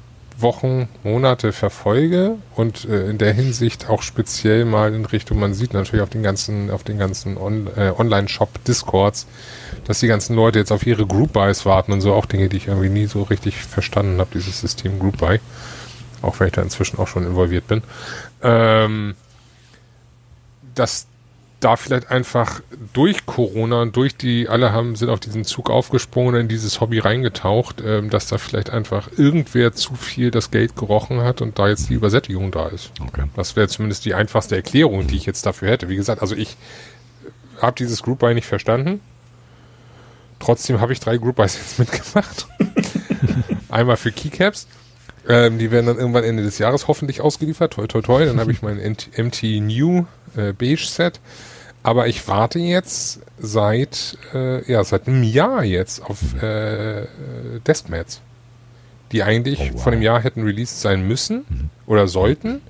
[0.42, 5.74] Wochen, Monate verfolge und äh, in der Hinsicht auch speziell mal in Richtung, man sieht
[5.74, 9.28] natürlich auf den ganzen, auf den ganzen On äh, Online-Shop-Discords,
[9.86, 12.58] dass die ganzen Leute jetzt auf ihre Group Buys warten und so auch Dinge, die
[12.58, 15.40] ich irgendwie nie so richtig verstanden habe, dieses System Group Buy.
[16.22, 17.82] Auch wenn ich da inzwischen auch schon involviert bin.
[18.44, 19.16] Ähm,
[20.76, 21.08] dass
[21.60, 22.62] da vielleicht einfach
[22.94, 26.80] durch Corona und durch die, alle haben, sind auf diesen Zug aufgesprungen und in dieses
[26.80, 31.60] Hobby reingetaucht, ähm, dass da vielleicht einfach irgendwer zu viel das Geld gerochen hat und
[31.60, 32.92] da jetzt die Übersättigung da ist.
[33.02, 33.26] Okay.
[33.36, 35.90] Das wäre zumindest die einfachste Erklärung, die ich jetzt dafür hätte.
[35.90, 36.56] Wie gesagt, also ich
[37.62, 39.02] habe dieses Group Buy nicht verstanden.
[40.40, 42.48] Trotzdem habe ich drei Group Buys jetzt mitgemacht.
[43.70, 44.68] Einmal für Keycaps.
[45.30, 47.74] Ähm, die werden dann irgendwann Ende des Jahres hoffentlich ausgeliefert.
[47.74, 48.26] Toi, toi, toi.
[48.26, 48.78] Dann habe ich mein
[49.18, 51.20] MT New äh, Beige Set.
[51.84, 57.06] Aber ich warte jetzt seit, äh, ja, seit einem Jahr jetzt auf äh,
[57.66, 58.22] Deskmats,
[59.12, 59.84] die eigentlich oh, wow.
[59.84, 61.70] von dem Jahr hätten released sein müssen mhm.
[61.86, 62.62] oder sollten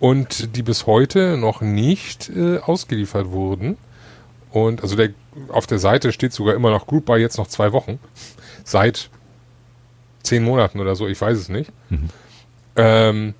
[0.00, 3.78] und die bis heute noch nicht äh, ausgeliefert wurden.
[4.50, 5.10] Und also der,
[5.48, 7.98] auf der Seite steht sogar immer noch Group by jetzt noch zwei Wochen.
[8.64, 9.08] Seit
[10.24, 11.70] zehn Monaten oder so, ich weiß es nicht.
[11.90, 12.08] Mhm.
[12.76, 13.34] Ähm,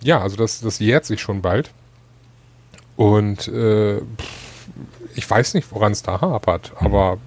[0.00, 1.70] ja, also das, das jährt sich schon bald.
[2.96, 3.98] Und äh,
[5.14, 6.86] ich weiß nicht, woran es da hapert, mhm.
[6.86, 7.18] aber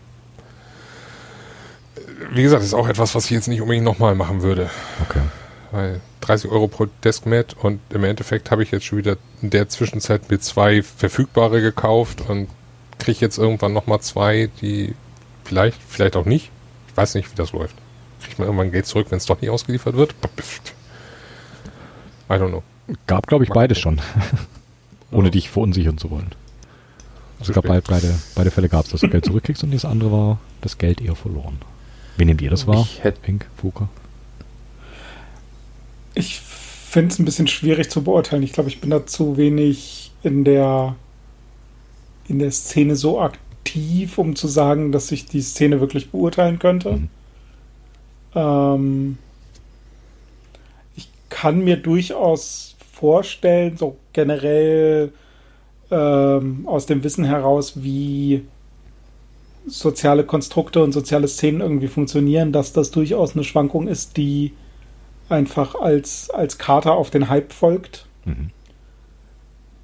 [2.31, 4.69] wie gesagt, ist auch etwas, was ich jetzt nicht unbedingt nochmal machen würde.
[5.07, 5.21] Okay.
[5.71, 9.69] Weil 30 Euro pro Deskmat und im Endeffekt habe ich jetzt schon wieder in der
[9.69, 12.47] Zwischenzeit mir zwei verfügbare gekauft und
[12.99, 14.95] kriege jetzt irgendwann nochmal zwei, die
[15.43, 16.51] vielleicht, vielleicht auch nicht.
[16.89, 17.75] Ich weiß nicht, wie das läuft.
[18.27, 20.13] Kriegt man irgendwann Geld zurück, wenn es doch nicht ausgeliefert wird?
[22.29, 22.63] I don't know.
[23.07, 24.01] Gab, glaube ich, beides schon.
[25.11, 26.31] ohne dich verunsichern zu wollen.
[27.39, 30.11] Also gab beide, beide, beide Fälle gab es, dass du Geld zurückkriegst und das andere
[30.11, 31.57] war das Geld eher verloren.
[32.17, 32.81] Wie nehmt ihr das wahr?
[32.81, 33.87] Ich hätte Pink, Fuka.
[36.15, 38.41] Ich finde es ein bisschen schwierig zu beurteilen.
[38.43, 40.95] Ich glaube, ich bin da zu wenig in der
[42.27, 46.93] in der Szene so aktiv, um zu sagen, dass ich die Szene wirklich beurteilen könnte.
[46.93, 47.09] Mhm.
[48.37, 49.17] Ähm,
[50.95, 55.11] ich kann mir durchaus vorstellen, so generell
[55.89, 58.43] ähm, aus dem Wissen heraus, wie
[59.65, 64.53] soziale Konstrukte und soziale Szenen irgendwie funktionieren, dass das durchaus eine Schwankung ist, die
[65.29, 68.05] einfach als, als Kater auf den Hype folgt.
[68.25, 68.49] Mhm.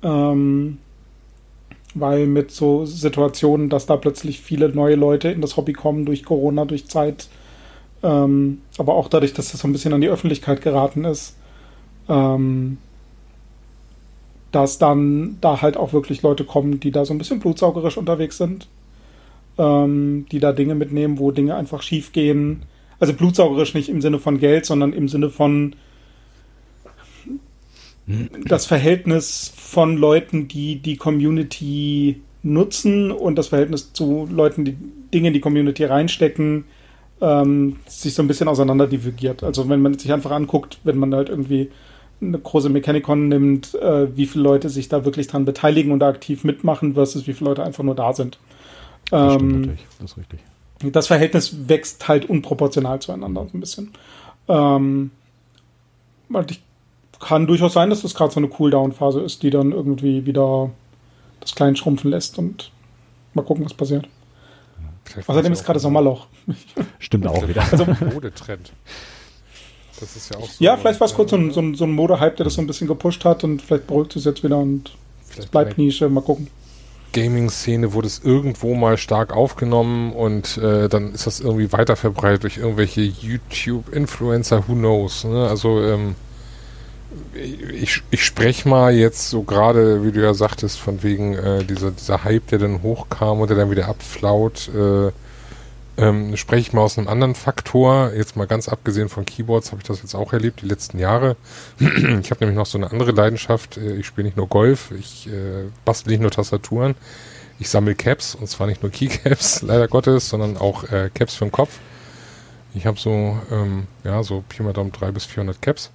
[0.03, 0.77] Ähm,
[1.95, 6.23] weil mit so Situationen, dass da plötzlich viele neue Leute in das Hobby kommen durch
[6.23, 7.27] Corona, durch Zeit,
[8.03, 11.35] ähm, aber auch dadurch, dass das so ein bisschen an die Öffentlichkeit geraten ist,
[12.09, 12.77] ähm,
[14.51, 18.37] dass dann da halt auch wirklich Leute kommen, die da so ein bisschen blutsaugerisch unterwegs
[18.37, 18.67] sind,
[19.57, 22.63] ähm, die da Dinge mitnehmen, wo Dinge einfach schief gehen.
[22.99, 25.75] Also blutsaugerisch nicht im Sinne von Geld, sondern im Sinne von
[28.45, 34.75] das Verhältnis von Leuten, die die Community nutzen und das Verhältnis zu Leuten, die
[35.13, 36.65] Dinge in die Community reinstecken,
[37.23, 39.43] ähm, sich so ein bisschen auseinander divigiert.
[39.43, 41.71] Also wenn man sich einfach anguckt, wenn man halt irgendwie
[42.21, 46.09] eine große Mechanicon nimmt, äh, wie viele Leute sich da wirklich dran beteiligen und da
[46.09, 48.39] aktiv mitmachen, versus wie viele Leute einfach nur da sind.
[49.09, 49.85] Das stimmt Ähm, natürlich.
[49.99, 50.39] Das ist richtig.
[50.91, 53.91] das Verhältnis wächst halt unproportional zueinander so ein bisschen.
[54.49, 55.11] Ähm,
[56.49, 56.61] ich
[57.19, 60.71] kann durchaus sein, dass das gerade so eine Cooldown-Phase ist, die dann irgendwie wieder
[61.39, 62.71] das Klein schrumpfen lässt und
[63.33, 64.07] mal gucken, was passiert.
[65.27, 66.27] Außerdem ist gerade Sommerloch.
[66.99, 67.63] Stimmt auch wieder.
[67.71, 68.71] Also Modetrend.
[69.99, 70.63] Das ist ja auch so.
[70.63, 72.61] Ja, vielleicht war es kurz so ein, so ein, so ein Modehype, der das so
[72.61, 74.91] ein bisschen gepusht hat und vielleicht beruhigt es jetzt wieder und
[75.37, 76.09] es bleibt Nische.
[76.09, 76.47] Mal gucken.
[77.13, 82.43] Gaming-Szene wurde es irgendwo mal stark aufgenommen und äh, dann ist das irgendwie weiter verbreitet
[82.43, 85.23] durch irgendwelche YouTube-Influencer, who knows.
[85.23, 85.47] Ne?
[85.47, 86.15] Also ähm,
[87.33, 91.91] ich, ich spreche mal jetzt so gerade, wie du ja sagtest, von wegen äh, dieser,
[91.91, 95.11] dieser Hype, der dann hochkam und der dann wieder abflaut, äh,
[95.95, 98.11] ähm, spreche ich mal aus einem anderen Faktor.
[98.15, 101.35] Jetzt mal ganz abgesehen von Keyboards habe ich das jetzt auch erlebt, die letzten Jahre.
[101.79, 103.77] ich habe nämlich noch so eine andere Leidenschaft.
[103.77, 106.95] Äh, Ich spiele nicht nur Golf, ich äh, bastel nicht nur Tastaturen.
[107.59, 111.45] Ich sammle Caps und zwar nicht nur Keycaps, leider Gottes, sondern auch äh, Caps für
[111.45, 111.79] den Kopf.
[112.73, 115.91] Ich habe so, ähm, ja, so Pi mal Daumen 300 bis 400 Caps.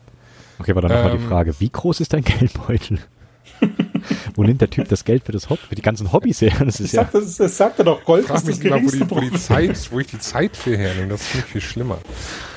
[0.59, 1.29] Okay, aber dann nochmal die Ähm.
[1.29, 2.99] Frage, wie groß ist dein Geldbeutel?
[4.35, 6.53] Wo nimmt der Typ das Geld für das Hobby, für die ganzen Hobbys her?
[6.65, 8.77] Das Ich ist ja, sagte, es, es sagte doch, Golf frag ist mich das immer,
[8.83, 9.33] wo die, wo die.
[9.33, 11.09] Zeit, wo ich die Zeit für hernehme.
[11.09, 11.99] Das finde ich viel schlimmer.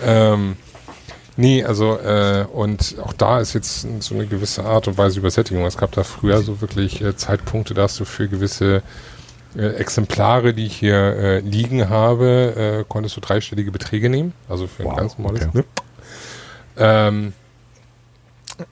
[0.06, 0.58] Ähm,
[1.38, 5.66] nee, also äh, und auch da ist jetzt so eine gewisse Art und Weise Übersättigung.
[5.66, 8.84] Es gab da früher so wirklich äh, Zeitpunkte, da hast du für gewisse
[9.56, 14.34] äh, Exemplare, die ich hier äh, liegen habe, äh, konntest du dreistellige Beträge nehmen.
[14.50, 15.48] Also für ein Wow, ganz normales.
[15.48, 15.58] okay.
[15.58, 15.64] Ne?
[16.78, 17.34] Ähm,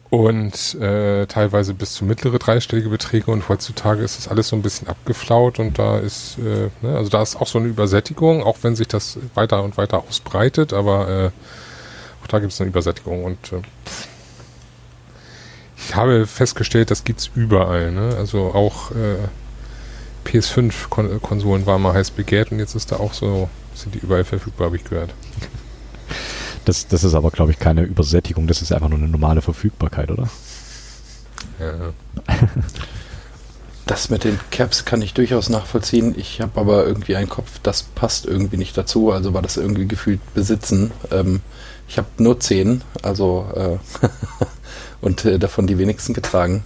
[0.10, 3.32] und äh, teilweise bis zu mittlere dreistellige Beträge.
[3.32, 5.60] Und heutzutage ist das alles so ein bisschen abgeflaut.
[5.60, 8.88] Und da ist, äh, ne, also da ist auch so eine Übersättigung, auch wenn sich
[8.88, 11.32] das weiter und weiter ausbreitet, aber äh,
[12.24, 13.24] auch da gibt es eine Übersättigung.
[13.24, 13.62] Und äh,
[15.78, 18.16] ich habe festgestellt, das gibt's überall, ne?
[18.18, 19.18] Also auch äh,
[20.26, 22.52] PS5-Konsolen waren mal heiß begehrt.
[22.52, 25.14] Und jetzt ist da auch so, sind die überall verfügbar, habe ich gehört.
[26.70, 30.12] Das, das ist aber, glaube ich, keine Übersättigung, das ist einfach nur eine normale Verfügbarkeit,
[30.12, 30.30] oder?
[31.60, 31.94] Ja.
[33.88, 36.14] Das mit den Caps kann ich durchaus nachvollziehen.
[36.16, 39.12] Ich habe aber irgendwie einen Kopf, das passt irgendwie nicht dazu.
[39.12, 40.92] Also war das irgendwie gefühlt besitzen.
[41.10, 41.42] Ähm,
[41.88, 44.06] ich habe nur zehn, also äh,
[45.02, 46.64] und äh, davon die wenigsten getragen.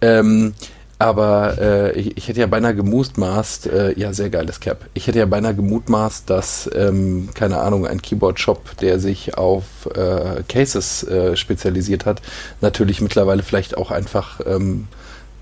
[0.00, 0.54] Ähm,
[0.98, 4.86] aber äh, ich, ich hätte ja beinahe gemutmaßt, äh, ja, sehr geiles Cap.
[4.94, 9.64] Ich hätte ja beinahe gemutmaßt, dass, ähm, keine Ahnung, ein Keyboard-Shop, der sich auf
[9.94, 12.22] äh, Cases äh, spezialisiert hat,
[12.60, 14.86] natürlich mittlerweile vielleicht auch einfach ähm,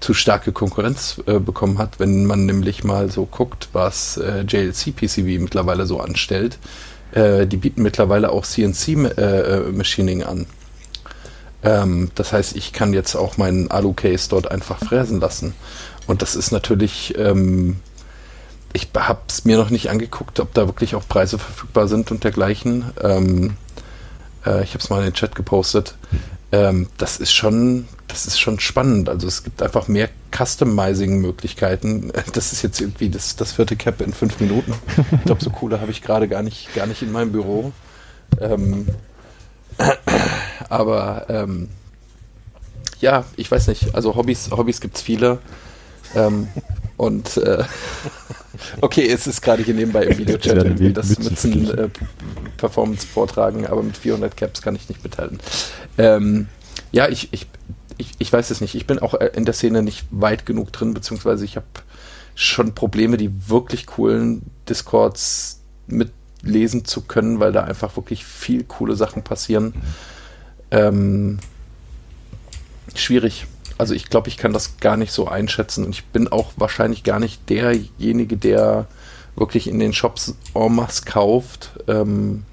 [0.00, 4.96] zu starke Konkurrenz äh, bekommen hat, wenn man nämlich mal so guckt, was äh, JLC
[4.96, 6.58] PCB mittlerweile so anstellt.
[7.14, 10.46] Die bieten mittlerweile auch CNC-Machining an.
[11.64, 15.54] Ähm, das heißt, ich kann jetzt auch meinen Alu-Case dort einfach fräsen lassen.
[16.06, 17.76] Und das ist natürlich, ähm,
[18.72, 22.24] ich habe es mir noch nicht angeguckt, ob da wirklich auch Preise verfügbar sind und
[22.24, 22.90] dergleichen.
[23.00, 23.56] Ähm,
[24.44, 25.94] äh, ich habe es mal in den Chat gepostet.
[26.50, 29.08] Ähm, das ist schon, das ist schon spannend.
[29.08, 32.12] Also es gibt einfach mehr Customizing-Möglichkeiten.
[32.32, 34.74] Das ist jetzt irgendwie das, das vierte Cap in fünf Minuten.
[35.12, 37.72] Ich glaube, so coole habe ich gerade gar nicht, gar nicht in meinem Büro.
[38.40, 38.88] Ähm,
[40.68, 41.68] aber ähm,
[43.00, 43.94] ja, ich weiß nicht.
[43.94, 45.38] Also Hobbys, Hobbys gibt es viele.
[46.14, 46.48] Ähm,
[46.96, 47.64] und äh,
[48.80, 51.88] okay, es ist gerade hier nebenbei im Videochat irgendwie das Mützen äh,
[52.56, 55.40] Performance vortragen, aber mit 400 Caps kann ich nicht mithalten.
[55.98, 56.48] Ähm,
[56.92, 57.46] ja, ich, ich,
[57.98, 58.74] ich, ich weiß es nicht.
[58.74, 61.66] Ich bin auch äh, in der Szene nicht weit genug drin, beziehungsweise ich habe
[62.34, 65.60] schon Probleme, die wirklich coolen Discords
[66.42, 69.74] mitlesen zu können, weil da einfach wirklich viel coole Sachen passieren.
[70.70, 71.38] Ähm,
[72.94, 73.46] schwierig.
[73.78, 77.04] Also ich glaube, ich kann das gar nicht so einschätzen und ich bin auch wahrscheinlich
[77.04, 78.86] gar nicht derjenige, der
[79.34, 82.44] wirklich in den Shops en masse kauft, ähm,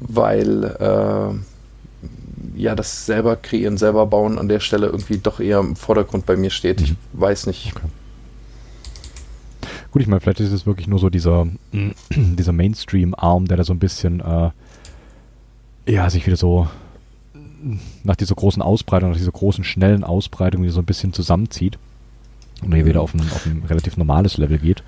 [0.00, 5.76] weil äh, ja das selber kreieren, selber bauen an der Stelle irgendwie doch eher im
[5.76, 6.80] Vordergrund bei mir steht.
[6.80, 7.72] Ich weiß nicht.
[7.76, 7.86] Okay.
[9.98, 11.48] Gut, ich meine, vielleicht ist es wirklich nur so dieser,
[12.14, 14.50] dieser Mainstream-Arm, der da so ein bisschen, äh,
[15.90, 16.68] ja, sich wieder so
[18.04, 21.80] nach dieser großen Ausbreitung, nach dieser großen, schnellen Ausbreitung wieder so ein bisschen zusammenzieht
[22.62, 24.84] und hier wieder auf ein, auf ein relativ normales Level geht.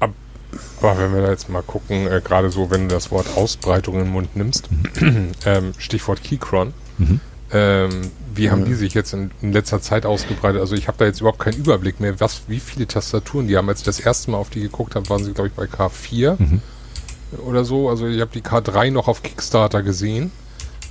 [0.00, 3.96] Aber wenn wir da jetzt mal gucken, äh, gerade so, wenn du das Wort Ausbreitung
[3.96, 4.66] in den Mund nimmst,
[5.44, 7.20] ähm, Stichwort Keychron, Mhm.
[7.52, 10.60] Ähm, wie haben die sich jetzt in, in letzter Zeit ausgebreitet?
[10.60, 13.68] Also ich habe da jetzt überhaupt keinen Überblick mehr, was, wie viele Tastaturen die haben.
[13.68, 16.36] Als ich das erste Mal auf die geguckt habe, waren sie, glaube ich, bei K4
[16.38, 16.62] Mhm.
[17.46, 17.88] oder so.
[17.90, 20.30] Also ich habe die K3 noch auf Kickstarter gesehen.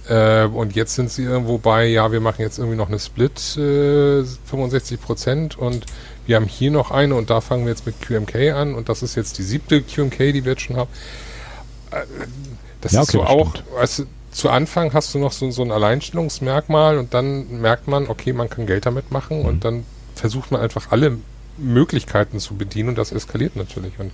[0.10, 3.40] Äh, und jetzt sind sie irgendwo bei, ja, wir machen jetzt irgendwie noch eine Split
[3.58, 5.86] äh, 65 Prozent und
[6.26, 9.04] wir haben hier noch eine und da fangen wir jetzt mit QMK an und das
[9.04, 10.90] ist jetzt die siebte QMK, die wir jetzt schon haben.
[11.92, 11.98] Äh,
[12.82, 13.68] das Ja, ist okay, so das auch, stimmt.
[13.80, 18.34] also zu Anfang hast du noch so, so ein Alleinstellungsmerkmal und dann merkt man, okay,
[18.34, 19.46] man kann Geld damit machen Mhm.
[19.46, 19.86] und dann
[20.16, 21.18] versucht man einfach alle
[21.58, 23.94] Möglichkeiten zu bedienen und das eskaliert natürlich.
[24.00, 24.12] Und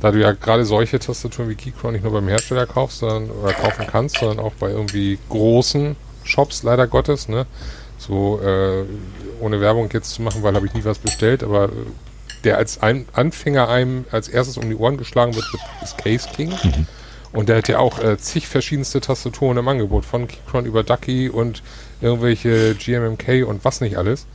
[0.00, 3.52] da du ja gerade solche Tastaturen wie Keychron nicht nur beim Hersteller kaufst, sondern oder
[3.52, 7.46] kaufen kannst, sondern auch bei irgendwie großen Shops, leider Gottes, ne?
[7.98, 8.84] So äh,
[9.40, 11.70] ohne Werbung jetzt zu machen, weil habe ich nie was bestellt, aber
[12.44, 15.46] der als ein Anfänger einem als erstes um die Ohren geschlagen wird,
[15.82, 16.52] ist Case King.
[17.34, 21.28] Und der hat ja auch äh, zig verschiedenste Tastaturen im Angebot, von Keychron über Ducky
[21.28, 21.64] und
[22.00, 24.26] irgendwelche GMMK und was nicht alles.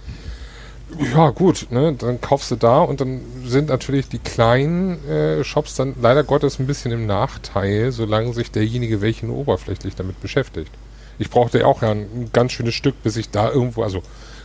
[1.13, 1.93] Ja, gut, ne?
[1.97, 6.59] Dann kaufst du da und dann sind natürlich die kleinen äh, Shops dann leider Gottes
[6.59, 10.71] ein bisschen im Nachteil, solange sich derjenige welche nur oberflächlich damit beschäftigt.
[11.19, 14.03] Ich brauchte ja auch ein, ganz schönes Stück, bis ich da irgendwo, also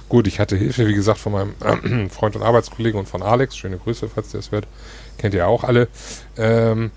[0.08, 3.78] gut, ich hatte Hilfe, wie gesagt, von meinem Freund und Arbeitskollegen und von Alex, schöne
[3.78, 4.68] Grüße, falls der es hört,
[5.18, 5.88] kennt ihr auch alle.
[6.36, 6.92] Ähm,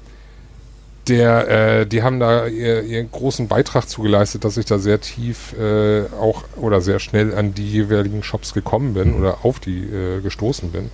[1.08, 1.48] der,
[1.80, 6.06] äh, die haben da ihr, ihren großen Beitrag zugeleistet, dass ich da sehr tief äh,
[6.20, 10.72] auch oder sehr schnell an die jeweiligen Shops gekommen bin oder auf die äh, gestoßen
[10.72, 10.90] bin.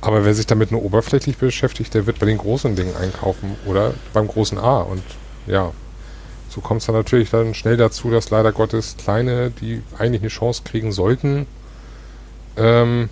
[0.00, 3.94] Aber wer sich damit nur oberflächlich beschäftigt, der wird bei den großen Dingen einkaufen oder
[4.12, 4.80] beim großen A.
[4.80, 5.02] Und
[5.46, 5.72] ja,
[6.48, 10.28] so kommt es dann natürlich dann schnell dazu, dass leider Gottes Kleine, die eigentlich eine
[10.28, 11.46] Chance kriegen sollten,
[12.56, 13.08] ähm,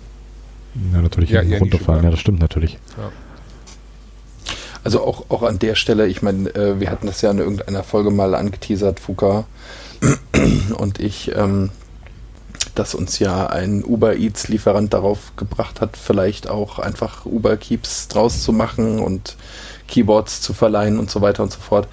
[0.93, 2.03] Ja, natürlich Ja, runterfallen.
[2.03, 2.77] Ja, das stimmt natürlich.
[4.85, 7.81] Also auch, auch an der Stelle, ich meine, äh, wir hatten das ja in irgendeiner
[7.81, 9.45] Folge mal angeteasert, Fuka
[10.77, 11.71] und ich, ähm,
[12.75, 18.09] dass uns ja ein Uber Eats Lieferant darauf gebracht hat, vielleicht auch einfach Uber Keeps
[18.09, 19.37] draus zu machen und
[19.87, 21.87] Keyboards zu verleihen und so weiter und so fort.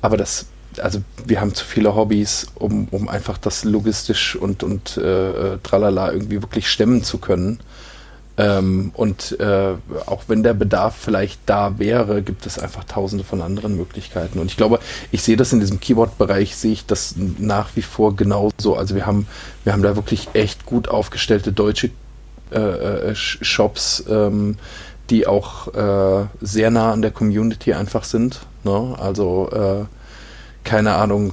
[0.00, 0.46] Aber das,
[0.78, 5.02] also wir haben zu viele Hobbys, um, um einfach das logistisch und, und äh,
[5.54, 7.60] äh, tralala irgendwie wirklich stemmen zu können.
[8.38, 9.74] Ähm, und äh,
[10.06, 14.38] auch wenn der Bedarf vielleicht da wäre, gibt es einfach tausende von anderen Möglichkeiten.
[14.38, 14.78] Und ich glaube,
[15.10, 18.76] ich sehe das in diesem Keyboard-Bereich, sehe ich das nach wie vor genauso.
[18.76, 19.26] Also wir haben,
[19.64, 21.90] wir haben da wirklich echt gut aufgestellte deutsche
[22.52, 24.56] äh, äh, Sh- Shops, ähm,
[25.10, 28.40] die auch äh, sehr nah an der Community einfach sind.
[28.62, 28.94] Ne?
[28.98, 29.84] Also äh,
[30.62, 31.32] keine Ahnung,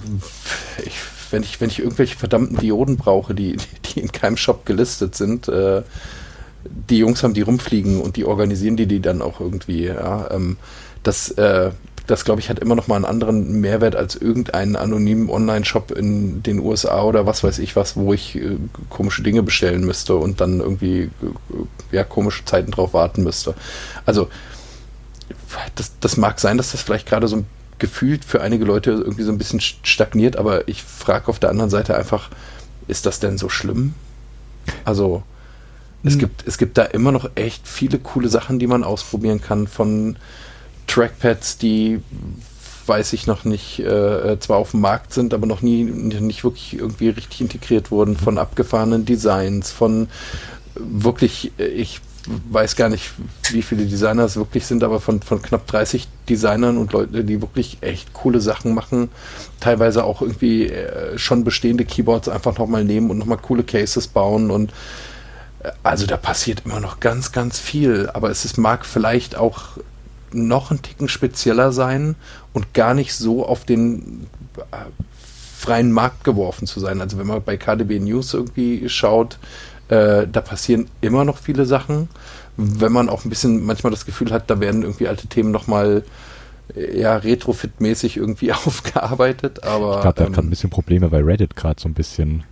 [0.84, 0.96] ich,
[1.30, 5.48] wenn ich wenn ich irgendwelche verdammten Dioden brauche, die die in keinem Shop gelistet sind,
[5.50, 5.84] äh,
[6.90, 9.86] die Jungs haben die rumfliegen und die organisieren die die dann auch irgendwie.
[9.86, 10.58] Ja, ähm,
[11.04, 11.72] das, äh,
[12.08, 16.44] das glaube ich hat immer noch mal einen anderen Mehrwert als irgendeinen anonymen Online-Shop in
[16.44, 18.58] den USA oder was weiß ich was, wo ich äh,
[18.90, 21.10] komische Dinge bestellen müsste und dann irgendwie äh,
[21.92, 23.56] ja komische Zeiten drauf warten müsste.
[24.06, 24.30] Also
[25.76, 27.46] das, das mag sein, dass das vielleicht gerade so
[27.78, 31.70] gefühlt für einige Leute irgendwie so ein bisschen stagniert, aber ich frage auf der anderen
[31.70, 32.30] Seite einfach,
[32.88, 33.94] ist das denn so schlimm?
[34.86, 35.24] Also
[36.06, 36.20] es Hm.
[36.20, 40.18] gibt, es gibt da immer noch echt viele coole Sachen, die man ausprobieren kann, von
[40.88, 42.00] Trackpads, die
[42.88, 46.78] weiß ich noch nicht, äh, zwar auf dem Markt sind, aber noch nie nicht wirklich
[46.78, 50.08] irgendwie richtig integriert wurden, von abgefahrenen Designs, von
[50.76, 52.02] wirklich, äh, ich
[52.50, 53.12] weiß gar nicht,
[53.52, 57.42] wie viele Designer es wirklich sind, aber von, von knapp 30 Designern und Leute, die
[57.42, 59.10] wirklich echt coole Sachen machen,
[59.60, 64.52] teilweise auch irgendwie äh, schon bestehende Keyboards einfach nochmal nehmen und nochmal coole Cases bauen
[64.52, 64.74] und äh,
[65.84, 69.78] also da passiert immer noch ganz, ganz viel, aber es ist, mag vielleicht auch
[70.32, 72.16] noch ein Ticken spezieller sein
[72.54, 74.28] und gar nicht so auf den
[74.72, 74.78] äh,
[75.58, 77.02] freien Markt geworfen zu sein.
[77.02, 79.38] Also wenn man bei KDB News irgendwie schaut,
[79.88, 82.10] äh, da passieren immer noch viele Sachen.
[82.58, 86.04] Wenn man auch ein bisschen manchmal das Gefühl hat, da werden irgendwie alte Themen nochmal
[86.76, 91.12] äh, ja, Retrofit-mäßig irgendwie aufgearbeitet, aber Ich glaube, der hat gerade ein ähm, bisschen Probleme,
[91.12, 92.44] weil Reddit gerade so ein bisschen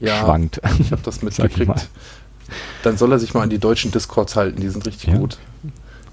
[0.00, 0.60] ja, schwankt.
[0.78, 1.88] ich habe das mitgekriegt.
[2.82, 5.18] Dann soll er sich mal an die deutschen Discords halten, die sind richtig Ja.
[5.18, 5.38] gut.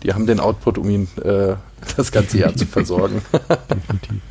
[0.03, 1.55] Die haben den Output, um ihn äh,
[1.97, 3.21] das ganze Jahr zu versorgen.
[3.69, 4.21] Definitiv.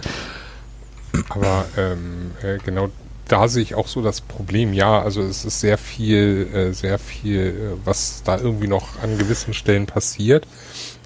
[1.29, 2.89] Aber ähm, äh, genau
[3.29, 4.73] da sehe ich auch so das Problem.
[4.75, 9.17] Ja, also es ist sehr viel, äh, sehr viel, äh, was da irgendwie noch an
[9.17, 10.47] gewissen Stellen passiert.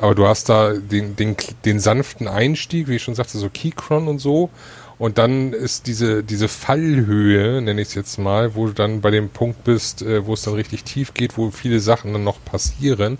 [0.01, 4.09] Aber du hast da den, den, den sanften Einstieg, wie ich schon sagte, so Keychron
[4.09, 4.51] und so.
[4.99, 9.11] Und dann ist diese, diese Fallhöhe, nenne ich es jetzt mal, wo du dann bei
[9.11, 12.43] dem Punkt bist, äh, wo es dann richtig tief geht, wo viele Sachen dann noch
[12.45, 13.19] passieren.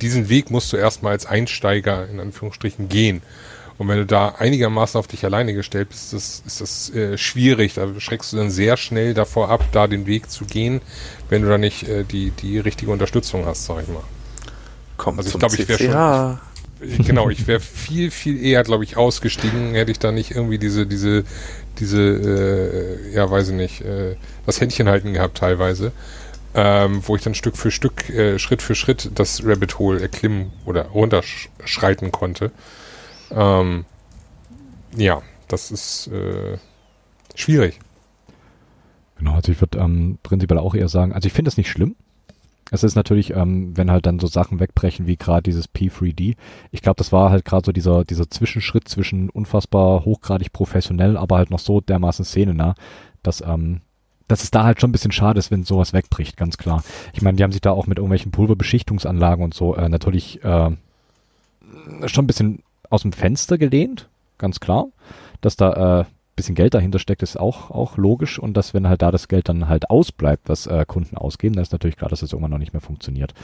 [0.00, 3.20] Diesen Weg musst du erstmal als Einsteiger in Anführungsstrichen gehen.
[3.76, 7.18] Und wenn du da einigermaßen auf dich alleine gestellt bist, ist das, ist das äh,
[7.18, 7.74] schwierig.
[7.74, 10.80] Da schreckst du dann sehr schnell davor ab, da den Weg zu gehen,
[11.28, 14.02] wenn du da nicht äh, die, die richtige Unterstützung hast, sag ich mal.
[14.98, 16.49] Kommt Also ich zum glaub, ich wär CCH.
[16.80, 20.86] Genau, ich wäre viel, viel eher, glaube ich, ausgestiegen, hätte ich da nicht irgendwie diese,
[20.86, 21.24] diese,
[21.78, 24.16] diese, äh, ja, weiß ich nicht, äh,
[24.46, 25.92] das Händchen halten gehabt teilweise,
[26.54, 30.52] ähm, wo ich dann Stück für Stück, äh, Schritt für Schritt das Rabbit Hole erklimmen
[30.64, 32.50] oder runterschreiten konnte.
[33.30, 33.84] Ähm,
[34.96, 36.58] ja, das ist äh,
[37.34, 37.78] schwierig.
[39.18, 41.94] Genau, also ich würde ähm, prinzipiell auch eher sagen, also ich finde es nicht schlimm.
[42.70, 46.36] Es ist natürlich, ähm, wenn halt dann so Sachen wegbrechen wie gerade dieses P3D.
[46.70, 51.36] Ich glaube, das war halt gerade so dieser, dieser Zwischenschritt zwischen unfassbar hochgradig professionell, aber
[51.36, 52.74] halt noch so dermaßen szenenah,
[53.22, 53.80] dass, ähm,
[54.28, 56.84] dass es da halt schon ein bisschen schade ist, wenn sowas wegbricht, ganz klar.
[57.12, 60.70] Ich meine, die haben sich da auch mit irgendwelchen Pulverbeschichtungsanlagen und so äh, natürlich äh,
[62.06, 64.86] schon ein bisschen aus dem Fenster gelehnt, ganz klar.
[65.40, 66.04] Dass da äh,
[66.40, 68.38] bisschen Geld dahinter steckt, ist auch, auch logisch.
[68.38, 71.62] Und dass, wenn halt da das Geld dann halt ausbleibt, was äh, Kunden ausgeben, dann
[71.62, 73.34] ist natürlich klar, dass das irgendwann noch nicht mehr funktioniert.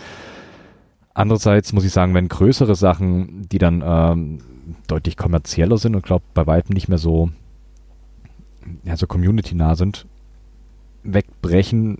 [1.13, 4.39] Andererseits muss ich sagen, wenn größere Sachen, die dann ähm,
[4.87, 7.31] deutlich kommerzieller sind und glaube bei weitem nicht mehr so,
[8.85, 10.07] ja, so community-nah sind,
[11.05, 11.99] wegbrechen,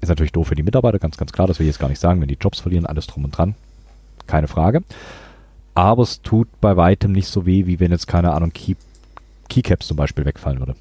[0.00, 2.00] ist natürlich doof für die Mitarbeiter, ganz, ganz klar, das will ich jetzt gar nicht
[2.00, 3.54] sagen, wenn die Jobs verlieren, alles drum und dran.
[4.26, 4.82] Keine Frage.
[5.74, 8.78] Aber es tut bei weitem nicht so weh, wie wenn jetzt, keine Ahnung, Keep
[9.48, 10.74] Keycaps zum Beispiel wegfallen würde.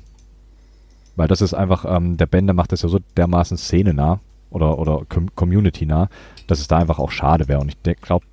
[1.16, 4.20] Weil das ist einfach, ähm, der Bänder macht das ja so dermaßen szenenah
[4.50, 6.10] oder, oder com community-nah,
[6.48, 7.60] dass es da einfach auch schade wäre.
[7.60, 8.26] Und ich glaube,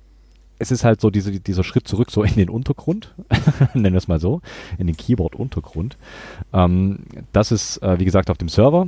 [0.59, 3.13] es ist halt so diese, dieser Schritt zurück so in den Untergrund,
[3.73, 4.41] nennen wir es mal so,
[4.77, 5.97] in den Keyboard-Untergrund.
[6.53, 6.99] Ähm,
[7.31, 8.87] das ist, äh, wie gesagt, auf dem Server,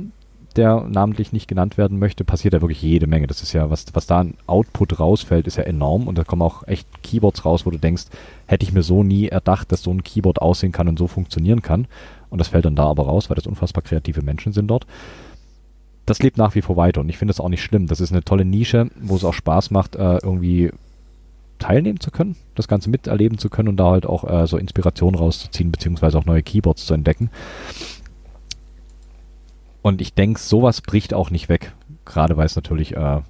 [0.56, 3.26] der namentlich nicht genannt werden möchte, passiert ja wirklich jede Menge.
[3.26, 6.42] Das ist ja, was, was da an Output rausfällt, ist ja enorm und da kommen
[6.42, 8.04] auch echt Keyboards raus, wo du denkst,
[8.46, 11.62] hätte ich mir so nie erdacht, dass so ein Keyboard aussehen kann und so funktionieren
[11.62, 11.86] kann.
[12.30, 14.86] Und das fällt dann da aber raus, weil das unfassbar kreative Menschen sind dort.
[16.06, 17.86] Das lebt nach wie vor weiter und ich finde das auch nicht schlimm.
[17.88, 20.70] Das ist eine tolle Nische, wo es auch Spaß macht, äh, irgendwie
[21.58, 25.14] teilnehmen zu können, das Ganze miterleben zu können und da halt auch äh, so Inspiration
[25.14, 27.30] rauszuziehen, beziehungsweise auch neue Keyboards zu entdecken.
[29.86, 31.72] Und ich denke, sowas bricht auch nicht weg.
[32.04, 33.20] Gerade weil es natürlich äh,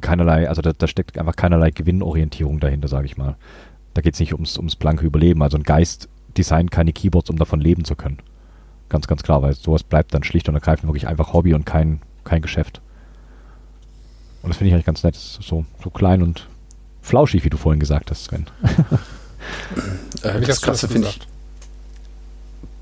[0.00, 3.36] keinerlei, also da, da, steckt einfach keinerlei Gewinnorientierung dahinter, sage ich mal.
[3.92, 5.42] Da geht es nicht ums, ums blanke Überleben.
[5.42, 8.20] Also ein Geist designt keine Keyboards, um davon leben zu können.
[8.88, 12.00] Ganz, ganz klar, weil sowas bleibt dann schlicht und ergreifend wirklich einfach Hobby und kein,
[12.24, 12.80] kein Geschäft.
[14.40, 15.14] Und das finde ich eigentlich ganz nett.
[15.14, 16.48] so, so klein und
[17.02, 18.46] flauschig, wie du vorhin gesagt hast, Sven.
[20.22, 21.20] äh, das Krasse finde ich.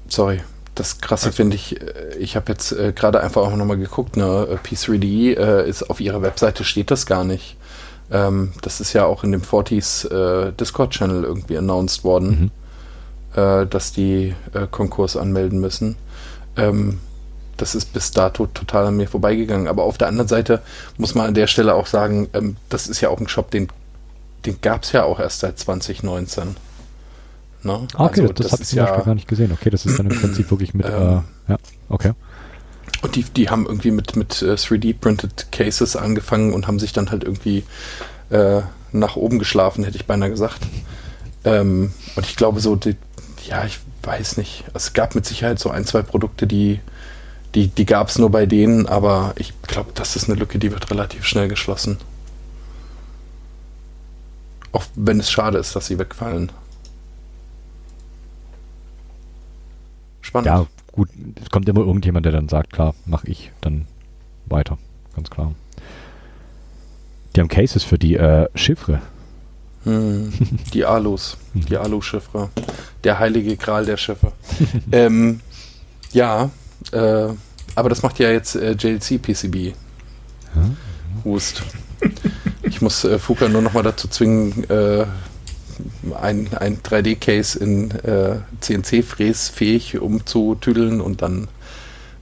[0.06, 0.43] Sorry,
[0.77, 4.59] das Krasse finde ich, äh, ich habe jetzt äh, gerade einfach auch nochmal geguckt, ne,
[4.62, 7.57] P3D äh, ist auf ihrer Webseite steht das gar nicht.
[8.11, 12.53] Ähm, das ist ja auch in dem 40s äh, Discord-Channel irgendwie announced worden,
[13.35, 13.40] mhm.
[13.40, 15.97] äh, dass die äh, Konkurs anmelden müssen.
[16.57, 17.01] Ähm,
[17.57, 19.66] das ist bis dato total an mir vorbeigegangen.
[19.66, 20.62] Aber auf der anderen Seite
[20.98, 23.69] muss man an der Stelle auch sagen, ähm, das ist ja auch ein Shop, den,
[24.44, 26.57] den gab es ja auch erst seit 2019.
[27.66, 27.86] Ne?
[27.94, 29.52] Ah, okay, also, das, das habe ich zum ja, gar nicht gesehen.
[29.52, 32.12] Okay, das ist dann im Prinzip wirklich mit, ähm, äh, ja, okay.
[33.02, 37.10] Und die, die haben irgendwie mit, mit 3D-printed äh, Cases angefangen und haben sich dann
[37.10, 37.64] halt irgendwie
[38.30, 38.62] äh,
[38.93, 40.60] nach oben geschlafen, hätte ich beinahe gesagt.
[41.44, 42.97] Ähm, und ich glaube so, die,
[43.47, 44.64] ja, ich weiß nicht.
[44.74, 46.80] Es gab mit Sicherheit so ein, zwei Produkte, die,
[47.55, 50.72] die, die gab es nur bei denen, aber ich glaube, das ist eine Lücke, die
[50.72, 51.98] wird relativ schnell geschlossen.
[54.72, 56.51] Auch wenn es schade ist, dass sie wegfallen.
[60.45, 60.69] Spannend.
[60.69, 61.09] Ja, gut,
[61.43, 63.87] es kommt immer irgendjemand, der dann sagt, klar, mach ich dann
[64.47, 64.79] weiter.
[65.15, 65.55] Ganz klar.
[67.35, 69.01] Die haben Cases für die äh, Chiffre.
[69.85, 70.33] Hm,
[70.75, 72.51] die Alus, die Alu-Chiffre.
[73.05, 74.33] Der heilige Gral der Schiffe.
[74.93, 75.41] ähm,
[76.13, 76.51] ja,
[76.93, 77.29] äh,
[77.75, 79.75] aber das macht ja jetzt äh, JLC-PCB.
[81.25, 81.63] Hust.
[82.63, 85.05] Ich muss äh, Fuka nur noch mal dazu zwingen, äh,
[86.20, 91.48] ein, ein 3D-Case in äh, CNC-fräsfähig umzutüdeln und dann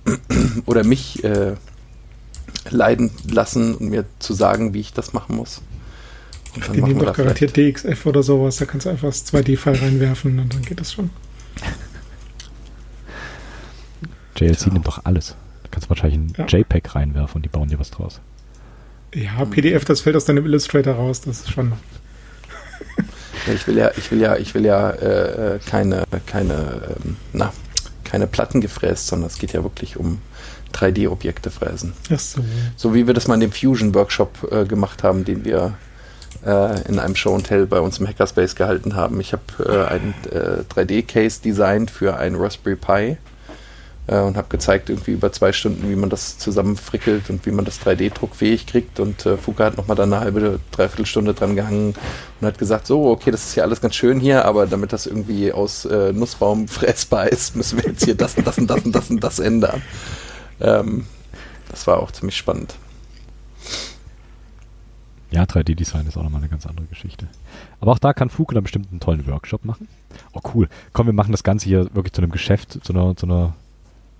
[0.67, 1.55] oder mich äh,
[2.71, 5.63] leiden lassen und mir zu sagen, wie ich das machen muss.
[6.55, 10.39] Und die nehmen doch garantiert DXF oder sowas, da kannst du einfach das 2D-File reinwerfen
[10.39, 11.11] und dann geht das schon.
[14.37, 14.73] JLC ja.
[14.73, 15.37] nimmt doch alles.
[15.65, 16.47] Du kannst wahrscheinlich ein ja.
[16.47, 18.21] JPEG reinwerfen und die bauen dir was draus.
[19.15, 21.73] Ja, PDF, das fällt aus deinem Illustrator raus, das ist schon.
[23.53, 27.53] Ich will ja, ich will ja, ich will ja äh, keine, keine, ähm, na,
[28.05, 30.21] keine Platten gefräst, sondern es geht ja wirklich um
[30.73, 31.93] 3D-Objekte fräsen.
[32.13, 32.41] Ach so.
[32.77, 35.75] so wie wir das mal in dem Fusion-Workshop äh, gemacht haben, den wir
[36.45, 39.21] äh, in einem Show and Tell bei uns im Hackerspace gehalten haben.
[39.21, 40.15] Ich habe äh, einen
[40.75, 43.17] 3D-Case äh, designt für ein Raspberry Pi
[44.07, 47.65] äh, und habe gezeigt, irgendwie über zwei Stunden, wie man das zusammenfrickelt und wie man
[47.65, 49.01] das 3D-druckfähig kriegt.
[49.01, 51.95] Und äh, Fuka hat nochmal da eine halbe, dreiviertel Stunde dran gehangen
[52.41, 55.07] und hat gesagt, so, okay, das ist ja alles ganz schön hier, aber damit das
[55.07, 58.85] irgendwie aus äh, Nussbaum fressbar ist, müssen wir jetzt hier das und das und das
[58.85, 59.83] und das und das ändern.
[60.61, 61.07] Ähm,
[61.71, 62.75] das war auch ziemlich spannend.
[65.35, 67.27] Ja, 3D-Design ist auch nochmal eine ganz andere Geschichte.
[67.81, 69.89] Aber auch da kann Fuke dann bestimmt einen tollen Workshop machen.
[70.33, 70.69] Oh cool.
[70.93, 73.55] Komm, wir machen das Ganze hier wirklich zu einem Geschäft, zu einer, zu einer,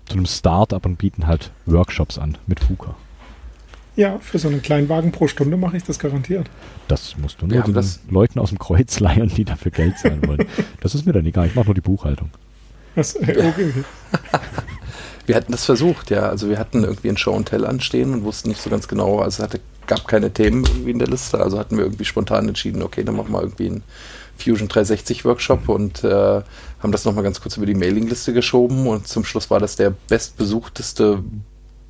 [0.05, 2.95] zu einem Start-up und bieten halt Workshops an mit Fuka.
[3.95, 6.49] Ja, für so einen kleinen Wagen pro Stunde mache ich das garantiert.
[6.89, 10.25] Das musst du nur den das- Leuten aus dem Kreuz leihen, die dafür Geld zahlen
[10.27, 10.45] wollen.
[10.81, 11.47] das ist mir dann egal.
[11.47, 12.29] Ich mache nur die Buchhaltung.
[12.95, 13.71] Das, äh, okay.
[15.27, 16.29] Wir hatten das versucht, ja.
[16.29, 19.19] Also wir hatten irgendwie ein Show and Tell anstehen und wussten nicht so ganz genau,
[19.19, 21.39] also es hatte, gab keine Themen irgendwie in der Liste.
[21.39, 23.83] Also hatten wir irgendwie spontan entschieden, okay, dann machen wir irgendwie einen
[24.37, 26.09] Fusion 360 Workshop und äh,
[26.79, 29.93] haben das nochmal ganz kurz über die Mailingliste geschoben und zum Schluss war das der
[30.07, 31.23] bestbesuchteste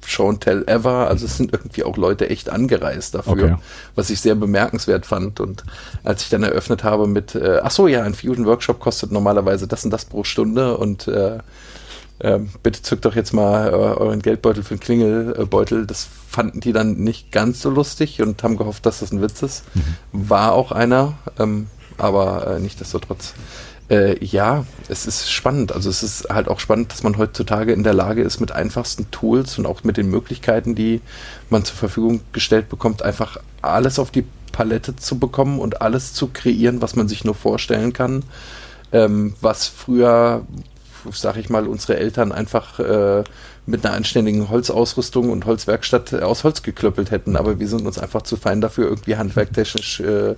[0.05, 1.07] Show and Tell ever.
[1.07, 3.55] Also es sind irgendwie auch Leute echt angereist dafür, Okay.
[3.95, 5.39] was ich sehr bemerkenswert fand.
[5.39, 5.63] Und
[6.03, 9.67] als ich dann eröffnet habe mit, äh, ach so, ja, ein Fusion Workshop kostet normalerweise
[9.67, 11.39] das und das pro Stunde und äh,
[12.21, 15.85] ähm, bitte zückt doch jetzt mal äh, euren Geldbeutel für den Klingelbeutel.
[15.85, 19.41] Das fanden die dann nicht ganz so lustig und haben gehofft, dass das ein Witz
[19.41, 19.63] ist.
[20.13, 21.67] War auch einer, ähm,
[21.97, 23.33] aber äh, nichtsdestotrotz.
[23.89, 25.71] Äh, ja, es ist spannend.
[25.71, 29.11] Also es ist halt auch spannend, dass man heutzutage in der Lage ist, mit einfachsten
[29.11, 31.01] Tools und auch mit den Möglichkeiten, die
[31.49, 36.27] man zur Verfügung gestellt bekommt, einfach alles auf die Palette zu bekommen und alles zu
[36.27, 38.23] kreieren, was man sich nur vorstellen kann.
[38.91, 40.45] Ähm, was früher
[41.11, 43.23] sag ich mal, unsere Eltern einfach äh,
[43.67, 47.35] mit einer anständigen Holzausrüstung und Holzwerkstatt aus Holz geklöppelt hätten.
[47.35, 50.35] Aber wir sind uns einfach zu fein dafür, irgendwie handwerktechnisch äh,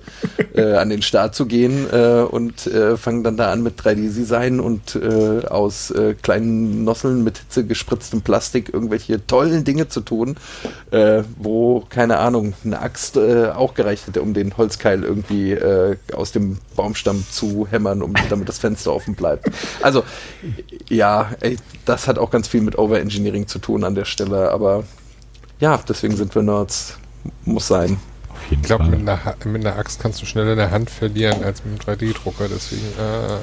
[0.54, 4.60] äh, an den Start zu gehen äh, und äh, fangen dann da an mit 3D-Design
[4.60, 10.36] und äh, aus äh, kleinen Nosseln mit Hitze gespritztem Plastik irgendwelche tollen Dinge zu tun,
[11.38, 15.56] wo, keine Ahnung, eine Axt auch gereicht hätte, um den Holzkeil irgendwie
[16.14, 19.50] aus dem Baumstamm zu hämmern, um damit das Fenster offen bleibt.
[19.82, 20.04] Also,
[20.88, 24.84] ja, ey, das hat auch ganz viel mit Overengineering zu tun an der Stelle, aber
[25.60, 26.98] ja, deswegen sind wir Nerds.
[27.44, 27.98] Muss sein.
[28.30, 31.62] Auf jeden Ich glaube, mit, mit einer Axt kannst du schneller eine Hand verlieren als
[31.64, 32.48] mit einem 3D-Drucker.
[32.48, 33.38] Deswegen, äh,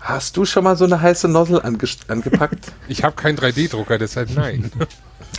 [0.00, 2.72] Hast du schon mal so eine heiße Nozzle anges- angepackt?
[2.88, 4.70] ich habe keinen 3D-Drucker, deshalb nein.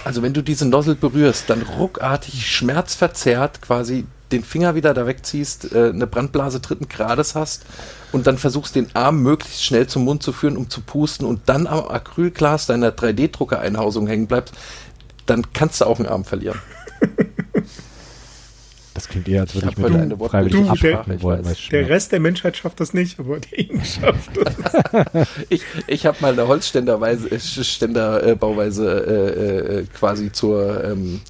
[0.05, 5.73] Also wenn du diese Nozzle berührst, dann ruckartig schmerzverzerrt quasi den Finger wieder da wegziehst,
[5.73, 7.65] äh, eine Brandblase dritten Grades hast
[8.11, 11.41] und dann versuchst den Arm möglichst schnell zum Mund zu führen, um zu pusten und
[11.45, 14.53] dann am Acrylglas deiner 3D-Drucker-Einhausung hängen bleibst,
[15.25, 16.59] dann kannst du auch einen Arm verlieren.
[18.95, 21.43] Das klingt eher, als würde Ich ich, hab mir eine freiwillig Du, der- wollen.
[21.71, 21.89] Der.
[21.89, 25.27] Rest der Menschheit schafft das nicht, aber die Ingen schafft das.
[25.49, 31.21] Ich, ich habe mal eine Holzständerweise, äh, Ständerbauweise äh, äh, quasi zur ähm,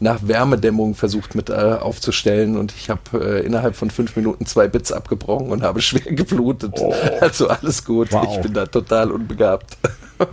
[0.00, 3.00] nach Wärmedämmung versucht mit äh, aufzustellen und ich habe
[3.40, 6.80] äh, innerhalb von fünf Minuten zwei Bits abgebrochen und habe schwer geblutet.
[7.20, 8.10] Also alles gut.
[8.12, 8.26] Wow.
[8.36, 9.76] Ich bin da total unbegabt.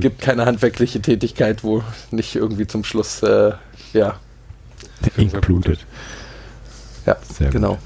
[0.00, 3.52] Gibt keine handwerkliche Tätigkeit, wo nicht irgendwie zum Schluss äh,
[3.92, 4.18] ja
[5.04, 5.80] Der Ink blutet.
[7.06, 7.52] ja Sehr gut.
[7.52, 7.72] genau.
[7.72, 7.78] Ja,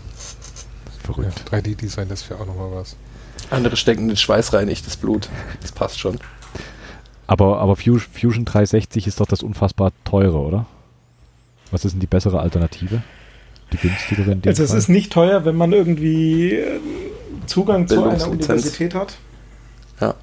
[1.03, 1.43] Verrückt.
[1.51, 2.97] 3D-Design, das wäre auch nochmal was.
[3.51, 5.29] Andere stecken den Schweiß rein, ich das Blut.
[5.61, 6.19] Das passt schon.
[7.29, 10.67] Aber, aber Fu- Fusion 360 ist doch das unfassbar teure, oder?
[11.71, 13.03] Was ist denn die bessere Alternative?
[13.73, 14.79] Die günstigere in dem Also es Fall?
[14.79, 16.81] ist nicht teuer, wenn man irgendwie äh,
[17.47, 18.27] Zugang zu einer.
[18.29, 19.17] Universität hat.
[20.01, 20.15] Ja.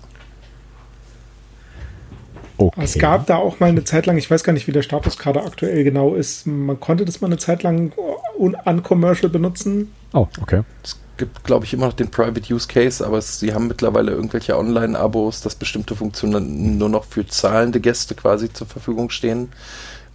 [2.58, 2.82] okay.
[2.84, 5.18] Es gab da auch mal eine Zeit lang, ich weiß gar nicht, wie der Status
[5.18, 7.92] gerade aktuell genau ist, man konnte das mal eine Zeit lang
[8.38, 9.92] un uncommercial benutzen.
[10.14, 10.62] Oh, okay.
[10.84, 14.12] Es gibt, glaube ich, immer noch den Private Use Case, aber es, sie haben mittlerweile
[14.12, 19.50] irgendwelche Online-Abos, dass bestimmte Funktionen nur noch für zahlende Gäste quasi zur Verfügung stehen.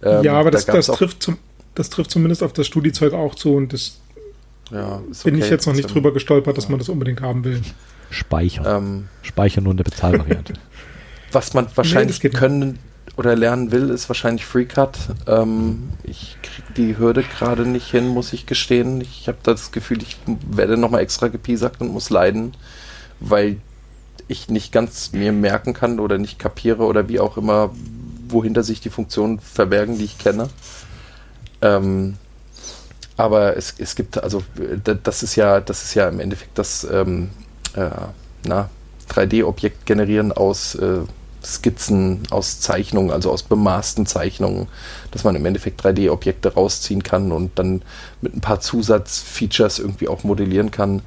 [0.03, 1.37] Ähm, ja, aber da das, das, trifft zum,
[1.75, 3.99] das trifft zumindest auf das Studiezeug auch zu und das
[4.71, 6.03] ja, ist bin okay, ich jetzt noch nicht trotzdem.
[6.03, 7.61] drüber gestolpert, dass man das unbedingt haben will.
[8.09, 8.65] Speichern.
[8.67, 10.53] Ähm, Speichern nur in der Bezahlvariante.
[11.31, 12.35] was man wahrscheinlich nicht.
[12.35, 12.79] können
[13.17, 14.97] oder lernen will, ist wahrscheinlich FreeCut.
[15.27, 19.01] Ähm, ich kriege die Hürde gerade nicht hin, muss ich gestehen.
[19.01, 20.17] Ich habe das Gefühl, ich
[20.49, 22.53] werde nochmal extra gepiesackt und muss leiden,
[23.19, 23.57] weil
[24.27, 27.71] ich nicht ganz mir merken kann oder nicht kapiere oder wie auch immer,
[28.29, 30.47] wohinter sich die Funktionen verbergen, die ich kenne.
[31.61, 32.15] Ähm,
[33.17, 34.41] aber es, es gibt, also
[34.83, 37.29] da- das ist ja, das ist ja im Endeffekt das ähm,
[37.75, 37.89] äh,
[38.45, 38.69] na,
[39.09, 41.01] 3D-Objekt generieren aus äh,
[41.43, 44.67] Skizzen, aus Zeichnungen, also aus bemaßten Zeichnungen,
[45.11, 47.81] dass man im Endeffekt 3D-Objekte rausziehen kann und dann
[48.21, 51.01] mit ein paar Zusatzfeatures irgendwie auch modellieren kann.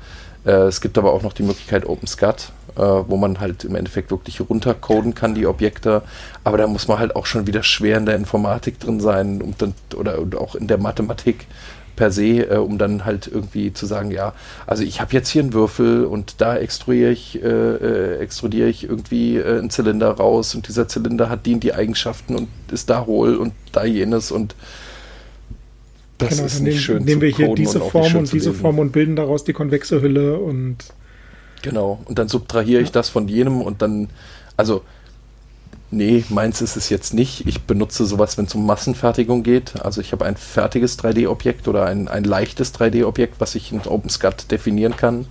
[0.45, 4.11] Äh, es gibt aber auch noch die Möglichkeit OpenSCAD, äh, wo man halt im Endeffekt
[4.11, 6.03] wirklich runtercoden kann, die Objekte.
[6.43, 9.63] Aber da muss man halt auch schon wieder schwer in der Informatik drin sein und
[9.63, 11.47] dann, oder, oder auch in der Mathematik
[11.97, 14.35] per se, äh, um dann halt irgendwie zu sagen, ja,
[14.67, 18.85] also ich habe jetzt hier einen Würfel und da extrudiere ich, äh, äh, extrudiere ich
[18.85, 22.91] irgendwie äh, einen Zylinder raus und dieser Zylinder hat die und die Eigenschaften und ist
[22.91, 24.55] da hohl und da jenes und
[26.19, 28.93] das genau, ist nicht nehmen, schön nehmen wir hier diese Form und diese Form und
[28.93, 30.79] bilden daraus die konvexe Hülle und
[31.63, 32.85] genau und dann subtrahiere ja.
[32.85, 34.09] ich das von jenem und dann
[34.57, 34.83] also
[35.95, 37.47] Nee, meins ist es jetzt nicht.
[37.47, 39.81] Ich benutze sowas, wenn es um Massenfertigung geht.
[39.81, 44.51] Also ich habe ein fertiges 3D-Objekt oder ein, ein leichtes 3D-Objekt, was ich in OpenSCAD
[44.51, 45.27] definieren kann,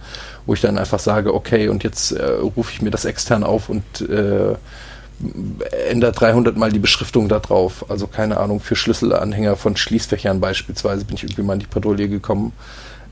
[0.46, 3.68] wo ich dann einfach sage, okay, und jetzt äh, rufe ich mir das extern auf
[3.68, 4.56] und äh,
[5.90, 7.86] ändere 300 mal die Beschriftung da drauf.
[7.90, 12.08] Also keine Ahnung, für Schlüsselanhänger von Schließfächern beispielsweise bin ich irgendwie mal in die Patrouille
[12.08, 12.54] gekommen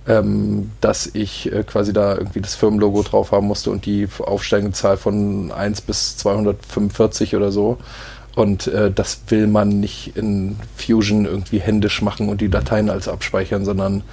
[0.08, 4.74] ähm, dass ich äh, quasi da irgendwie das Firmenlogo drauf haben musste und die aufsteigende
[4.74, 7.78] Zahl von 1 bis 245 oder so.
[8.36, 13.08] Und äh, das will man nicht in Fusion irgendwie händisch machen und die Dateien als
[13.08, 14.04] abspeichern, sondern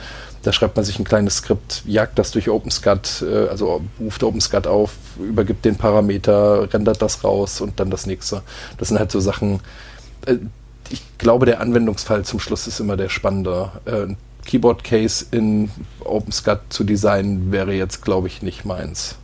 [0.43, 4.67] da schreibt man sich ein kleines Skript, jagt das durch OpenSCAD, äh, also ruft OpenSCAD
[4.67, 8.43] auf, übergibt den Parameter, rendert das raus und dann das nächste.
[8.77, 9.61] Das sind halt so Sachen.
[10.27, 10.37] Äh,
[10.91, 13.71] ich glaube, der Anwendungsfall zum Schluss ist immer der spannende.
[14.49, 15.71] Äh, Keyboard Case in
[16.05, 19.17] OpenSCAD zu designen, wäre jetzt, glaube ich, nicht meins.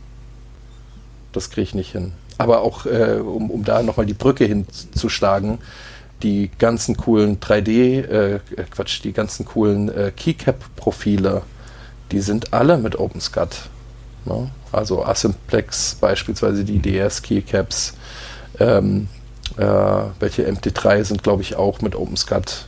[1.33, 2.13] Das kriege ich nicht hin.
[2.37, 5.59] Aber auch, äh, um, um da nochmal die Brücke hinzuschlagen,
[6.21, 8.39] die ganzen coolen 3D, äh,
[8.71, 11.41] Quatsch, die ganzen coolen äh, Keycap-Profile,
[12.11, 13.69] die sind alle mit OpenSCAD.
[14.25, 14.49] Ne?
[14.71, 17.93] Also Asymplex beispielsweise die DS-Keycaps,
[18.59, 19.07] ähm,
[19.57, 19.63] äh,
[20.19, 22.67] welche MT3 sind, glaube ich, auch mit OpenSCAD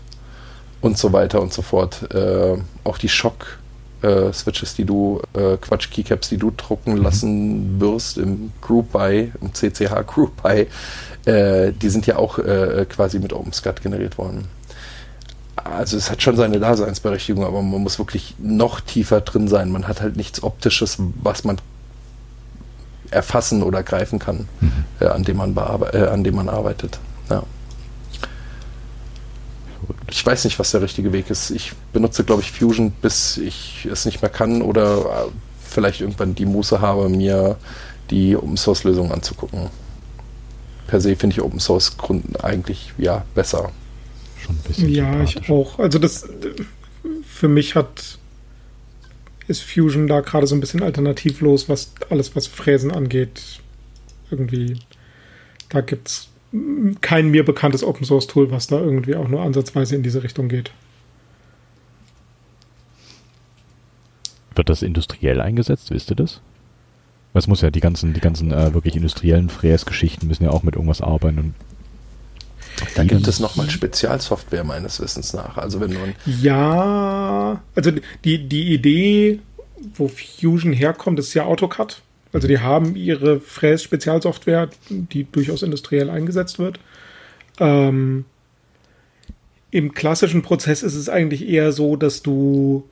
[0.87, 2.11] und so weiter und so fort.
[2.13, 3.59] Äh, auch die Schock
[4.01, 4.31] äh,
[4.77, 7.03] die du, äh, Quatsch, Keycaps, die du drucken mhm.
[7.03, 10.67] lassen wirst im Group Buy, im CCH Group Buy,
[11.25, 14.47] äh, die sind ja auch äh, quasi mit OpenSCAD generiert worden.
[15.55, 19.71] Also es hat schon seine Daseinsberechtigung, aber man muss wirklich noch tiefer drin sein.
[19.71, 21.57] Man hat halt nichts Optisches, was man
[23.09, 24.71] erfassen oder greifen kann, mhm.
[24.99, 26.99] Äh, an, dem man an dem man arbeitet.
[30.09, 31.49] Ich weiß nicht, was der richtige Weg ist.
[31.51, 35.31] Ich benutze, glaube ich, Fusion, bis ich es nicht mehr kann oder äh,
[35.69, 37.57] vielleicht irgendwann die Muße habe, mir
[38.09, 39.69] die Open Source Lösung anzugucken.
[40.87, 43.71] Per se finde ich Open Source Grund eigentlich ja besser.
[44.37, 44.89] Schon ein bisschen.
[44.89, 45.77] Ja, ich auch.
[45.79, 46.27] Also das
[47.25, 48.17] für mich hat
[49.49, 53.41] ist Fusion da gerade so ein bisschen alternativlos, was alles was Fräsen angeht.
[54.29, 54.77] Irgendwie
[55.69, 56.27] da gibt es
[57.01, 60.47] kein mir bekanntes Open Source Tool, was da irgendwie auch nur ansatzweise in diese Richtung
[60.47, 60.71] geht.
[64.55, 65.91] Wird das industriell eingesetzt?
[65.91, 66.41] Wisst ihr das?
[67.33, 70.75] Es muss ja die ganzen, die ganzen äh, wirklich industriellen Fräsgeschichten müssen ja auch mit
[70.75, 71.37] irgendwas arbeiten.
[71.37, 71.53] Und
[72.95, 75.57] da gibt es nochmal Spezialsoftware meines Wissens nach.
[75.57, 77.91] Also wenn man ja, also
[78.23, 79.39] die, die Idee,
[79.95, 82.01] wo Fusion herkommt, ist ja AutoCAD.
[82.37, 86.79] Also die haben ihre Fräs-Spezialsoftware, die durchaus industriell eingesetzt wird.
[87.59, 88.25] Ähm,
[89.71, 92.83] Im klassischen Prozess ist es eigentlich eher so, dass du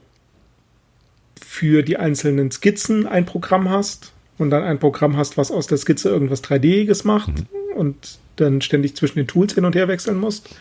[1.39, 5.77] für die einzelnen Skizzen ein Programm hast und dann ein Programm hast, was aus der
[5.77, 7.77] Skizze irgendwas 3D-iges macht mhm.
[7.77, 10.55] und dann ständig zwischen den Tools hin und her wechseln musst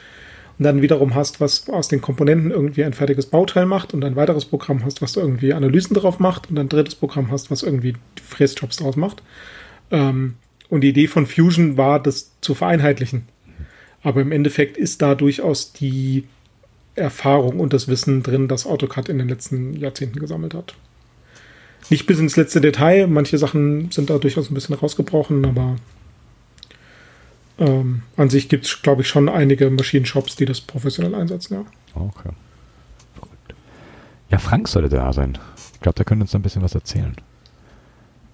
[0.58, 4.16] und dann wiederum hast, was aus den Komponenten irgendwie ein fertiges Bauteil macht und ein
[4.16, 7.94] weiteres Programm hast, was irgendwie Analysen drauf macht und ein drittes Programm hast, was irgendwie
[8.22, 9.22] Fräsjobs draus macht.
[9.90, 10.34] Ähm,
[10.68, 13.26] und die Idee von Fusion war, das zu vereinheitlichen.
[14.02, 16.24] Aber im Endeffekt ist da durchaus die
[16.94, 20.74] Erfahrung und das Wissen drin, das AutoCAD in den letzten Jahrzehnten gesammelt hat.
[21.90, 25.76] Nicht bis ins letzte Detail, manche Sachen sind da durchaus ein bisschen rausgebrochen, aber
[27.58, 31.64] ähm, an sich gibt es, glaube ich, schon einige Maschinenshops, die das professionell einsetzen, ja.
[31.94, 32.30] Okay.
[33.14, 33.54] Verrückt.
[34.30, 35.38] Ja, Frank sollte da sein.
[35.74, 37.14] Ich glaube, der könnte uns da ein bisschen was erzählen.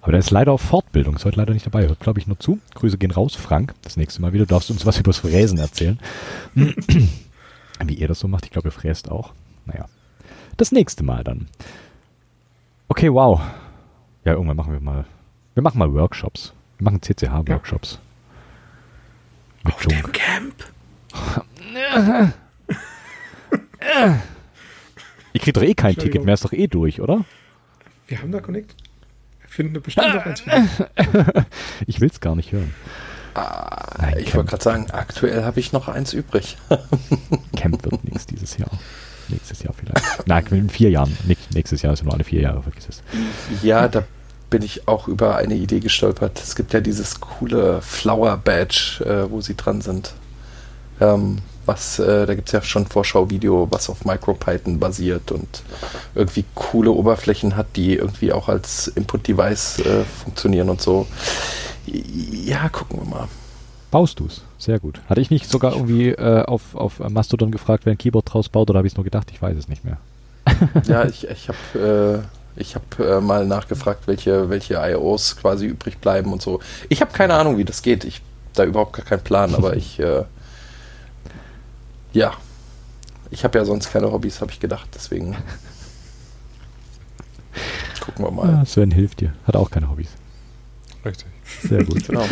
[0.01, 1.87] Aber der ist leider auf Fortbildung, ist heute leider nicht dabei.
[1.87, 2.59] Hört, glaube ich, nur zu.
[2.73, 3.75] Grüße gehen raus, Frank.
[3.83, 4.45] Das nächste Mal wieder.
[4.45, 5.99] Du darfst uns was übers Fräsen erzählen.
[6.55, 8.45] Wie ihr das so macht.
[8.45, 9.33] Ich glaube, ihr fräst auch.
[9.65, 9.85] Naja.
[10.57, 11.47] Das nächste Mal dann.
[12.87, 13.39] Okay, wow.
[14.25, 15.05] Ja, irgendwann machen wir mal.
[15.53, 16.53] Wir machen mal Workshops.
[16.77, 17.93] Wir machen CCH-Workshops.
[17.93, 18.10] Ja.
[19.63, 20.53] Mit Auf dem Camp.
[25.33, 27.23] Ich krieg doch eh kein Ticket mehr, ist doch eh durch, oder?
[28.07, 28.75] Wir haben da Connect.
[29.41, 30.43] Wir finden bestimmt noch eins.
[31.87, 32.73] ich will's gar nicht hören.
[33.33, 36.57] Ah, Nein, ich wollte gerade sagen, aktuell habe ich noch eins übrig.
[37.55, 38.69] Camp wird nichts dieses Jahr.
[39.29, 40.27] nächstes Jahr vielleicht.
[40.27, 41.17] Nein, in vier Jahren.
[41.53, 43.03] Nächstes Jahr, ist nur alle vier Jahre, vergiss es.
[43.63, 44.03] Ja, da
[44.51, 46.39] bin ich auch über eine Idee gestolpert.
[46.39, 50.13] Es gibt ja dieses coole Flower Badge, äh, wo sie dran sind.
[50.99, 55.63] Ähm, was, äh, da gibt es ja schon ein Vorschauvideo, was auf MicroPython basiert und
[56.15, 61.07] irgendwie coole Oberflächen hat, die irgendwie auch als Input-Device äh, funktionieren und so.
[61.85, 63.27] Ja, gucken wir mal.
[63.89, 64.41] Baust du es?
[64.57, 65.01] Sehr gut.
[65.07, 68.69] Hatte ich nicht sogar irgendwie äh, auf, auf Mastodon gefragt, wer ein Keyboard draus baut,
[68.69, 69.29] oder habe ich es nur gedacht?
[69.31, 69.97] Ich weiß es nicht mehr.
[70.87, 75.97] ja, ich, ich habe äh, ich hab, äh, mal nachgefragt, welche, welche IOs quasi übrig
[75.97, 76.59] bleiben und so.
[76.89, 78.03] Ich habe keine Ahnung, wie das geht.
[78.03, 78.21] Ich
[78.53, 80.23] da überhaupt gar keinen Plan, aber ich äh,
[82.13, 82.33] ja.
[83.29, 85.37] Ich habe ja sonst keine Hobbys, habe ich gedacht, deswegen
[88.01, 88.49] gucken wir mal.
[88.49, 89.33] Ja, Sven hilft dir.
[89.45, 90.09] Hat auch keine Hobbys.
[91.05, 91.27] Richtig.
[91.61, 92.07] Sehr gut.
[92.07, 92.25] genau.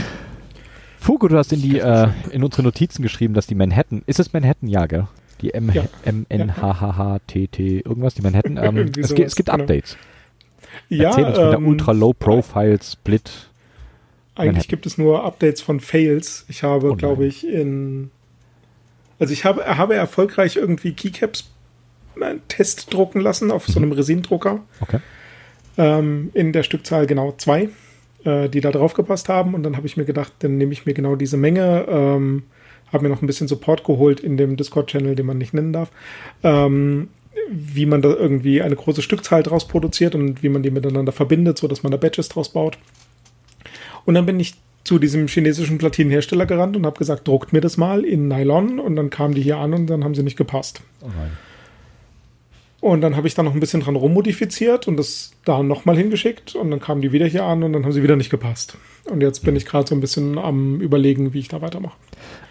[0.99, 4.03] Fugo, du hast in die äh, in unsere Notizen geschrieben, dass die Manhattan.
[4.05, 4.67] Ist es Manhattan?
[4.67, 5.07] Ja, gell?
[5.41, 5.85] Die M ja.
[6.03, 8.57] M N H H H T T irgendwas, die Manhattan.
[8.57, 9.63] Ähm, es, gibt, es gibt genau.
[10.87, 13.49] Ja, Erzähl uns ähm, der Ultra Low Profile Split.
[14.35, 16.45] Eigentlich gibt es nur Updates von Fails.
[16.47, 18.09] Ich habe, oh glaube ich, in
[19.19, 21.51] also ich habe, habe erfolgreich irgendwie Keycaps
[22.21, 24.61] äh, Test drucken lassen auf so einem Resindrucker.
[24.79, 24.99] Okay.
[25.77, 27.69] Ähm, in der Stückzahl genau zwei
[28.23, 29.53] äh, die da drauf gepasst haben.
[29.53, 32.43] Und dann habe ich mir gedacht, dann nehme ich mir genau diese Menge, ähm,
[32.91, 35.89] habe mir noch ein bisschen Support geholt in dem Discord-Channel, den man nicht nennen darf,
[36.43, 37.09] ähm,
[37.49, 41.57] wie man da irgendwie eine große Stückzahl draus produziert und wie man die miteinander verbindet,
[41.57, 42.77] sodass man da Batches draus baut.
[44.05, 47.77] Und dann bin ich zu diesem chinesischen Platinenhersteller gerannt und habe gesagt, druckt mir das
[47.77, 48.79] mal in Nylon.
[48.79, 50.81] Und dann kamen die hier an und dann haben sie nicht gepasst.
[51.01, 51.31] Oh nein.
[52.81, 56.55] Und dann habe ich da noch ein bisschen dran rummodifiziert und das da nochmal hingeschickt
[56.55, 58.77] und dann kamen die wieder hier an und dann haben sie wieder nicht gepasst.
[59.09, 61.97] Und jetzt bin ich gerade so ein bisschen am überlegen, wie ich da weitermache.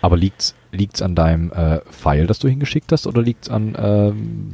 [0.03, 3.77] Aber liegt es an deinem äh, File, das du hingeschickt hast, oder liegt es an
[3.79, 4.53] ähm,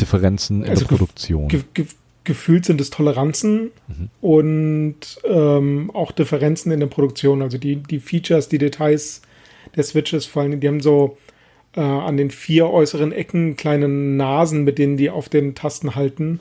[0.00, 1.48] Differenzen in also der Produktion?
[1.48, 1.86] Ge ge
[2.24, 4.10] gefühlt sind es Toleranzen mhm.
[4.20, 7.40] und ähm, auch Differenzen in der Produktion.
[7.40, 9.22] Also die, die Features, die Details
[9.76, 11.16] der Switches, vor allem, die haben so
[11.76, 16.40] äh, an den vier äußeren Ecken kleine Nasen, mit denen die auf den Tasten halten.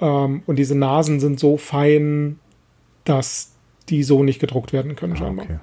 [0.00, 2.38] Ähm, und diese Nasen sind so fein,
[3.04, 3.52] dass
[3.88, 5.44] die so nicht gedruckt werden können, ah, scheinbar.
[5.46, 5.58] Okay.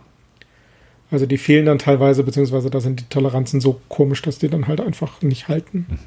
[1.11, 4.67] Also die fehlen dann teilweise, beziehungsweise da sind die Toleranzen so komisch, dass die dann
[4.67, 5.87] halt einfach nicht halten.
[5.89, 5.99] Mhm.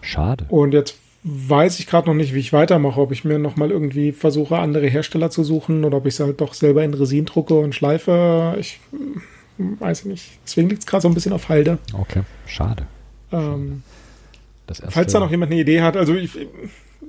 [0.00, 0.44] Schade.
[0.48, 4.12] Und jetzt weiß ich gerade noch nicht, wie ich weitermache, ob ich mir nochmal irgendwie
[4.12, 7.54] versuche, andere Hersteller zu suchen oder ob ich es halt doch selber in Resin drucke
[7.54, 8.56] und schleife.
[8.58, 8.80] Ich
[9.58, 10.38] weiß ich nicht.
[10.44, 11.78] Deswegen liegt es gerade so ein bisschen auf Halde.
[11.92, 12.86] Okay, schade.
[13.32, 13.82] Ähm,
[14.88, 16.36] falls da noch jemand eine Idee hat, also ich,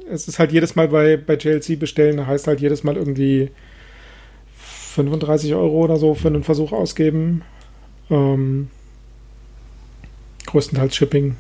[0.10, 3.52] es ist halt jedes Mal bei, bei JLC bestellen, heißt halt jedes Mal irgendwie
[4.94, 7.42] 35 Euro oder so für einen Versuch ausgeben.
[8.10, 8.70] Ähm,
[10.46, 11.36] größtenteils Shipping.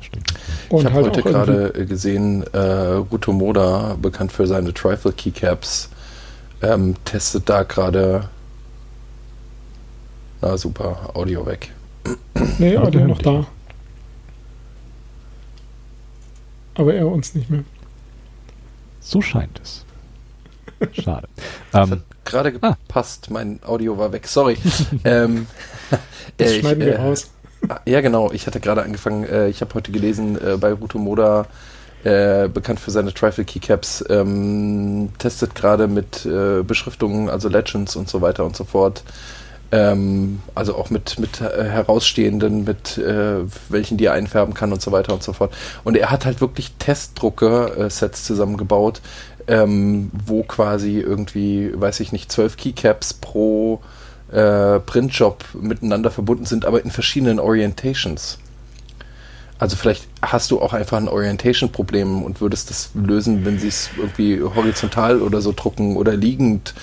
[0.00, 0.34] Stimmt.
[0.68, 5.90] Und ich habe halt heute gerade gesehen, äh, Guto Moda, bekannt für seine Trifle Keycaps,
[6.62, 8.28] ähm, testet da gerade
[10.42, 11.72] na super, Audio weg.
[12.58, 13.46] Nee, Audio noch da.
[16.74, 17.64] Aber er uns nicht mehr.
[19.00, 19.84] So scheint es.
[21.02, 21.28] Schade.
[21.70, 22.76] Das ähm, hat gerade ah.
[22.76, 23.32] gepasst, ah.
[23.34, 24.26] mein Audio war weg.
[24.26, 24.56] Sorry.
[25.04, 25.46] ähm,
[26.36, 27.30] das äh, schneiden ich, wir äh, raus.
[27.68, 28.32] Ah, ja, genau.
[28.32, 31.46] Ich hatte gerade angefangen, äh, ich habe heute gelesen, äh, bei Ruto Moda,
[32.02, 38.08] äh, bekannt für seine Trifle Keycaps, ähm, testet gerade mit äh, Beschriftungen, also Legends und
[38.08, 39.04] so weiter und so fort,
[39.72, 43.38] ähm, also auch mit, mit äh, herausstehenden, mit äh,
[43.70, 45.52] welchen die er einfärben kann und so weiter und so fort.
[45.82, 49.00] Und er hat halt wirklich Testdrucker-Sets äh, zusammengebaut,
[49.48, 53.80] ähm, wo quasi irgendwie, weiß ich nicht, zwölf Keycaps pro
[54.30, 58.38] äh, Printjob miteinander verbunden sind, aber in verschiedenen Orientations.
[59.58, 63.88] Also vielleicht hast du auch einfach ein Orientation-Problem und würdest das lösen, wenn sie es
[63.96, 66.74] irgendwie horizontal oder so drucken oder liegend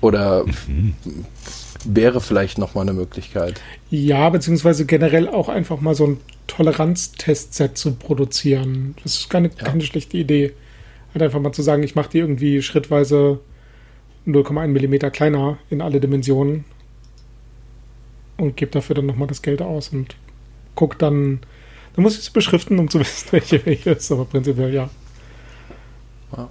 [0.00, 0.94] oder mhm
[1.94, 3.60] wäre vielleicht nochmal eine Möglichkeit.
[3.90, 8.94] Ja, beziehungsweise generell auch einfach mal so ein Toleranztestset zu produzieren.
[9.02, 9.64] Das ist keine, ja.
[9.64, 10.52] keine schlechte Idee.
[11.12, 13.40] Halt einfach mal zu sagen, ich mache die irgendwie schrittweise
[14.26, 16.64] 0,1 Millimeter kleiner in alle Dimensionen
[18.36, 20.16] und gebe dafür dann nochmal das Geld aus und
[20.74, 21.40] guck dann,
[21.94, 24.90] dann muss ich es beschriften, um zu wissen, welche welche ist, aber prinzipiell ja.
[26.36, 26.48] ja.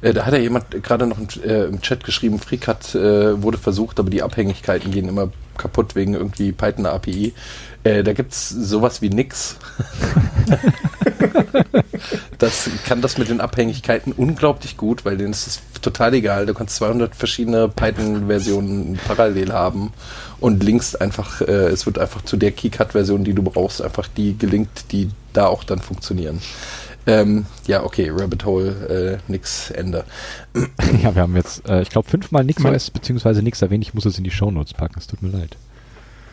[0.00, 3.98] Äh, da hat ja jemand gerade noch im, äh, Chat geschrieben, FreeCut äh, wurde versucht,
[3.98, 7.34] aber die Abhängigkeiten gehen immer kaputt wegen irgendwie Python API.
[7.84, 9.56] Äh, da gibt es sowas wie nix.
[12.38, 16.46] das kann das mit den Abhängigkeiten unglaublich gut, weil denen ist es total egal.
[16.46, 19.92] Du kannst 200 verschiedene Python-Versionen parallel haben
[20.40, 24.92] und linkst einfach, es wird einfach zu der Keycut-Version, die du brauchst, einfach die gelinkt,
[24.92, 26.40] die da auch dann funktionieren.
[27.06, 30.04] Ähm, ja, okay, Rabbit Hole, äh, nix, Ende.
[31.02, 33.82] Ja, wir haben jetzt, äh, ich glaube, fünfmal nix OS beziehungsweise nix erwähnt.
[33.82, 34.94] Ich muss es in die Shownotes packen.
[34.98, 35.56] Es tut mir leid.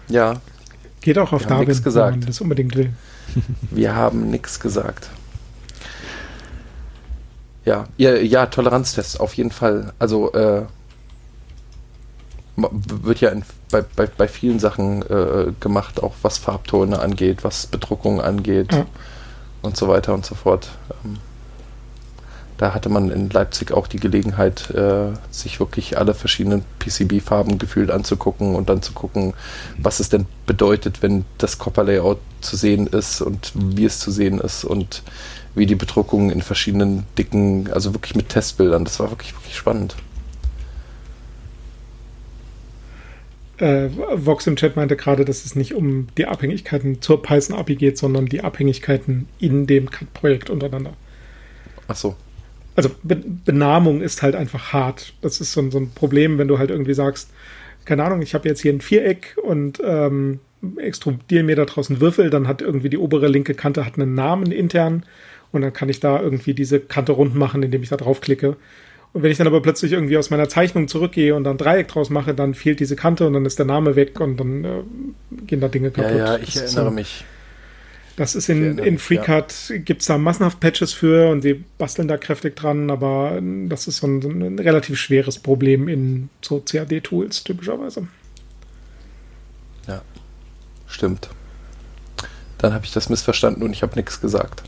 [0.09, 0.41] Ja,
[1.01, 2.13] Geht auch auf Wir haben Darwin, nichts gesagt.
[2.13, 2.93] wenn man das unbedingt will.
[3.71, 5.09] wir haben nix gesagt.
[7.65, 9.93] Ja, ja, ja, Toleranztests auf jeden Fall.
[9.99, 10.63] Also äh,
[12.55, 17.67] wird ja in, bei, bei, bei vielen Sachen äh, gemacht, auch was Farbtone angeht, was
[17.67, 18.85] Bedruckung angeht Ja.
[19.61, 20.69] Und so weiter und so fort.
[21.03, 21.18] Ähm,
[22.60, 27.90] da hatte man in Leipzig auch die Gelegenheit, äh, sich wirklich alle verschiedenen PCB-Farben gefühlt
[27.90, 29.34] anzugucken und dann zu gucken,
[29.77, 34.40] was es denn bedeutet, wenn das Copper-Layout zu sehen ist und wie es zu sehen
[34.41, 35.03] ist und
[35.56, 38.84] wie die Bedruckung in verschiedenen dicken, also wirklich mit Testbildern.
[38.84, 39.95] Das war wirklich, wirklich spannend.
[43.60, 47.98] Äh, Vox im Chat meinte gerade, dass es nicht um die Abhängigkeiten zur Python-API geht,
[47.98, 50.94] sondern die Abhängigkeiten in dem CAD-Projekt untereinander.
[51.88, 52.15] Ach so.
[52.76, 55.14] Also Be Benamung ist halt einfach hart.
[55.22, 57.31] Das ist so, ein- so ein Problem, wenn du halt irgendwie sagst,
[57.86, 60.40] keine Ahnung, ich habe jetzt hier ein Viereck und ähm,
[60.77, 64.52] extrudiere mir da draußen Würfel, dann hat irgendwie die obere linke Kante hat einen Namen
[64.52, 65.03] intern
[65.52, 68.56] und dann kann ich da irgendwie diese Kante rund machen, indem ich da draufklicke.
[69.11, 71.88] Und wenn ich dann aber plötzlich irgendwie aus meiner Zeichnung zurückgehe und dann ein Dreieck
[71.88, 74.84] draus mache, dann fehlt diese Kante und dann ist der Name weg und dann äh,
[75.48, 76.18] gehen da Dinge Ja, kaputt.
[76.18, 77.26] ja, Das ich ist erinnere so- mich.
[78.18, 79.53] das ist in, erinnere in mich, FreeCAD
[79.84, 83.98] gibt es da massenhaft Patches für und sie basteln da kräftig dran, aber das ist
[83.98, 88.07] so ein, so ein relativ schweres Problem in so CAD-Tools typischerweise.
[90.88, 91.30] Stimmt.
[92.57, 94.64] Dann habe ich das missverstanden und ich habe nichts gesagt.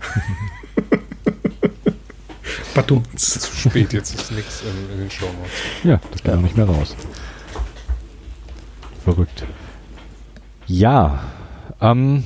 [2.74, 3.40] Badumts.
[3.40, 5.50] Zu spät, jetzt ist nichts in, in den Shownotes.
[5.84, 6.38] Ja, das geht Ja.
[6.38, 6.94] auch nicht mehr raus.
[9.04, 9.44] Verrückt.
[10.66, 11.20] Ja,
[11.80, 12.24] ähm,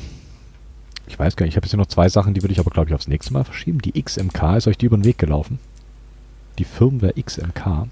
[1.07, 2.71] ich weiß gar nicht, ich habe jetzt hier noch zwei Sachen, die würde ich aber,
[2.71, 3.79] glaube ich, aufs nächste Mal verschieben.
[3.81, 5.59] Die XMK, ist euch die über den Weg gelaufen?
[6.59, 7.87] Die Firmware XMK?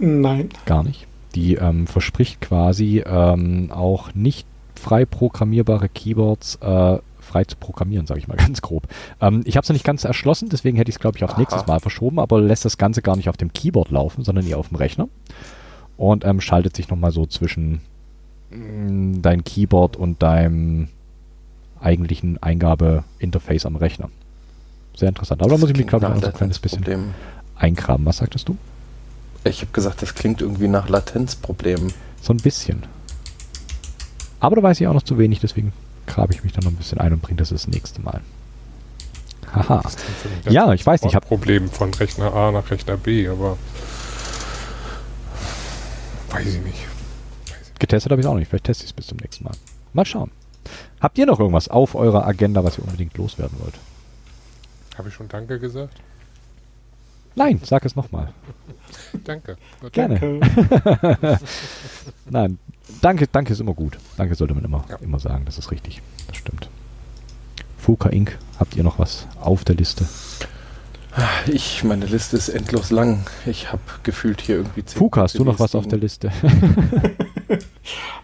[0.00, 0.48] Nein.
[0.66, 1.06] Gar nicht.
[1.34, 8.20] Die ähm, verspricht quasi ähm, auch nicht frei programmierbare Keyboards äh, frei zu programmieren, sage
[8.20, 8.86] ich mal ganz grob.
[9.20, 11.34] Ähm, ich habe es noch nicht ganz erschlossen, deswegen hätte ich es, glaube ich, aufs
[11.34, 11.40] Aha.
[11.40, 14.58] nächstes Mal verschoben, aber lässt das Ganze gar nicht auf dem Keyboard laufen, sondern eher
[14.58, 15.08] auf dem Rechner.
[15.96, 17.80] Und ähm, schaltet sich nochmal so zwischen
[18.50, 20.88] mm, dein Keyboard und deinem
[21.80, 24.10] eigentlichen Eingabeinterface am Rechner.
[24.96, 25.42] Sehr interessant.
[25.42, 27.14] Aber da muss ich mich, glaube ich, noch so ein kleines bisschen
[27.56, 28.06] eingraben.
[28.06, 28.56] Was sagtest du?
[29.44, 31.92] Ich habe gesagt, das klingt irgendwie nach Latenzproblemen.
[32.22, 32.84] So ein bisschen.
[34.40, 35.72] Aber da weiß ich auch noch zu wenig, deswegen
[36.06, 38.20] grabe ich mich dann noch ein bisschen ein und bringe das das nächste Mal.
[39.52, 39.82] Haha.
[40.48, 43.56] Ja, ich weiß nicht, ich hab- Problem von Rechner A nach Rechner B, aber
[46.30, 46.78] weiß ich nicht.
[47.78, 48.48] Getestet habe ich auch nicht.
[48.48, 49.54] Vielleicht teste ich es bis zum nächsten Mal.
[49.92, 50.30] Mal schauen.
[51.00, 53.74] Habt ihr noch irgendwas auf eurer Agenda, was ihr unbedingt loswerden wollt?
[54.96, 55.94] Habe ich schon Danke gesagt?
[57.36, 58.32] Nein, sag es nochmal.
[59.24, 59.56] Danke.
[59.92, 60.40] Gerne.
[60.40, 61.38] Danke.
[62.30, 62.58] Nein,
[63.00, 63.98] danke, danke ist immer gut.
[64.16, 64.96] Danke sollte man immer, Ja.
[64.96, 66.02] immer sagen, das ist richtig.
[66.28, 66.68] Das stimmt.
[67.78, 70.06] Fuka Inc., habt ihr noch was auf der Liste?
[71.46, 73.24] Ich, meine Liste ist endlos lang.
[73.46, 75.98] Ich habe gefühlt hier irgendwie zehn Fuka, hast du noch was auf der.
[75.98, 76.30] Liste?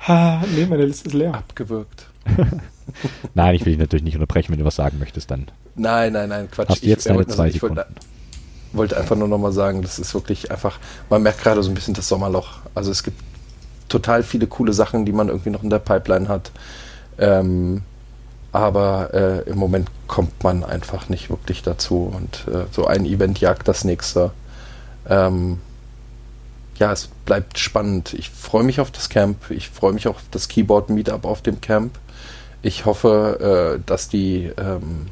[0.08, 1.34] Nee, meine Liste ist leer.
[1.34, 2.06] Abgewürgt.
[3.34, 4.50] Nein, ich will dich natürlich nicht unterbrechen.
[4.50, 5.46] Wenn du was sagen möchtest, dann
[5.76, 6.68] Nein, nein, nein, Quatsch.
[6.70, 7.94] hast du jetzt ich, deine zwei ich wollte, Sekunden.
[8.72, 11.94] wollte einfach nur nochmal sagen, das ist wirklich einfach, man merkt gerade so ein bisschen
[11.94, 12.58] das Sommerloch.
[12.74, 13.20] Also es gibt
[13.90, 16.50] total viele coole Sachen, die man irgendwie noch in der Pipeline hat.
[17.18, 17.82] Ähm,
[18.52, 23.40] aber äh, im Moment kommt man einfach nicht wirklich dazu und äh, so ein Event
[23.40, 24.32] jagt das nächste.
[25.08, 25.58] Ähm,
[26.78, 28.14] ja, es bleibt spannend.
[28.14, 29.50] Ich freue mich auf das Camp.
[29.50, 31.98] Ich freue mich auch auf das Keyboard Meetup auf dem Camp.
[32.62, 35.06] Ich hoffe, äh, dass die ähm,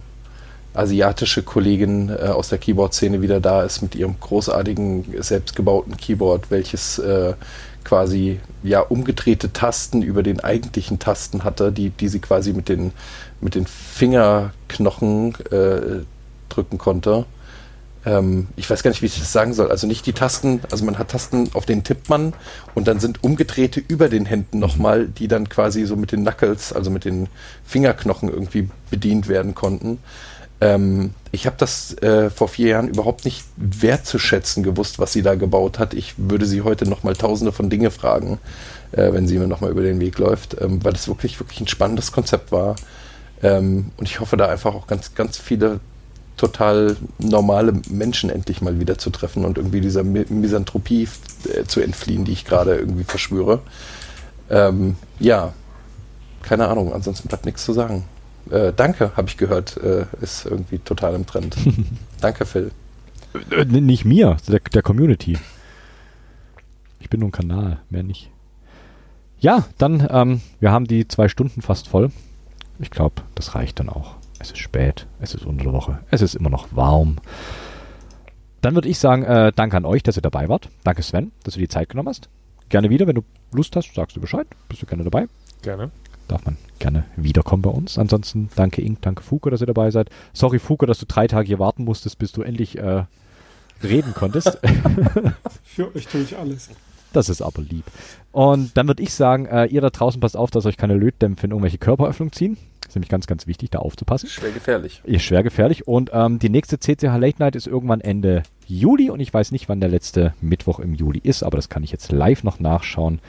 [0.74, 6.98] asiatische Kollegin äh, aus der Keyboard-Szene wieder da ist mit ihrem großartigen, selbstgebauten Keyboard, welches
[6.98, 7.34] äh,
[7.88, 12.92] quasi ja umgedrehte Tasten über den eigentlichen Tasten hatte, die, die sie quasi mit den,
[13.40, 16.04] mit den Fingerknochen äh,
[16.50, 17.24] drücken konnte.
[18.04, 19.70] Ähm, ich weiß gar nicht, wie ich das sagen soll.
[19.70, 22.34] Also nicht die Tasten, also man hat Tasten, auf denen tippt man
[22.74, 26.74] und dann sind umgedrehte über den Händen nochmal, die dann quasi so mit den Knuckles,
[26.74, 27.28] also mit den
[27.64, 29.98] Fingerknochen irgendwie bedient werden konnten.
[30.60, 35.34] Ähm, ich habe das äh, vor vier Jahren überhaupt nicht wertzuschätzen gewusst, was sie da
[35.34, 35.94] gebaut hat.
[35.94, 38.38] Ich würde sie heute nochmal tausende von Dinge fragen,
[38.92, 41.68] äh, wenn sie mir nochmal über den Weg läuft, ähm, weil es wirklich, wirklich ein
[41.68, 42.76] spannendes Konzept war.
[43.42, 45.80] Ähm, und ich hoffe da einfach auch ganz, ganz viele
[46.36, 51.08] total normale Menschen endlich mal wieder zu treffen und irgendwie dieser Misanthropie
[51.52, 53.60] äh, zu entfliehen, die ich gerade irgendwie verschwöre.
[54.48, 55.52] Ähm, ja,
[56.42, 58.04] keine Ahnung, ansonsten bleibt nichts zu sagen.
[58.50, 61.56] Äh, danke, habe ich gehört, äh, ist irgendwie total im Trend.
[62.20, 62.70] danke, Phil.
[63.50, 65.38] Äh, nicht mir, der, der Community.
[67.00, 68.30] Ich bin nur ein Kanal, mehr nicht.
[69.40, 72.10] Ja, dann, ähm, wir haben die zwei Stunden fast voll.
[72.80, 74.16] Ich glaube, das reicht dann auch.
[74.40, 77.16] Es ist spät, es ist unter der Woche, es ist immer noch warm.
[78.60, 80.68] Dann würde ich sagen, äh, danke an euch, dass ihr dabei wart.
[80.84, 82.28] Danke Sven, dass du die Zeit genommen hast.
[82.68, 84.46] Gerne wieder, wenn du Lust hast, sagst du Bescheid.
[84.68, 85.26] Bist du gerne dabei?
[85.62, 85.90] Gerne.
[86.28, 87.98] Darf man gerne wiederkommen bei uns.
[87.98, 90.10] Ansonsten danke Ink, danke Fuko, dass ihr dabei seid.
[90.32, 93.04] Sorry Fuko, dass du drei Tage hier warten musstest, bis du endlich äh,
[93.82, 94.58] reden konntest.
[95.64, 96.70] Für euch tue ich alles.
[97.12, 97.84] Das ist aber lieb.
[98.32, 101.46] Und dann würde ich sagen, äh, ihr da draußen passt auf, dass euch keine Lötdämpfe
[101.46, 102.58] in irgendwelche Körperöffnungen ziehen.
[102.80, 104.28] Das ist nämlich ganz, ganz wichtig, da aufzupassen.
[104.28, 105.00] Schwer gefährlich.
[105.04, 105.88] Ist schwer gefährlich.
[105.88, 109.68] Und ähm, die nächste CCH Late Night ist irgendwann Ende Juli und ich weiß nicht,
[109.68, 113.20] wann der letzte Mittwoch im Juli ist, aber das kann ich jetzt live noch nachschauen.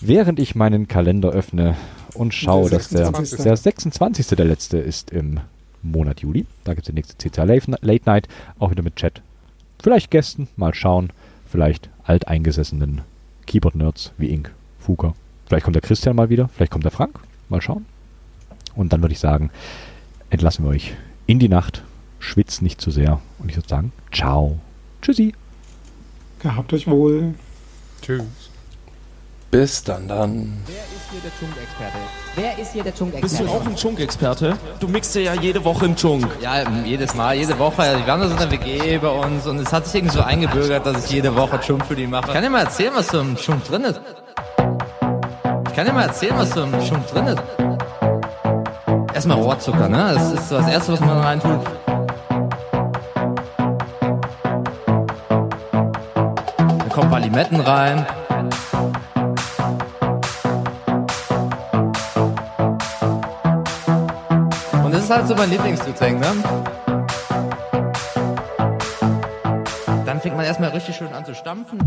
[0.00, 1.76] Während ich meinen Kalender öffne
[2.14, 3.42] und schaue, dass der, 26..
[3.42, 4.26] der 26.
[4.28, 5.40] der letzte ist im
[5.82, 6.46] Monat Juli.
[6.64, 8.28] Da gibt es die nächste CCH Late Night,
[8.58, 9.22] auch wieder mit Chat.
[9.82, 11.10] Vielleicht Gästen, mal schauen.
[11.46, 13.02] Vielleicht alteingesessenen
[13.46, 15.14] Keyboard-Nerds wie Ink, Fuka.
[15.46, 17.20] Vielleicht kommt der Christian mal wieder, vielleicht kommt der Frank.
[17.48, 17.86] Mal schauen.
[18.74, 19.50] Und dann würde ich sagen,
[20.28, 20.94] entlassen wir euch
[21.26, 21.84] in die Nacht.
[22.18, 23.20] Schwitzt nicht zu sehr.
[23.38, 24.58] Und ich würde sagen, ciao.
[25.02, 25.34] Tschüssi.
[26.40, 27.34] Gehabt euch wohl.
[28.02, 28.50] Tschüss.
[29.58, 30.52] Bis dann dann.
[30.66, 31.98] Wer ist hier der Chunk-Experte?
[32.34, 33.22] Wer ist hier der Chunk-Experte?
[33.22, 34.56] Bist du auch ein Chunk-Experte?
[34.80, 36.28] Du mixt ja jede Woche einen Chunk.
[36.42, 37.80] Ja, jedes Mal, jede Woche.
[37.80, 40.22] Also wir haben da so eine WG bei uns und es hat sich irgendwie so
[40.22, 42.26] eingebürgert, dass ich jede Woche Chunk für die mache.
[42.26, 43.98] Ich kann dir mal erzählen, was so im Chunk drin ist.
[45.68, 47.42] Ich kann dir mal erzählen, was so im Chunk drin ist.
[49.14, 50.12] Erstmal Rohrzucker, ne?
[50.12, 51.60] Das ist so das Erste, was man reintut.
[56.66, 58.04] Da kommen ein paar Limetten rein.
[65.06, 66.26] Ist halt so mein Lieblingsgetränk, ne?
[70.04, 71.78] Dann fängt man erstmal richtig schön an zu stampfen.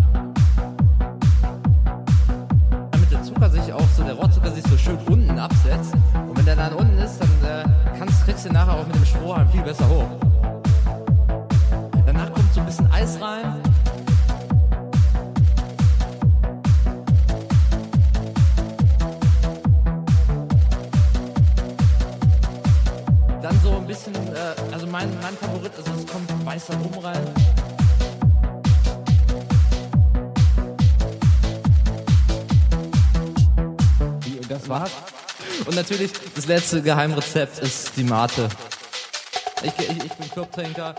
[2.91, 5.95] Damit der Zucker sich auch so, der Rohrzucker sich so schön unten absetzt.
[6.13, 9.05] Und wenn der dann unten ist, dann äh, kannst, kriegst du nachher auch mit dem
[9.05, 10.07] Strohhalm viel besser hoch.
[12.05, 13.68] Danach kommt so ein bisschen Eis rein.
[24.99, 27.21] Mein, mein Favorit, also es kommt weißer Rum rein.
[34.47, 34.91] Das war's?
[35.65, 38.49] Und natürlich, das letzte Geheimrezept ist die Mate.
[39.61, 40.31] Ich, ich, ich bin.
[40.31, 40.95] Clubtrinker.